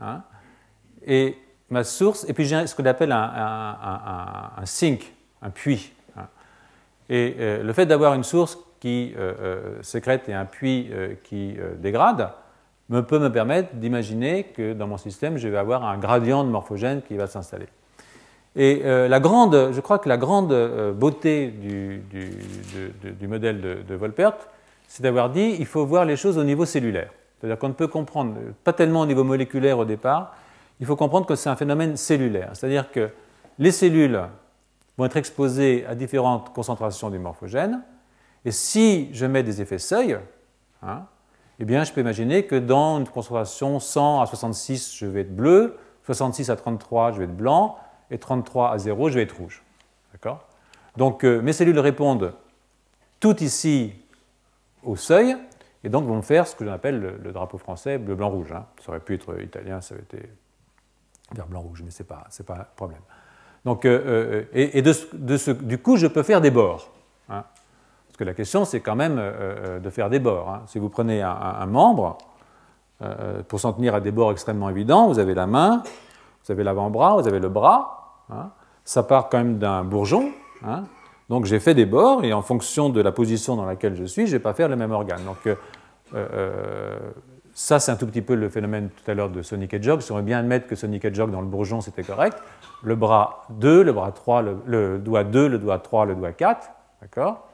hein, 0.00 0.22
et 1.06 1.36
ma 1.70 1.84
source, 1.84 2.24
et 2.28 2.32
puis 2.32 2.44
j'ai 2.44 2.66
ce 2.66 2.74
qu'on 2.74 2.84
appelle 2.84 3.12
un, 3.12 4.62
sink, 4.64 5.12
un 5.42 5.50
puits. 5.50 5.92
Hein. 6.16 6.28
Et 7.08 7.60
le 7.62 7.72
fait 7.72 7.86
d'avoir 7.86 8.14
une 8.14 8.24
source 8.24 8.58
qui 8.78 9.14
sécrète 9.80 10.28
et 10.28 10.34
un 10.34 10.44
puits 10.44 10.90
qui 11.24 11.56
dégrade, 11.78 12.30
me 12.90 13.00
peut 13.02 13.18
me 13.18 13.30
permettre 13.30 13.74
d'imaginer 13.74 14.44
que 14.44 14.72
dans 14.74 14.86
mon 14.86 14.98
système, 14.98 15.36
je 15.36 15.48
vais 15.48 15.56
avoir 15.56 15.84
un 15.84 15.96
gradient 15.98 16.44
de 16.44 16.50
morphogène 16.50 17.02
qui 17.02 17.16
va 17.16 17.26
s'installer. 17.26 17.68
Et 18.56 18.82
euh, 18.84 19.08
la 19.08 19.20
grande, 19.20 19.70
je 19.72 19.80
crois 19.80 19.98
que 19.98 20.08
la 20.08 20.16
grande 20.16 20.52
euh, 20.52 20.92
beauté 20.92 21.48
du, 21.48 22.02
modèle 23.26 23.84
de, 23.86 23.94
Volpert, 23.94 24.34
c'est 24.86 25.02
d'avoir 25.02 25.30
dit 25.30 25.56
il 25.58 25.66
faut 25.66 25.84
voir 25.84 26.04
les 26.04 26.16
choses 26.16 26.38
au 26.38 26.44
niveau 26.44 26.64
cellulaire. 26.64 27.10
C'est-à-dire 27.38 27.58
qu'on 27.58 27.68
ne 27.68 27.74
peut 27.74 27.88
comprendre, 27.88 28.36
pas 28.62 28.72
tellement 28.72 29.00
au 29.00 29.06
niveau 29.06 29.24
moléculaire 29.24 29.78
au 29.78 29.84
départ, 29.84 30.36
il 30.78 30.86
faut 30.86 30.96
comprendre 30.96 31.26
que 31.26 31.34
c'est 31.34 31.48
un 31.48 31.56
phénomène 31.56 31.96
cellulaire. 31.96 32.50
C'est-à-dire 32.52 32.90
que 32.92 33.10
les 33.58 33.72
cellules 33.72 34.20
vont 34.96 35.04
être 35.06 35.16
exposés 35.16 35.84
à 35.86 35.94
différentes 35.94 36.52
concentrations 36.52 37.10
du 37.10 37.18
morphogène. 37.18 37.82
Et 38.44 38.52
si 38.52 39.12
je 39.12 39.26
mets 39.26 39.42
des 39.42 39.62
effets 39.62 39.78
seuil, 39.78 40.16
hein, 40.82 41.06
eh 41.60 41.64
bien, 41.64 41.84
je 41.84 41.92
peux 41.92 42.00
imaginer 42.00 42.46
que 42.46 42.56
dans 42.56 42.98
une 42.98 43.08
concentration 43.08 43.78
100 43.78 44.20
à 44.20 44.26
66, 44.26 44.96
je 44.96 45.06
vais 45.06 45.20
être 45.20 45.34
bleu, 45.34 45.78
66 46.04 46.50
à 46.50 46.56
33, 46.56 47.12
je 47.12 47.18
vais 47.18 47.24
être 47.24 47.36
blanc, 47.36 47.78
et 48.10 48.18
33 48.18 48.72
à 48.72 48.78
0, 48.78 49.08
je 49.08 49.14
vais 49.14 49.22
être 49.22 49.36
rouge. 49.36 49.62
D'accord? 50.12 50.46
Donc, 50.96 51.24
euh, 51.24 51.40
mes 51.40 51.52
cellules 51.52 51.78
répondent 51.78 52.34
toutes 53.20 53.40
ici 53.40 53.94
au 54.82 54.96
seuil, 54.96 55.36
et 55.82 55.88
donc 55.88 56.04
vont 56.06 56.22
faire 56.22 56.46
ce 56.46 56.56
que 56.56 56.64
l'on 56.64 56.72
appelle 56.72 57.18
le, 57.22 57.32
drapeau 57.32 57.58
français 57.58 57.98
bleu, 57.98 58.14
blanc, 58.14 58.30
rouge. 58.30 58.52
Hein. 58.52 58.66
Ça 58.84 58.90
aurait 58.90 59.00
pu 59.00 59.14
être 59.14 59.40
italien, 59.40 59.80
ça 59.80 59.94
aurait 59.94 60.04
été 60.04 60.28
vert, 61.34 61.46
blanc, 61.46 61.60
rouge, 61.60 61.82
mais 61.84 61.90
ce 61.90 62.02
n'est 62.02 62.06
pas, 62.06 62.26
pas 62.46 62.54
un 62.54 62.66
problème. 62.76 63.00
Donc, 63.64 63.84
euh, 63.84 64.44
euh, 64.44 64.44
et, 64.52 64.82
de, 64.82 64.92
ce, 64.92 65.50
du 65.50 65.78
coup, 65.78 65.96
je 65.96 66.06
peux 66.06 66.22
faire 66.22 66.40
des 66.40 66.50
bords. 66.50 66.90
Hein. 67.28 67.44
Parce 68.14 68.20
que 68.20 68.24
la 68.24 68.34
question, 68.34 68.64
c'est 68.64 68.78
quand 68.78 68.94
même 68.94 69.16
euh, 69.18 69.80
de 69.80 69.90
faire 69.90 70.08
des 70.08 70.20
bords. 70.20 70.48
Hein. 70.48 70.62
Si 70.66 70.78
vous 70.78 70.88
prenez 70.88 71.20
un, 71.20 71.66
membre, 71.66 72.16
pour 73.48 73.58
s'en 73.58 73.72
tenir 73.72 73.96
à 73.96 74.00
des 74.00 74.12
bords 74.12 74.30
extrêmement 74.30 74.70
évidents, 74.70 75.08
vous 75.08 75.18
avez 75.18 75.34
la 75.34 75.48
main, 75.48 75.82
vous 76.44 76.52
avez 76.52 76.62
l'avant-bras, 76.62 77.20
vous 77.20 77.26
avez 77.26 77.40
le 77.40 77.48
bras. 77.48 78.22
Hein. 78.30 78.50
Ça 78.84 79.02
part 79.02 79.28
quand 79.28 79.38
même 79.38 79.58
d'un 79.58 79.82
bourgeon. 79.82 80.30
Donc 81.28 81.44
j'ai 81.44 81.58
fait 81.58 81.74
des 81.74 81.86
bords, 81.86 82.24
et 82.24 82.32
en 82.32 82.40
fonction 82.40 82.88
de 82.88 83.00
la 83.00 83.10
position 83.10 83.56
dans 83.56 83.66
laquelle 83.66 83.96
je 83.96 84.04
suis, 84.04 84.26
je 84.26 84.32
ne 84.32 84.38
vais 84.38 84.42
pas 84.42 84.54
faire 84.54 84.68
le 84.68 84.76
même 84.76 84.92
organe. 84.92 85.22
Donc 85.24 85.56
ça, 87.52 87.78
c'est 87.80 87.92
un 87.92 87.96
tout 87.96 88.06
petit 88.06 88.22
peu 88.22 88.36
le 88.36 88.48
phénomène 88.48 88.90
tout 88.90 89.10
à 89.10 89.14
l'heure 89.14 89.30
de 89.30 89.42
Sonic 89.42 89.74
et 89.74 89.82
Jog. 89.82 90.00
Si 90.00 90.12
on 90.12 90.16
veut 90.16 90.22
bien 90.22 90.38
admettre 90.38 90.66
que 90.68 90.74
Sonic 90.74 91.04
et 91.04 91.14
Jog 91.14 91.30
dans 91.30 91.40
le 91.40 91.46
bourgeon, 91.46 91.80
c'était 91.80 92.02
correct, 92.02 92.36
le 92.82 92.96
bras 92.96 93.46
2, 93.50 93.82
le 93.82 93.92
bras 93.92 94.12
3, 94.12 94.42
le, 94.66 94.98
doigt 94.98 95.24
2, 95.24 95.48
le 95.48 95.58
doigt 95.58 95.78
3, 95.78 96.06
le 96.06 96.14
doigt 96.14 96.32
4, 96.32 96.68
d'accord 97.00 97.46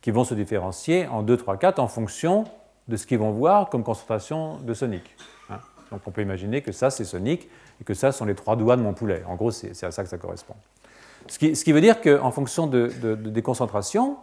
qui 0.00 0.10
vont 0.10 0.24
se 0.24 0.34
différencier 0.34 1.06
en 1.06 1.22
2, 1.22 1.36
3, 1.36 1.56
4 1.56 1.78
en 1.78 1.88
fonction 1.88 2.44
de 2.88 2.96
ce 2.96 3.06
qu'ils 3.06 3.18
vont 3.18 3.30
voir 3.30 3.68
comme 3.68 3.84
concentration 3.84 4.58
de 4.58 4.74
Sonic. 4.74 5.16
Hein. 5.50 5.58
Donc 5.90 6.00
on 6.06 6.10
peut 6.10 6.22
imaginer 6.22 6.62
que 6.62 6.72
ça, 6.72 6.90
c'est 6.90 7.04
Sonic 7.04 7.48
et 7.80 7.84
que 7.84 7.94
ça 7.94 8.12
sont 8.12 8.24
les 8.24 8.34
trois 8.34 8.56
doigts 8.56 8.76
de 8.76 8.82
mon 8.82 8.94
poulet. 8.94 9.22
En 9.28 9.34
gros, 9.36 9.50
c'est 9.50 9.84
à 9.84 9.90
ça 9.90 10.02
que 10.02 10.08
ça 10.08 10.18
correspond. 10.18 10.54
Ce 11.26 11.38
qui, 11.38 11.72
veut 11.72 11.80
dire 11.80 12.00
qu'en 12.00 12.30
fonction 12.30 12.66
de, 12.66 12.88
des 13.14 13.42
concentrations, 13.42 14.16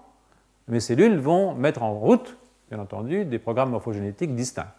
mes 0.67 0.79
cellules 0.79 1.17
vont 1.17 1.53
mettre 1.53 1.83
en 1.83 1.93
route, 1.93 2.35
bien 2.69 2.79
entendu, 2.79 3.25
des 3.25 3.37
programmes 3.37 3.69
morphogénétiques 3.69 4.33
distincts. 4.33 4.71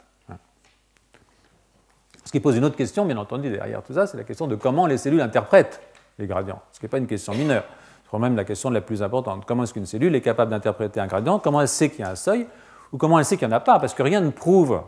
Ce 2.25 2.33
qui 2.33 2.41
pose 2.41 2.57
une 2.57 2.65
autre 2.65 2.77
question, 2.77 3.05
bien 3.05 3.19
entendu, 3.19 3.51
derrière 3.51 3.85
tout 3.85 3.95
ça, 3.95 4.09
c'est 4.09 4.17
la 4.17 4.25
question 4.25 4.49
de 4.49 4.57
comment 4.57 4.89
les 4.89 4.99
cellules 4.99 5.21
interprètent 5.21 5.81
les 6.19 6.27
gradients, 6.27 6.61
ce 6.73 6.81
qui 6.81 6.87
n'est 6.87 6.91
pas 6.91 6.99
une 6.99 7.07
question 7.07 7.33
mineure. 7.35 7.65
C'est 8.11 8.19
même 8.19 8.37
la 8.37 8.45
question 8.45 8.71
la 8.71 8.81
plus 8.81 9.03
importante. 9.03 9.45
Comment 9.47 9.65
est-ce 9.65 9.75
qu'une 9.75 9.87
cellule 9.87 10.15
est 10.15 10.21
capable 10.21 10.51
d'interpréter 10.51 11.01
un 11.01 11.07
gradient? 11.07 11.39
Comment 11.39 11.61
elle 11.61 11.69
sait 11.69 11.91
qu'il 11.91 12.01
y 12.01 12.05
a 12.05 12.11
un 12.11 12.17
seuil? 12.17 12.47
Ou 12.93 12.99
comment 12.99 13.19
elle 13.19 13.25
sait 13.25 13.37
qu'il 13.37 13.49
n'y 13.49 13.55
en 13.55 13.57
a 13.57 13.61
pas? 13.61 13.79
Parce 13.79 13.95
que 13.95 14.03
rien 14.03 14.21
ne 14.21 14.31
prouve 14.31 14.83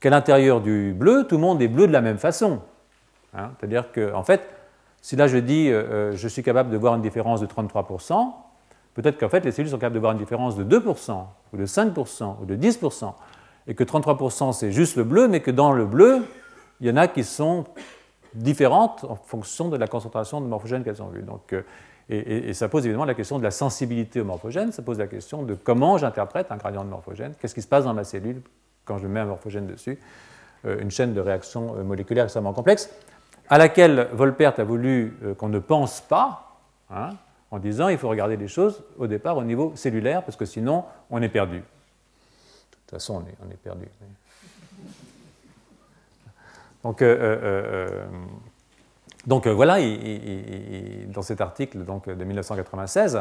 qu'à 0.00 0.10
l'intérieur 0.10 0.60
du 0.60 0.94
bleu, 0.96 1.26
tout 1.28 1.36
le 1.36 1.40
monde 1.40 1.62
est 1.62 1.68
bleu 1.68 1.86
de 1.86 1.92
la 1.92 2.00
même 2.00 2.18
façon. 2.18 2.60
Hein 3.34 3.52
C'est-à-dire 3.58 3.90
que, 3.90 4.12
en 4.14 4.22
fait, 4.22 4.42
si 5.00 5.16
là 5.16 5.26
je 5.26 5.38
dis 5.38 5.68
euh, 5.68 5.82
euh, 5.82 6.12
je 6.14 6.28
suis 6.28 6.42
capable 6.42 6.70
de 6.70 6.76
voir 6.76 6.94
une 6.94 7.02
différence 7.02 7.40
de 7.40 7.46
33%, 7.46 8.32
peut-être 8.94 9.18
qu'en 9.18 9.28
fait 9.28 9.44
les 9.44 9.50
cellules 9.50 9.70
sont 9.70 9.78
capables 9.78 9.96
de 9.96 10.00
voir 10.00 10.12
une 10.12 10.18
différence 10.18 10.56
de 10.56 10.64
2%, 10.64 11.24
ou 11.52 11.56
de 11.56 11.66
5%, 11.66 12.36
ou 12.40 12.44
de 12.44 12.56
10%, 12.56 13.12
et 13.66 13.74
que 13.74 13.84
33% 13.84 14.52
c'est 14.52 14.70
juste 14.70 14.96
le 14.96 15.04
bleu, 15.04 15.28
mais 15.28 15.40
que 15.40 15.50
dans 15.50 15.72
le 15.72 15.86
bleu, 15.86 16.22
il 16.80 16.86
y 16.86 16.90
en 16.90 16.96
a 16.96 17.08
qui 17.08 17.24
sont 17.24 17.64
différentes 18.34 19.04
en 19.04 19.16
fonction 19.16 19.68
de 19.68 19.76
la 19.76 19.86
concentration 19.86 20.40
de 20.40 20.46
morphogènes 20.46 20.84
qu'elles 20.84 21.02
ont 21.02 21.08
vues. 21.08 21.22
Donc, 21.22 21.52
euh, 21.52 21.62
et, 22.08 22.52
ça 22.52 22.68
pose 22.68 22.84
évidemment 22.84 23.04
la 23.04 23.14
question 23.14 23.38
de 23.38 23.42
la 23.42 23.50
sensibilité 23.50 24.20
aux 24.20 24.24
morphogènes, 24.24 24.72
ça 24.72 24.82
pose 24.82 24.98
la 24.98 25.06
question 25.06 25.42
de 25.42 25.54
comment 25.54 25.98
j'interprète 25.98 26.50
un 26.50 26.56
gradient 26.56 26.84
de 26.84 26.90
morphogène, 26.90 27.34
qu'est-ce 27.40 27.54
qui 27.54 27.62
se 27.62 27.68
passe 27.68 27.84
dans 27.84 27.94
ma 27.94 28.04
cellule 28.04 28.42
quand 28.84 28.98
je 28.98 29.06
mets 29.06 29.20
un 29.20 29.26
morphogène 29.26 29.66
dessus, 29.66 29.98
euh, 30.64 30.80
une 30.80 30.90
chaîne 30.90 31.14
de 31.14 31.20
réactions 31.20 31.76
euh, 31.76 31.84
moléculaires 31.84 32.24
extrêmement 32.24 32.52
complexe, 32.52 32.90
à 33.48 33.58
laquelle 33.58 34.08
Volpert 34.12 34.58
a 34.58 34.64
voulu 34.64 35.16
qu'on 35.38 35.48
ne 35.48 35.58
pense 35.58 36.00
pas, 36.00 36.58
hein, 36.90 37.10
en 37.50 37.58
disant 37.58 37.88
il 37.88 37.98
faut 37.98 38.08
regarder 38.08 38.36
les 38.36 38.48
choses 38.48 38.82
au 38.98 39.06
départ 39.06 39.36
au 39.36 39.44
niveau 39.44 39.72
cellulaire, 39.76 40.22
parce 40.22 40.36
que 40.36 40.46
sinon 40.46 40.84
on 41.10 41.20
est 41.22 41.28
perdu. 41.28 41.58
De 41.58 41.62
toute 42.80 42.90
façon, 42.90 43.22
on 43.44 43.50
est, 43.50 43.56
perdu. 43.56 43.86
Donc, 46.82 47.00
euh, 47.00 48.04
euh, 49.22 49.28
euh, 49.28 49.28
donc 49.28 49.46
voilà, 49.46 49.78
dans 51.08 51.22
cet 51.22 51.40
article 51.40 51.84
donc, 51.84 52.08
de 52.08 52.24
1996, 52.24 53.20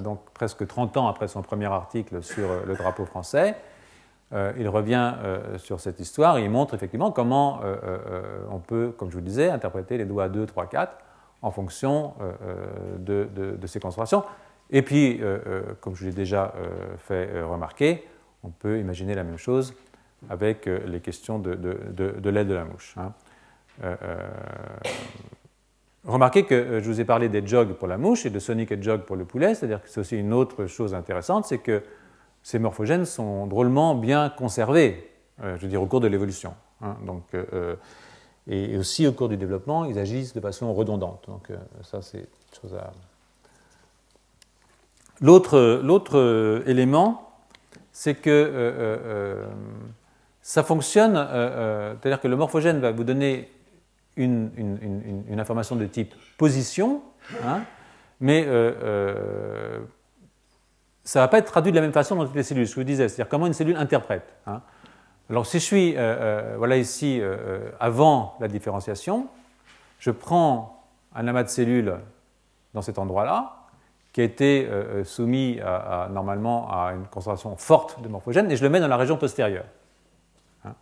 donc 0.00 0.20
presque 0.34 0.66
30 0.66 0.96
ans 0.96 1.08
après 1.08 1.28
son 1.28 1.42
premier 1.42 1.66
article 1.66 2.22
sur 2.22 2.48
le 2.66 2.74
drapeau 2.74 3.04
français, 3.04 3.54
il 4.58 4.68
revient 4.68 5.14
sur 5.58 5.80
cette 5.80 6.00
histoire 6.00 6.38
et 6.38 6.44
il 6.44 6.50
montre 6.50 6.74
effectivement 6.74 7.10
comment 7.10 7.60
on 8.50 8.58
peut, 8.60 8.94
comme 8.96 9.10
je 9.10 9.16
vous 9.16 9.22
disais, 9.22 9.50
interpréter 9.50 9.98
les 9.98 10.06
doigts 10.06 10.28
2, 10.28 10.46
3, 10.46 10.66
4 10.66 10.92
en 11.42 11.50
fonction 11.50 12.14
de, 12.98 13.58
ces 13.66 13.80
concentrations. 13.80 14.24
Et 14.70 14.82
puis, 14.82 15.20
comme 15.80 15.94
je 15.94 16.06
l'ai 16.06 16.12
déjà 16.12 16.54
fait 16.98 17.42
remarquer, 17.42 18.06
on 18.42 18.48
peut 18.48 18.78
imaginer 18.78 19.14
la 19.14 19.24
même 19.24 19.38
chose 19.38 19.74
avec 20.28 20.66
euh, 20.66 20.80
les 20.86 21.00
questions 21.00 21.38
de, 21.38 21.54
de, 21.54 22.30
l'aile 22.30 22.48
de 22.48 22.54
la 22.54 22.64
mouche. 22.64 22.94
Hein. 22.96 23.12
Euh, 23.82 23.96
euh, 24.02 24.16
remarquez 26.04 26.44
que 26.44 26.80
je 26.80 26.88
vous 26.88 27.00
ai 27.00 27.04
parlé 27.04 27.28
des 27.28 27.46
jogs 27.46 27.72
pour 27.74 27.88
la 27.88 27.98
mouche 27.98 28.26
et 28.26 28.30
de 28.30 28.38
sonic 28.38 28.72
et 28.72 28.82
jog 28.82 29.02
pour 29.02 29.16
le 29.16 29.24
poulet, 29.24 29.54
c'est-à-dire 29.54 29.82
que 29.82 29.88
c'est 29.88 30.00
aussi 30.00 30.16
une 30.16 30.32
autre 30.32 30.66
chose 30.66 30.94
intéressante, 30.94 31.46
c'est 31.46 31.58
que 31.58 31.82
ces 32.42 32.58
morphogènes 32.58 33.04
sont 33.04 33.46
drôlement 33.46 33.94
bien 33.94 34.28
conservés, 34.28 35.10
je 35.40 35.60
veux 35.60 35.68
dire, 35.68 35.82
au 35.82 35.86
cours 35.86 36.00
de 36.00 36.08
l'évolution. 36.08 36.54
Hein. 36.80 36.96
donc, 37.06 37.22
et, 38.48 38.76
aussi 38.76 39.06
au 39.06 39.12
cours 39.12 39.28
du 39.28 39.36
développement, 39.36 39.84
ils 39.84 39.98
agissent 39.98 40.34
de 40.34 40.40
façon 40.40 40.74
redondante. 40.74 41.24
Donc 41.28 41.52
ça, 41.82 42.02
c'est 42.02 42.26
chose 42.60 42.74
à... 42.74 42.90
L'autre 45.20 46.64
élément, 46.66 47.30
c'est 47.92 48.16
que 48.16 49.46
ça 50.42 50.64
fonctionne, 50.64 51.16
euh, 51.16 51.24
euh, 51.30 51.94
c'est-à-dire 52.00 52.20
que 52.20 52.28
le 52.28 52.36
morphogène 52.36 52.80
va 52.80 52.90
vous 52.90 53.04
donner 53.04 53.48
une, 54.16 55.36
information 55.38 55.76
de 55.76 55.86
type 55.86 56.14
position, 56.36 57.02
hein, 57.44 57.62
mais 58.20 58.44
euh, 58.46 59.80
ça 61.04 61.20
ne 61.20 61.24
va 61.24 61.28
pas 61.28 61.38
être 61.38 61.50
traduit 61.50 61.72
de 61.72 61.76
la 61.76 61.82
même 61.82 61.92
façon 61.92 62.16
dans 62.16 62.26
toutes 62.26 62.36
les 62.36 62.42
cellules, 62.42 62.66
ce 62.66 62.72
que 62.72 62.80
je 62.80 62.84
vous 62.84 62.90
disais, 62.90 63.08
c'est-à-dire 63.08 63.28
comment 63.28 63.46
une 63.46 63.54
cellule 63.54 63.76
interprète. 63.76 64.34
Hein. 64.46 64.60
Alors 65.30 65.46
si 65.46 65.58
je 65.58 65.64
suis, 65.64 65.94
voilà 65.94 66.76
ici, 66.76 67.20
avant 67.80 68.36
la 68.40 68.48
différenciation, 68.48 69.28
je 69.98 70.10
prends 70.10 70.84
un 71.14 71.26
amas 71.26 71.44
de 71.44 71.48
cellules 71.48 71.94
dans 72.74 72.82
cet 72.82 72.98
endroit-là, 72.98 73.56
qui 74.12 74.20
a 74.20 74.24
été 74.24 74.68
soumis 75.04 75.58
normalement 76.10 76.70
à 76.70 76.92
une 76.92 77.06
concentration 77.06 77.56
forte 77.56 78.02
de 78.02 78.08
morphogène, 78.08 78.50
et 78.50 78.56
je 78.56 78.62
le 78.62 78.68
mets 78.68 78.80
dans 78.80 78.88
la 78.88 78.98
région 78.98 79.16
postérieure. 79.16 79.64
Hein. 80.64 80.74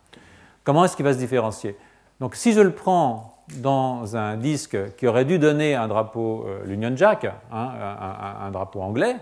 Comment 0.63 0.85
est-ce 0.85 0.95
qu'il 0.95 1.05
va 1.05 1.13
se 1.13 1.17
différencier? 1.17 1.75
Donc 2.21 2.35
si 2.35 2.53
je 2.53 2.61
le 2.61 2.71
prends 2.71 3.43
dans 3.57 4.15
un 4.15 4.37
disque 4.37 4.77
qui 4.95 5.07
aurait 5.07 5.25
dû 5.25 5.39
donner 5.39 5.73
un 5.73 5.87
drapeau 5.87 6.45
euh, 6.47 6.63
l'Union 6.65 6.95
Jack, 6.95 7.25
hein, 7.25 7.35
un, 7.51 8.51
drapeau 8.51 8.79
anglais, 8.79 9.15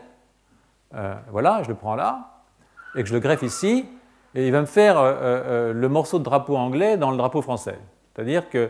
euh, 0.96 1.16
voilà, 1.32 1.64
je 1.64 1.70
le 1.70 1.76
prends 1.76 1.96
là, 1.96 2.42
et 2.98 3.02
que 3.02 3.08
je 3.08 3.14
le 3.14 3.22
greffe 3.22 3.42
ici, 3.42 3.86
et 4.36 4.46
il 4.46 4.52
va 4.52 4.60
me 4.60 4.66
faire 4.66 4.98
euh, 5.00 5.72
le 5.72 5.88
morceau 5.88 6.20
de 6.20 6.26
drapeau 6.26 6.58
anglais 6.58 6.98
dans 6.98 7.10
le 7.10 7.16
drapeau 7.16 7.42
français. 7.42 7.80
C'est-à-dire 8.14 8.50
que 8.50 8.70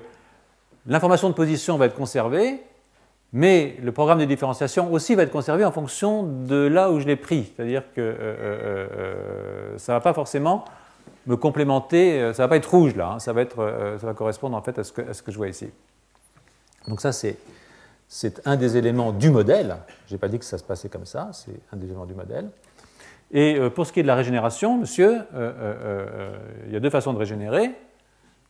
l'information 0.86 1.30
de 1.30 1.34
position 1.34 1.78
va 1.78 1.88
être 1.88 1.96
conservée, 1.96 2.62
mais 3.34 3.78
le 3.82 3.92
programme 3.92 4.20
de 4.20 4.26
différenciation 4.26 4.94
aussi 4.94 5.16
va 5.16 5.24
être 5.24 5.32
conservé 5.32 5.66
en 5.66 5.72
fonction 5.72 6.22
de 6.22 6.68
là 6.68 6.92
où 6.92 7.00
je 7.00 7.08
l'ai 7.08 7.16
pris. 7.16 7.52
C'est-à-dire 7.56 7.82
que 7.96 8.16
ça 9.78 9.94
ne 9.94 9.98
va 9.98 10.02
pas 10.02 10.14
forcément 10.14 10.66
me 11.28 11.36
complémenter, 11.36 12.20
euh, 12.20 12.34
ça 12.34 12.44
ne 12.44 12.46
va 12.46 12.50
pas 12.50 12.58
être 12.58 12.70
rouge 12.70 12.96
là, 12.96 13.12
hein, 13.14 13.20
ça, 13.20 13.34
va 13.34 13.42
être, 13.42 13.60
euh, 13.60 13.98
ça 13.98 14.08
va 14.08 14.14
correspondre 14.14 14.56
en 14.56 14.62
fait 14.62 14.78
à 14.80 14.84
ce 14.84 14.92
que, 14.92 15.32
je 15.32 15.38
vois 15.38 15.48
ici. 15.48 15.70
Donc 16.88 17.02
ça 17.02 17.12
c'est, 17.12 17.38
c'est 18.08 18.46
un 18.48 18.56
des 18.56 18.78
éléments 18.78 19.12
du 19.12 19.30
modèle, 19.30 19.78
je 20.08 20.14
n'ai 20.14 20.18
pas 20.18 20.28
dit 20.28 20.40
que 20.40 20.46
ça 20.46 20.58
se 20.58 20.64
passait 20.64 20.90
comme 20.90 21.06
ça, 21.06 21.30
c'est 21.34 21.60
un 21.72 21.78
des 21.78 21.86
éléments 21.86 22.06
du 22.06 22.16
modèle. 22.16 22.50
Et 23.32 23.56
euh, 23.56 23.70
pour 23.70 23.86
ce 23.86 23.94
qui 23.94 24.00
est 24.00 24.04
de 24.04 24.08
la 24.08 24.16
régénération, 24.16 24.78
monsieur, 24.78 25.22
il 26.68 26.74
y 26.74 26.76
a 26.76 26.80
deux 26.80 26.90
façons 26.90 27.14
de 27.14 27.20
régénérer. 27.20 27.72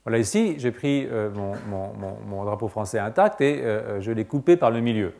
Voilà 0.05 0.17
ici, 0.17 0.55
j'ai 0.57 0.72
pris 0.72 1.07
mon, 1.36 2.45
drapeau 2.45 2.70
français 2.70 2.99
intact 2.99 3.41
et 3.41 3.61
je 3.99 4.11
l'ai 4.11 4.24
coupé 4.24 4.55
par 4.55 4.72
le 4.72 4.80
milieu. 4.80 5.13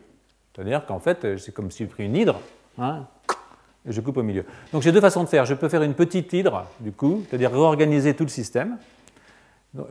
C'est-à-dire 0.54 0.86
qu'en 0.86 0.98
fait, 0.98 1.36
c'est 1.38 1.52
comme 1.52 1.70
si 1.70 1.84
j'ai 1.84 1.90
pris 1.90 2.06
une 2.06 2.16
hydre, 2.16 2.40
hein, 2.78 3.06
je 3.86 4.00
coupe 4.00 4.16
au 4.16 4.22
milieu. 4.22 4.44
Donc 4.72 4.82
j'ai 4.82 4.92
deux 4.92 5.00
façons 5.00 5.24
de 5.24 5.28
faire. 5.28 5.44
Je 5.44 5.54
peux 5.54 5.68
faire 5.68 5.82
une 5.82 5.94
petite 5.94 6.32
hydre, 6.32 6.66
du 6.80 6.92
coup, 6.92 7.24
c'est-à-dire 7.28 7.50
réorganiser 7.50 8.14
tout 8.14 8.24
le 8.24 8.30
système, 8.30 8.78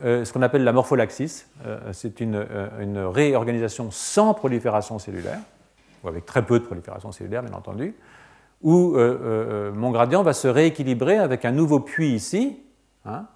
euh, 0.04 0.24
ce 0.24 0.32
qu'on 0.32 0.42
appelle 0.42 0.64
la 0.64 0.72
morpholaxis. 0.72 1.46
Euh, 1.66 1.92
c'est 1.92 2.20
une, 2.20 2.36
euh, 2.36 2.68
une, 2.80 2.98
réorganisation 2.98 3.90
sans 3.90 4.34
prolifération 4.34 4.98
cellulaire. 4.98 5.40
ou 6.04 6.08
avec 6.08 6.26
très 6.26 6.44
peu 6.44 6.58
de 6.58 6.64
prolifération 6.64 7.12
cellulaire, 7.12 7.42
bien 7.42 7.52
entendu, 7.52 7.94
où 8.62 8.94
mon 8.94 9.90
gradient 9.90 10.22
va 10.22 10.34
se 10.34 10.48
rééquilibrer 10.48 11.16
avec 11.16 11.44
un 11.44 11.50
nouveau 11.50 11.80
puits 11.80 12.12
ici. 12.12 12.58
Hein. 13.06 13.26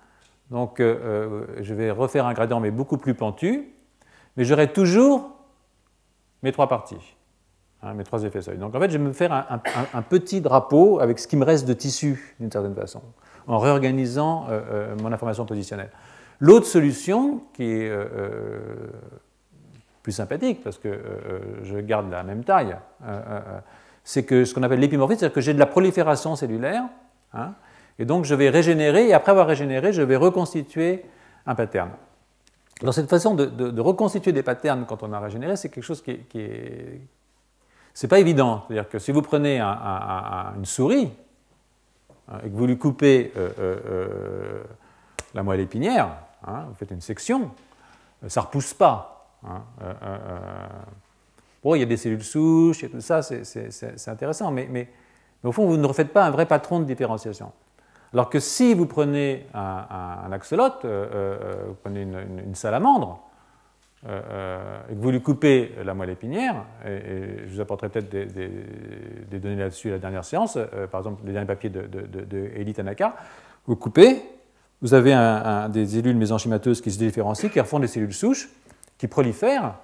Donc, 0.51 0.81
je 0.81 1.75
vais 1.75 1.91
refaire 1.91 2.27
un 2.27 2.35
gradient, 2.35 2.61
mais 2.61 2.71
beaucoup 2.71 2.99
plus 2.99 3.15
pentu, 3.15 3.71
mais 4.37 4.45
j'aurai 4.45 4.71
toujours 4.73 5.31
mes 6.43 6.53
trois 6.53 6.69
parties, 6.69 7.17
hein, 7.85 7.95
mes 7.95 8.05
trois 8.05 8.25
effets 8.25 8.43
seuils. 8.43 8.59
Donc, 8.59 8.75
en 8.75 8.81
fait, 8.81 8.91
je 8.91 8.99
vais 8.99 9.05
me 9.05 9.13
faire 9.13 9.33
un, 9.33 10.03
petit 10.03 10.41
drapeau 10.41 11.01
avec 11.01 11.19
ce 11.19 11.29
qui 11.29 11.37
me 11.37 11.45
reste 11.45 11.67
de 11.67 11.75
tissu, 11.75 12.35
d'une 12.41 12.51
certaine 12.51 12.75
façon, 12.75 13.03
en 13.47 13.59
réorganisant 13.59 14.47
mon 15.03 15.13
information 15.13 15.45
positionnelle. 15.45 15.91
L'autre 16.41 16.67
solution, 16.67 17.43
qui 17.55 17.65
est 17.65 17.89
euh, 17.89 18.05
euh, 18.17 18.59
plus 20.03 20.13
sympathique, 20.13 20.63
parce 20.63 20.79
que 20.79 20.89
euh, 20.89 21.65
je 21.65 21.79
garde 21.79 22.11
la 22.11 22.23
même 22.23 22.45
taille, 22.45 22.77
c'est 24.03 24.25
que 24.25 24.45
ce 24.45 24.55
qu'on 24.55 24.63
appelle 24.63 24.81
l'épimorphisme, 24.81 25.21
c'est-à-dire 25.21 25.35
que 25.35 25.41
j'ai 25.41 25.55
de 25.55 25.59
la 25.59 25.67
prolifération 25.67 26.37
cellulaire, 26.37 26.85
hein, 27.33 27.55
et 27.99 28.05
donc 28.05 28.25
je 28.25 28.35
vais 28.35 28.51
régénérer, 28.51 29.09
et 29.09 29.15
après 29.15 29.31
avoir 29.31 29.47
régénéré, 29.47 29.93
je 29.93 30.03
vais 30.03 30.17
reconstituer 30.17 31.05
un 31.47 31.55
pattern. 31.55 31.91
Alors 32.83 32.93
cette 32.93 33.09
façon 33.09 33.35
de, 33.35 33.81
reconstituer 33.81 34.33
des 34.33 34.43
patterns 34.43 34.85
quand 34.87 35.03
on 35.03 35.13
a 35.13 35.21
régénéré, 35.21 35.57
c'est 35.57 35.69
quelque 35.69 35.85
chose 35.85 36.03
qui 36.03 36.11
est... 36.35 37.01
C'est 37.95 38.09
pas 38.09 38.19
évident. 38.19 38.65
C'est-à-dire 38.67 38.89
que 38.89 38.99
si 38.99 39.13
vous 39.13 39.23
prenez 39.23 39.61
une 39.61 40.65
souris 40.65 41.11
hein, 42.29 42.39
et 42.45 42.51
que 42.51 42.55
vous 42.55 42.67
lui 42.67 42.77
coupez 42.77 43.33
la 45.35 45.43
moelle 45.43 45.61
épinière, 45.61 46.09
hein, 46.47 46.65
vous 46.69 46.75
faites 46.75 46.91
une 46.91 47.01
section, 47.01 47.51
euh, 48.23 48.29
ça 48.29 48.41
ne 48.41 48.47
repousse 48.47 48.75
pas. 48.75 49.27
Hein, 49.47 49.63
euh, 49.83 49.93
euh, 50.03 50.67
bon, 51.63 51.75
il 51.75 51.81
y 51.81 51.83
a 51.83 51.87
des 51.87 51.97
cellules 51.97 52.25
souches 52.25 52.85
et 52.85 52.89
tout 52.89 53.01
ça, 53.01 53.23
c'est 53.23 54.09
intéressant, 54.09 54.51
mais, 54.51 54.69
mais, 54.71 54.89
au 55.43 55.53
fond, 55.53 55.67
vous 55.67 55.77
ne 55.77 55.87
refaites 55.87 56.13
pas 56.13 56.25
un 56.25 56.31
vrai 56.31 56.47
patron 56.47 56.81
de 56.81 56.85
différenciation. 56.85 57.53
Alors 58.13 58.31
que 58.31 58.39
si 58.39 58.75
vous 58.75 58.87
prenez 58.87 59.47
un, 59.53 60.31
axolote, 60.33 60.87
vous 60.87 61.75
prenez 61.83 62.03
une, 62.03 62.55
salamandre, 62.55 63.21
et 64.07 64.95
que 64.95 65.01
vous 65.01 65.11
lui 65.11 65.23
coupez 65.23 65.73
la 65.83 65.95
moelle 65.95 66.11
épinière, 66.11 66.57
et, 66.87 67.47
je 67.47 67.55
vous 67.55 67.61
apporterai 67.61 67.89
peut-être 67.89 68.11
des, 68.11 69.39
données 69.39 69.57
là-dessus 69.57 69.89
à 69.89 69.93
la 69.93 69.99
dernière 69.99 70.25
séance, 70.25 70.59
par 70.91 71.01
exemple 71.01 71.23
les 71.25 71.33
derniers 71.33 71.47
papiers 71.47 71.71
de, 71.71 71.87
de, 71.87 72.25
de 72.25 72.73
Tanaka, 72.73 73.17
vous 73.67 73.77
coupez, 73.77 74.23
vous 74.83 74.93
avez 74.93 75.15
des 75.71 75.87
cellules 75.87 76.17
mésenchymateuses 76.17 76.83
qui 76.83 76.91
se 76.91 76.99
différencient, 76.99 77.49
qui 77.49 77.61
refont 77.61 77.79
des 77.79 77.87
cellules 77.87 78.13
souches, 78.13 78.51
qui 78.99 79.09
prolifèrent 79.09 79.75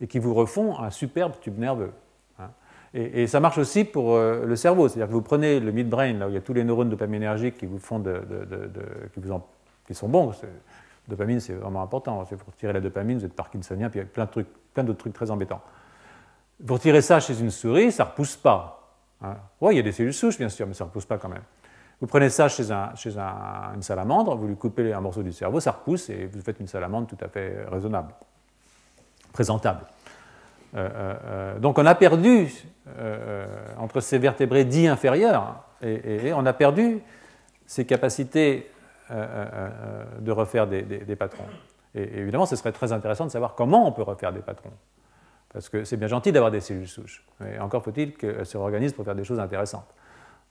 et 0.00 0.06
qui 0.06 0.18
vous 0.18 0.34
refont 0.34 0.78
un 0.78 0.90
superbe 0.90 1.32
tube 1.40 1.58
nerveux. 1.58 1.92
Hein. 2.38 2.50
Et, 2.92 3.26
ça 3.26 3.40
marche 3.40 3.58
aussi 3.58 3.84
pour 3.84 4.14
euh, 4.14 4.44
le 4.44 4.56
cerveau, 4.56 4.88
c'est-à-dire 4.88 5.08
que 5.08 5.12
vous 5.12 5.22
prenez 5.22 5.60
le 5.60 5.72
midbrain, 5.72 6.12
là 6.12 6.26
où 6.26 6.30
il 6.30 6.34
y 6.34 6.38
a 6.38 6.40
tous 6.40 6.52
les 6.52 6.64
neurones 6.64 6.90
dopaminergiques 6.90 7.56
qui 7.56 7.66
vous 7.66 7.78
font 7.78 8.02
qui 9.86 9.94
sont 9.94 10.08
bons. 10.08 10.32
Dopamine, 11.08 11.40
c'est 11.40 11.54
vraiment 11.54 11.82
important. 11.82 12.24
Pour 12.24 12.54
tirer 12.54 12.72
la 12.72 12.80
dopamine, 12.80 13.18
vous 13.18 13.24
êtes 13.24 13.34
parkinsonien, 13.34 13.90
puis 13.90 14.00
il 14.00 14.02
y 14.02 14.06
a 14.06 14.08
plein 14.08 14.24
de 14.24 14.46
plein 14.72 14.84
d'autres 14.84 15.00
trucs 15.00 15.12
très 15.12 15.30
embêtants. 15.30 15.60
Pour 16.66 16.78
tirer 16.78 17.02
ça 17.02 17.20
chez 17.20 17.38
une 17.40 17.50
souris, 17.50 17.92
ça 17.92 18.04
ne 18.04 18.08
repousse 18.10 18.36
pas. 18.36 18.94
Hein. 19.22 19.36
Oui, 19.60 19.74
il 19.74 19.76
y 19.76 19.80
a 19.80 19.82
des 19.82 19.92
cellules 19.92 20.14
souches, 20.14 20.38
bien 20.38 20.48
sûr, 20.48 20.66
mais 20.66 20.74
ça 20.74 20.84
ne 20.84 20.88
repousse 20.88 21.06
pas 21.06 21.18
quand 21.18 21.28
même. 21.28 21.42
Vous 22.02 22.08
prenez 22.08 22.30
ça 22.30 22.48
chez, 22.48 22.68
une 22.68 23.82
salamandre, 23.82 24.36
vous 24.36 24.48
lui 24.48 24.56
coupez 24.56 24.92
un 24.92 25.00
morceau 25.00 25.22
du 25.22 25.32
cerveau, 25.32 25.60
ça 25.60 25.70
repousse 25.70 26.10
et 26.10 26.26
vous 26.26 26.40
faites 26.40 26.58
une 26.58 26.66
salamandre 26.66 27.06
tout 27.06 27.24
à 27.24 27.28
fait 27.28 27.64
raisonnable, 27.70 28.12
présentable. 29.32 29.86
Euh, 30.74 30.88
euh, 30.92 31.14
euh, 31.24 31.58
donc 31.60 31.78
on 31.78 31.86
a 31.86 31.94
perdu, 31.94 32.52
entre 33.78 34.00
ces 34.00 34.18
vertébrés 34.18 34.64
dits 34.64 34.88
inférieurs, 34.88 35.62
et, 35.80 36.32
on 36.32 36.44
a 36.44 36.52
perdu 36.52 37.00
ces 37.66 37.86
capacités 37.86 38.68
de 39.12 40.32
refaire 40.32 40.66
des, 40.66 41.16
patrons. 41.16 41.44
Et, 41.94 42.18
évidemment, 42.20 42.46
ce 42.46 42.56
serait 42.56 42.72
très 42.72 42.92
intéressant 42.92 43.26
de 43.26 43.30
savoir 43.30 43.54
comment 43.54 43.86
on 43.86 43.92
peut 43.92 44.02
refaire 44.02 44.32
des 44.32 44.40
patrons. 44.40 44.72
Parce 45.52 45.68
que 45.68 45.84
c'est 45.84 45.98
bien 45.98 46.08
gentil 46.08 46.32
d'avoir 46.32 46.50
des 46.50 46.60
cellules 46.60 46.88
souches, 46.88 47.24
mais 47.40 47.58
encore 47.58 47.82
faut-il 47.82 48.14
qu'elles 48.16 48.46
se 48.46 48.56
réorganisent 48.56 48.94
pour 48.94 49.04
faire 49.04 49.14
des 49.14 49.24
choses 49.24 49.40
intéressantes. 49.40 49.94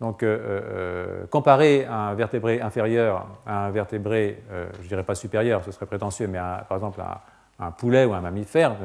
Donc, 0.02 0.24
euh, 0.24 0.40
euh, 0.42 1.28
comparer 1.28 1.86
un 1.86 2.16
vertébré 2.16 2.60
inférieur 2.60 3.28
à 3.46 3.68
un 3.68 3.70
vertébré, 3.70 4.44
euh, 4.52 4.66
je 4.80 4.84
ne 4.84 4.88
dirais 4.88 5.04
pas 5.04 5.14
supérieur, 5.14 5.64
ce 5.64 5.72
serait 5.72 5.86
prétentieux, 5.86 6.28
mais 6.28 6.40
par 6.68 6.78
exemple 6.78 7.00
un, 7.02 7.20
un, 7.64 7.70
poulet 7.70 8.06
ou 8.06 8.14
un 8.14 8.22
mammifère, 8.22 8.76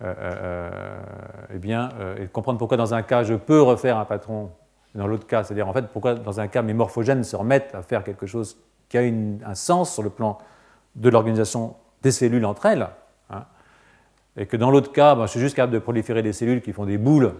eh 0.00 1.58
bien, 1.58 1.88
comprendre 2.32 2.58
pourquoi 2.58 2.76
dans 2.76 2.94
un 2.94 3.02
cas 3.02 3.24
je 3.24 3.34
peux 3.34 3.60
refaire 3.60 3.98
un 3.98 4.04
patron, 4.04 4.50
dans 4.94 5.06
l'autre 5.06 5.26
cas, 5.26 5.42
c'est-à-dire 5.44 5.68
en 5.68 5.72
fait 5.72 5.88
pourquoi 5.88 6.14
dans 6.14 6.40
un 6.40 6.48
cas 6.48 6.62
mes 6.62 6.74
morphogènes 6.74 7.24
se 7.24 7.36
remettent 7.36 7.74
à 7.74 7.82
faire 7.82 8.04
quelque 8.04 8.26
chose 8.26 8.58
qui 8.88 8.98
a 8.98 9.00
un 9.00 9.54
sens 9.54 9.92
sur 9.92 10.02
le 10.02 10.10
plan 10.10 10.38
de 10.96 11.08
l'organisation 11.08 11.76
des 12.02 12.10
cellules 12.10 12.44
entre 12.44 12.66
elles, 12.66 12.88
hein, 13.30 13.44
et 14.36 14.46
que 14.46 14.56
dans 14.56 14.70
l'autre 14.70 14.92
cas, 14.92 15.14
ben, 15.14 15.26
je 15.26 15.30
suis 15.30 15.40
juste 15.40 15.56
capable 15.56 15.72
de 15.72 15.78
proliférer 15.78 16.22
des 16.22 16.32
cellules 16.32 16.60
qui 16.60 16.72
font 16.72 16.84
des 16.84 16.98
boules 16.98 17.32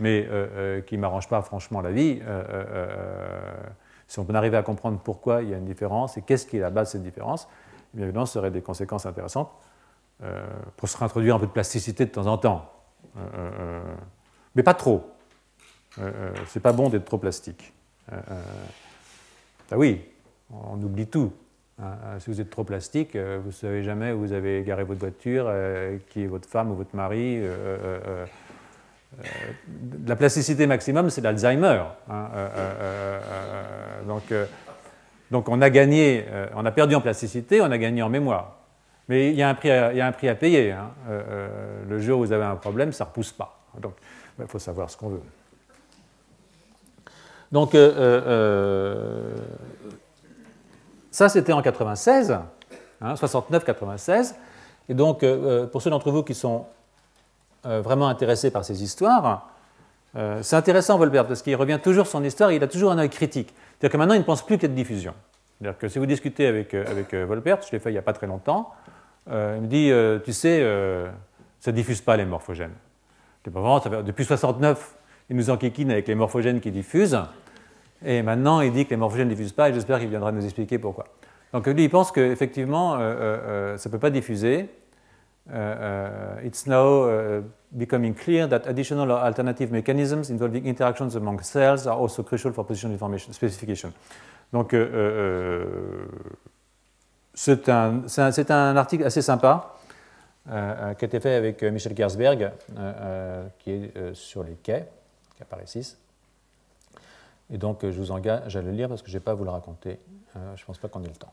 mais 0.00 0.26
euh, 0.30 0.46
euh, 0.54 0.80
qui 0.80 0.96
ne 0.96 1.02
m'arrange 1.02 1.28
pas 1.28 1.42
franchement 1.42 1.80
la 1.80 1.90
vie. 1.90 2.20
Euh, 2.22 3.54
si 4.06 4.18
on 4.18 4.24
peut 4.24 4.34
arriver 4.34 4.56
à 4.56 4.62
comprendre 4.62 4.98
pourquoi 4.98 5.42
il 5.42 5.50
y 5.50 5.54
a 5.54 5.58
une 5.58 5.64
différence 5.64 6.16
et 6.16 6.22
qu'est-ce 6.22 6.46
qui 6.46 6.56
est 6.56 6.60
la 6.60 6.70
base 6.70 6.88
de 6.88 6.92
cette 6.92 7.02
différence, 7.02 7.48
bien 7.94 8.04
évidemment, 8.04 8.26
ce 8.26 8.34
serait 8.34 8.50
des 8.50 8.62
conséquences 8.62 9.06
intéressantes 9.06 9.50
pour 10.76 10.88
se 10.88 10.98
réintroduire 10.98 11.36
un 11.36 11.38
peu 11.38 11.46
de 11.46 11.52
plasticité 11.52 12.04
de 12.04 12.10
temps 12.10 12.26
en 12.26 12.36
temps. 12.36 12.72
mais 14.54 14.62
pas 14.62 14.74
trop. 14.74 15.08
C'est 16.46 16.60
pas 16.60 16.72
bon 16.72 16.88
d'être 16.88 17.04
trop 17.04 17.18
plastique. 17.18 17.72
ah 18.10 19.76
oui, 19.76 20.00
on 20.50 20.80
oublie 20.82 21.06
tout. 21.06 21.32
Hein. 21.82 22.18
Si 22.18 22.30
vous 22.30 22.40
êtes 22.40 22.50
trop 22.50 22.64
plastique, 22.64 23.16
vous 23.16 23.48
ne 23.48 23.52
savez 23.52 23.82
jamais 23.82 24.12
où 24.12 24.20
vous 24.20 24.32
avez 24.32 24.62
garé 24.62 24.84
votre 24.84 25.00
voiture, 25.00 25.52
qui 26.10 26.22
est 26.22 26.26
votre 26.26 26.48
femme 26.48 26.70
ou 26.70 26.74
votre 26.74 26.94
mari. 26.94 27.40
Euh, 29.18 29.24
la 30.06 30.16
plasticité 30.16 30.66
maximum, 30.66 31.10
c'est 31.10 31.20
l'Alzheimer. 31.20 31.82
Euh, 32.10 32.48
euh, 32.56 34.02
donc, 34.06 34.32
donc, 35.30 35.48
on 35.48 35.60
a 35.60 35.70
gagné, 35.70 36.24
on 36.54 36.64
a 36.64 36.70
perdu 36.70 36.94
en 36.94 37.00
plasticité, 37.00 37.60
on 37.60 37.70
a 37.70 37.78
gagné 37.78 38.02
en 38.02 38.08
mémoire. 38.08 38.56
Mais 39.08 39.30
il 39.30 39.36
y 39.36 39.42
a 39.42 39.48
un 39.48 39.54
prix 39.54 39.70
à, 39.70 39.92
il 39.92 39.98
y 39.98 40.00
a 40.00 40.06
un 40.06 40.12
prix 40.12 40.28
à 40.28 40.34
payer. 40.34 40.72
Hein. 40.72 40.90
le 41.88 41.98
jour 41.98 42.20
où 42.20 42.24
vous 42.24 42.32
avez 42.32 42.44
un 42.44 42.56
problème, 42.56 42.92
ça 42.92 43.04
ne 43.04 43.08
repousse 43.08 43.32
pas. 43.32 43.60
Donc, 43.80 43.94
il 44.38 44.46
faut 44.46 44.58
savoir 44.58 44.90
ce 44.90 44.96
qu'on 44.96 45.08
veut. 45.08 45.22
Donc, 47.52 47.72
ça, 51.10 51.28
c'était 51.28 51.52
en 51.52 51.62
96, 51.62 52.38
69-96. 53.02 54.10
Hein, 54.10 54.36
Et 54.88 54.94
donc, 54.94 55.24
pour 55.72 55.82
ceux 55.82 55.90
d'entre 55.90 56.10
vous 56.10 56.22
qui 56.22 56.34
sont 56.34 56.66
euh, 57.66 57.82
vraiment 57.82 58.08
intéressé 58.08 58.50
par 58.50 58.64
ces 58.64 58.82
histoires, 58.82 59.50
euh, 60.16 60.38
c'est 60.42 60.56
intéressant 60.56 60.96
Volpert 60.96 61.26
parce 61.26 61.42
qu'il 61.42 61.54
revient 61.56 61.78
toujours 61.82 62.06
sur 62.06 62.12
son 62.18 62.24
histoire 62.24 62.50
il 62.52 62.62
a 62.62 62.66
toujours 62.66 62.90
un 62.90 62.96
œil 62.96 63.10
critique. 63.10 63.52
C'est-à-dire 63.52 63.92
que 63.92 63.96
maintenant 63.98 64.14
il 64.14 64.20
ne 64.20 64.24
pense 64.24 64.46
plus 64.46 64.56
qu'à 64.56 64.66
de 64.66 64.72
diffusion. 64.72 65.12
C'est-à-dire 65.58 65.78
que 65.78 65.88
si 65.88 65.98
vous 65.98 66.06
discutez 66.06 66.46
avec, 66.46 66.72
euh, 66.72 66.86
avec 66.90 67.12
Volpert, 67.12 67.58
je 67.60 67.72
l'ai 67.72 67.78
fait 67.78 67.90
il 67.90 67.92
n'y 67.92 67.98
a 67.98 68.02
pas 68.02 68.14
très 68.14 68.26
longtemps, 68.26 68.70
il 69.26 69.34
me 69.34 69.66
dit 69.66 69.92
Tu 70.24 70.32
sais, 70.32 70.60
ça 71.60 71.70
ne 71.70 71.76
diffuse 71.76 72.00
pas 72.00 72.16
les 72.16 72.24
morphogènes. 72.24 72.72
depuis 73.44 74.24
69, 74.24 74.94
il 75.28 75.36
nous 75.36 75.50
enquiquine 75.50 75.90
avec 75.90 76.08
les 76.08 76.14
morphogènes 76.14 76.60
qui 76.60 76.70
diffusent. 76.70 77.20
Et 78.04 78.22
maintenant, 78.22 78.60
il 78.60 78.72
dit 78.72 78.84
que 78.86 78.90
les 78.90 78.96
morphogènes 78.96 79.28
ne 79.28 79.34
diffusent 79.34 79.52
pas 79.52 79.68
et 79.68 79.74
j'espère 79.74 79.98
qu'il 79.98 80.08
viendra 80.08 80.32
nous 80.32 80.44
expliquer 80.44 80.78
pourquoi. 80.78 81.04
Donc 81.52 81.66
lui, 81.66 81.84
il 81.84 81.90
pense 81.90 82.12
qu'effectivement, 82.12 82.96
ça 82.96 83.88
ne 83.88 83.90
peut 83.90 83.98
pas 83.98 84.10
diffuser. 84.10 84.68
Uh, 85.48 85.56
uh, 85.56 86.46
it's 86.46 86.66
now 86.66 87.08
uh, 87.08 87.42
becoming 87.72 88.14
clear 88.14 88.46
that 88.46 88.68
additional 88.68 89.10
or 89.10 89.18
alternative 89.18 89.72
mechanisms 89.72 90.30
involving 90.30 90.64
interactions 90.66 91.16
among 91.16 91.40
cells 91.42 91.88
are 91.88 91.98
also 91.98 92.22
crucial 92.22 92.52
for 92.52 92.64
position 92.64 92.92
information 92.92 93.32
specification. 93.32 93.92
Donc, 94.52 94.74
euh, 94.74 94.88
euh, 94.92 96.06
c'est 97.34 97.68
un, 97.68 98.02
un, 98.16 98.50
un, 98.50 98.76
article 98.76 99.04
assez 99.04 99.22
sympa 99.22 99.76
euh, 100.50 100.94
qui 100.94 101.04
a 101.04 101.06
été 101.06 101.20
fait 101.20 101.34
avec 101.34 101.62
Michel 101.62 101.96
Gersberg, 101.96 102.50
qui 103.58 103.70
est 103.70 104.14
sur 104.14 104.42
les 104.42 104.54
quais, 104.54 104.86
qui 105.36 105.42
apparaît 105.42 105.64
ici. 105.64 105.96
Et 107.52 107.58
donc, 107.58 107.80
je 107.82 107.98
vous 107.98 108.10
engage 108.10 108.56
à 108.56 108.62
le 108.62 108.70
lire 108.70 108.88
parce 108.88 109.02
que 109.02 109.08
je 109.08 109.14
ne 109.14 109.18
vais 109.18 109.24
pas 109.24 109.34
vous 109.34 109.44
le 109.44 109.50
raconter. 109.50 109.98
je 110.34 110.62
ne 110.62 110.66
pense 110.66 110.78
pas 110.78 110.88
qu'on 110.88 111.02
ait 111.02 111.08
le 111.08 111.14
temps. 111.14 111.32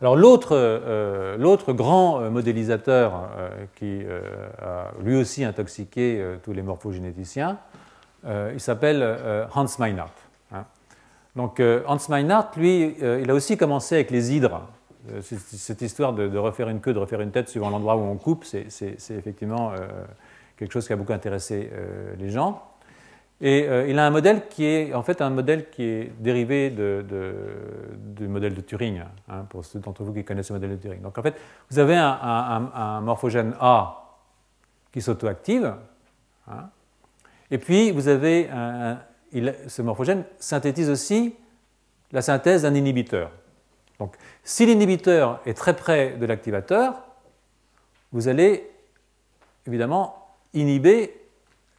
Alors 0.00 0.16
l'autre, 0.16 0.56
euh, 0.56 1.74
grand 1.74 2.20
euh, 2.20 2.30
modélisateur 2.30 3.28
euh, 3.36 3.50
qui 3.76 4.02
a 4.62 4.92
lui 5.02 5.16
aussi 5.16 5.44
intoxiqué 5.44 6.24
tous 6.42 6.52
les 6.52 6.62
morphogénéticiens, 6.62 7.58
il 8.26 8.60
s'appelle 8.60 9.02
Hans 9.54 9.66
Meinhardt. 9.78 10.12
Hein. 10.52 10.64
Donc 11.36 11.62
Hans 11.86 11.98
Meinhardt, 12.08 12.58
lui, 12.58 12.96
il 13.00 13.30
a 13.30 13.34
aussi 13.34 13.56
commencé 13.56 13.94
avec 13.94 14.10
les 14.10 14.34
hydres. 14.34 14.62
Cette 15.22 15.80
histoire 15.80 16.12
de, 16.12 16.36
refaire 16.36 16.68
une 16.68 16.80
queue, 16.80 16.92
de 16.92 16.98
refaire 16.98 17.22
une 17.22 17.30
tête 17.30 17.48
suivant 17.48 17.70
l'endroit 17.70 17.96
où 17.96 18.00
on 18.00 18.16
coupe, 18.16 18.44
c'est 18.44 18.66
effectivement 19.10 19.72
quelque 20.58 20.72
chose 20.72 20.86
qui 20.86 20.92
a 20.92 20.96
beaucoup 20.96 21.14
intéressé 21.14 21.70
les 22.18 22.28
gens. 22.28 22.69
Et 23.42 23.66
il 23.88 23.98
a 23.98 24.06
un 24.06 24.10
modèle 24.10 24.48
qui 24.48 24.66
est 24.66 24.92
en 24.92 25.02
fait 25.02 25.22
un 25.22 25.30
modèle 25.30 25.70
qui 25.70 25.82
est 25.82 26.12
dérivé 26.18 26.68
du 26.70 28.28
modèle 28.28 28.54
de 28.54 28.60
Turing, 28.60 29.02
hein, 29.28 29.46
pour 29.48 29.64
ceux 29.64 29.78
d'entre 29.78 30.04
vous 30.04 30.12
qui 30.12 30.24
connaissent 30.24 30.50
le 30.50 30.56
modèle 30.56 30.72
de 30.72 30.76
Turing. 30.76 31.00
Donc 31.00 31.16
en 31.16 31.22
fait, 31.22 31.34
vous 31.70 31.78
avez 31.78 31.96
un, 31.96 33.00
morphogène 33.00 33.54
A 33.58 34.18
qui 34.92 35.00
s'autoactive, 35.00 35.74
hein, 36.48 36.68
et 37.50 37.56
puis 37.56 37.92
vous 37.92 38.08
avez 38.08 38.50
ce 39.68 39.82
morphogène 39.82 40.24
synthétise 40.38 40.90
aussi 40.90 41.34
la 42.12 42.22
synthèse 42.22 42.62
d'un 42.62 42.74
inhibiteur. 42.74 43.30
Donc, 43.98 44.16
si 44.42 44.66
l'inhibiteur 44.66 45.40
est 45.46 45.54
très 45.54 45.76
près 45.76 46.16
de 46.16 46.26
l'activateur, 46.26 46.94
vous 48.12 48.28
allez 48.28 48.68
évidemment 49.66 50.36
inhiber 50.54 51.19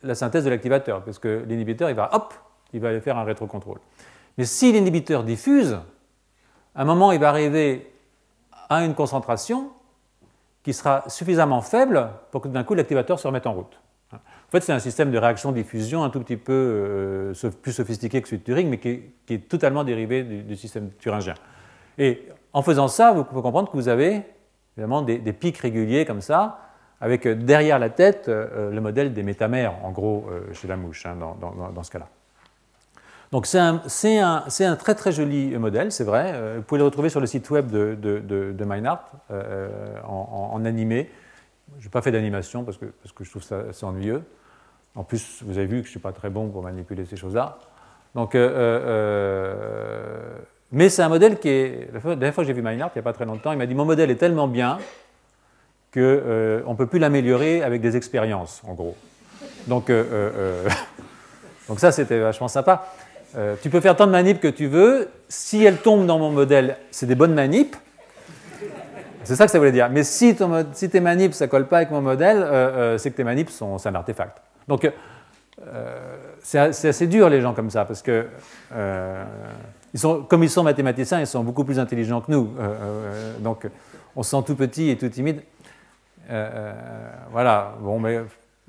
la 0.03 0.15
synthèse 0.15 0.45
de 0.45 0.49
l'activateur, 0.49 1.03
parce 1.03 1.19
que 1.19 1.43
l'inhibiteur, 1.47 1.89
il 1.89 1.95
va, 1.95 2.09
hop, 2.13 2.33
il 2.73 2.79
va 2.79 2.89
aller 2.89 3.01
faire 3.01 3.17
un 3.17 3.23
rétrocontrôle. 3.23 3.79
Mais 4.37 4.45
si 4.45 4.71
l'inhibiteur 4.71 5.23
diffuse, 5.23 5.79
à 6.75 6.81
un 6.81 6.85
moment, 6.85 7.11
il 7.11 7.19
va 7.19 7.29
arriver 7.29 7.91
à 8.69 8.85
une 8.85 8.95
concentration 8.95 9.69
qui 10.63 10.73
sera 10.73 11.03
suffisamment 11.07 11.61
faible 11.61 12.09
pour 12.31 12.41
que 12.41 12.47
d'un 12.47 12.63
coup 12.63 12.73
l'activateur 12.73 13.19
se 13.19 13.27
remette 13.27 13.47
en 13.47 13.53
route. 13.53 13.79
En 14.13 14.51
fait, 14.51 14.61
c'est 14.61 14.73
un 14.73 14.79
système 14.79 15.11
de 15.11 15.17
réaction-diffusion 15.17 16.03
un 16.03 16.09
tout 16.09 16.19
petit 16.19 16.35
peu 16.35 16.51
euh, 16.53 17.51
plus 17.61 17.71
sophistiqué 17.71 18.21
que 18.21 18.27
celui 18.27 18.39
de 18.39 18.43
Turing, 18.43 18.69
mais 18.69 18.77
qui 18.77 19.01
est, 19.29 19.49
totalement 19.49 19.85
dérivé 19.85 20.23
du, 20.23 20.55
système 20.57 20.91
turingien. 20.99 21.35
Et 21.97 22.27
en 22.51 22.61
faisant 22.61 22.89
ça, 22.89 23.13
vous 23.13 23.23
pouvez 23.23 23.41
comprendre 23.41 23.71
que 23.71 23.77
vous 23.77 23.87
avez 23.87 24.23
évidemment 24.75 25.01
des, 25.01 25.33
pics 25.33 25.57
réguliers 25.57 26.05
comme 26.05 26.21
ça, 26.21 26.59
avec 27.01 27.25
euh, 27.25 27.35
derrière 27.35 27.79
la 27.79 27.89
tête 27.89 28.29
euh, 28.29 28.71
le 28.71 28.79
modèle 28.79 29.13
des 29.13 29.23
métamères, 29.23 29.73
en 29.83 29.91
gros, 29.91 30.29
chez 30.53 30.67
la 30.67 30.77
mouche, 30.77 31.05
hein, 31.05 31.17
dans, 31.19 31.83
ce 31.83 31.91
cas-là. 31.91 32.07
Donc 33.31 33.45
c'est 33.45 33.59
un, 34.19 34.75
très 34.75 34.95
très 34.95 35.11
joli 35.11 35.57
modèle, 35.57 35.91
c'est 35.91 36.03
vrai. 36.03 36.55
vous 36.57 36.63
pouvez 36.63 36.79
le 36.79 36.85
retrouver 36.85 37.09
sur 37.09 37.19
le 37.19 37.27
site 37.27 37.49
web 37.49 37.69
de, 37.69 37.95
de, 37.95 38.55
en, 40.07 40.65
animé. 40.65 41.09
Je 41.79 41.85
n'ai 41.85 41.89
pas 41.89 42.01
fait 42.01 42.11
d'animation 42.11 42.63
parce 42.63 42.77
que, 42.77 42.85
parce 42.85 43.13
que 43.13 43.23
je 43.23 43.29
trouve 43.29 43.43
ça 43.43 43.59
assez 43.69 43.85
ennuyeux. 43.85 44.23
En 44.95 45.03
plus, 45.03 45.41
vous 45.43 45.57
avez 45.57 45.67
vu 45.67 45.77
que 45.77 45.83
je 45.83 45.87
ne 45.87 45.91
suis 45.91 45.99
pas 45.99 46.11
très 46.11 46.29
bon 46.29 46.49
pour 46.49 46.63
manipuler 46.63 47.05
ces 47.05 47.15
choses-là. 47.15 47.57
Donc, 48.15 48.35
euh, 48.35 48.49
euh, 48.49 48.81
euh, 48.85 50.37
mais 50.71 50.89
c'est 50.89 51.01
un 51.01 51.09
modèle 51.09 51.39
qui 51.39 51.49
est. 51.49 51.89
La 51.93 51.99
dernière 52.01 52.33
fois 52.33 52.43
que 52.43 52.47
j'ai 52.47 52.53
vu 52.53 52.61
Meinhardt, 52.61 52.91
il 52.95 52.97
n'y 52.97 53.01
a 53.01 53.03
pas 53.03 53.13
très 53.13 53.25
longtemps, 53.25 53.51
il 53.51 53.57
m'a 53.57 53.65
dit 53.65 53.75
Mon 53.75 53.85
modèle 53.85 54.11
est 54.11 54.15
tellement 54.15 54.47
bien 54.47 54.77
qu'on 55.93 55.99
ne 55.99 56.75
peut 56.77 56.87
plus 56.87 56.99
l'améliorer 56.99 57.63
avec 57.63 57.81
des 57.81 57.97
expériences, 57.97 58.61
en 58.67 58.73
gros. 58.73 58.95
Donc, 59.67 59.91
donc 61.67 61.79
ça, 61.79 61.91
c'était 61.91 62.19
vachement 62.19 62.47
sympa. 62.47 62.87
tu 63.61 63.69
peux 63.69 63.79
faire 63.79 63.95
tant 63.95 64.07
de 64.07 64.11
manips 64.11 64.39
que 64.39 64.47
tu 64.47 64.67
veux. 64.67 65.09
Si 65.29 65.63
elles 65.63 65.77
tombent 65.77 66.05
dans 66.05 66.17
mon 66.17 66.31
modèle, 66.31 66.77
c'est 66.89 67.05
des 67.05 67.15
bonnes 67.15 67.33
manips. 67.33 67.75
C'est 69.23 69.35
ça 69.35 69.45
que 69.45 69.51
ça 69.51 69.59
voulait 69.59 69.71
dire. 69.71 69.89
Mais 69.89 70.03
si, 70.03 70.35
tes 70.35 70.99
manips, 70.99 71.33
ça 71.33 71.47
colle 71.47 71.67
pas 71.67 71.77
avec 71.77 71.91
mon 71.91 72.01
modèle, 72.01 72.97
c'est 72.97 73.11
que 73.11 73.17
tes 73.17 73.23
manips 73.23 73.51
sont 73.51 73.77
un 73.85 73.95
artefact. 73.95 74.41
Donc, 74.67 74.89
euh, 75.67 75.97
c'est 76.41 76.57
assez 76.59 77.07
dur 77.07 77.29
les 77.29 77.41
gens 77.41 77.53
comme 77.53 77.69
ça, 77.69 77.85
parce 77.85 78.01
que 78.01 78.25
euh, 78.73 79.23
ils 79.93 79.99
sont, 79.99 80.23
comme 80.23 80.43
ils 80.43 80.49
sont 80.49 80.63
mathématiciens, 80.63 81.19
ils 81.19 81.27
sont 81.27 81.43
beaucoup 81.43 81.63
plus 81.63 81.79
intelligents 81.79 82.21
que 82.21 82.31
nous. 82.31 82.49
Euh, 82.59 83.37
donc, 83.39 83.67
on 84.15 84.23
se 84.23 84.31
sent 84.31 84.43
tout 84.45 84.55
petit 84.55 84.89
et 84.89 84.97
tout 84.97 85.09
timide. 85.09 85.41
Voilà. 86.27 87.75
Bon, 87.79 87.99
mais 87.99 88.21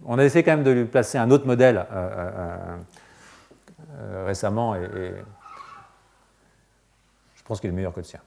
on 0.05 0.19
a 0.19 0.25
essayé 0.25 0.43
quand 0.43 0.53
même 0.53 0.65
de 0.65 0.71
lui 0.71 0.85
placer 0.85 1.19
un 1.19 1.31
autre 1.31 1.47
modèle 1.47 1.87
récemment, 4.25 4.75
et, 4.75 4.85
et 4.85 5.13
je 7.37 7.43
pense 7.45 7.61
qu'il 7.61 7.71
est 7.71 7.73
meilleur 7.73 7.93
que 7.93 8.01
le 8.01 8.05
sien. 8.05 8.21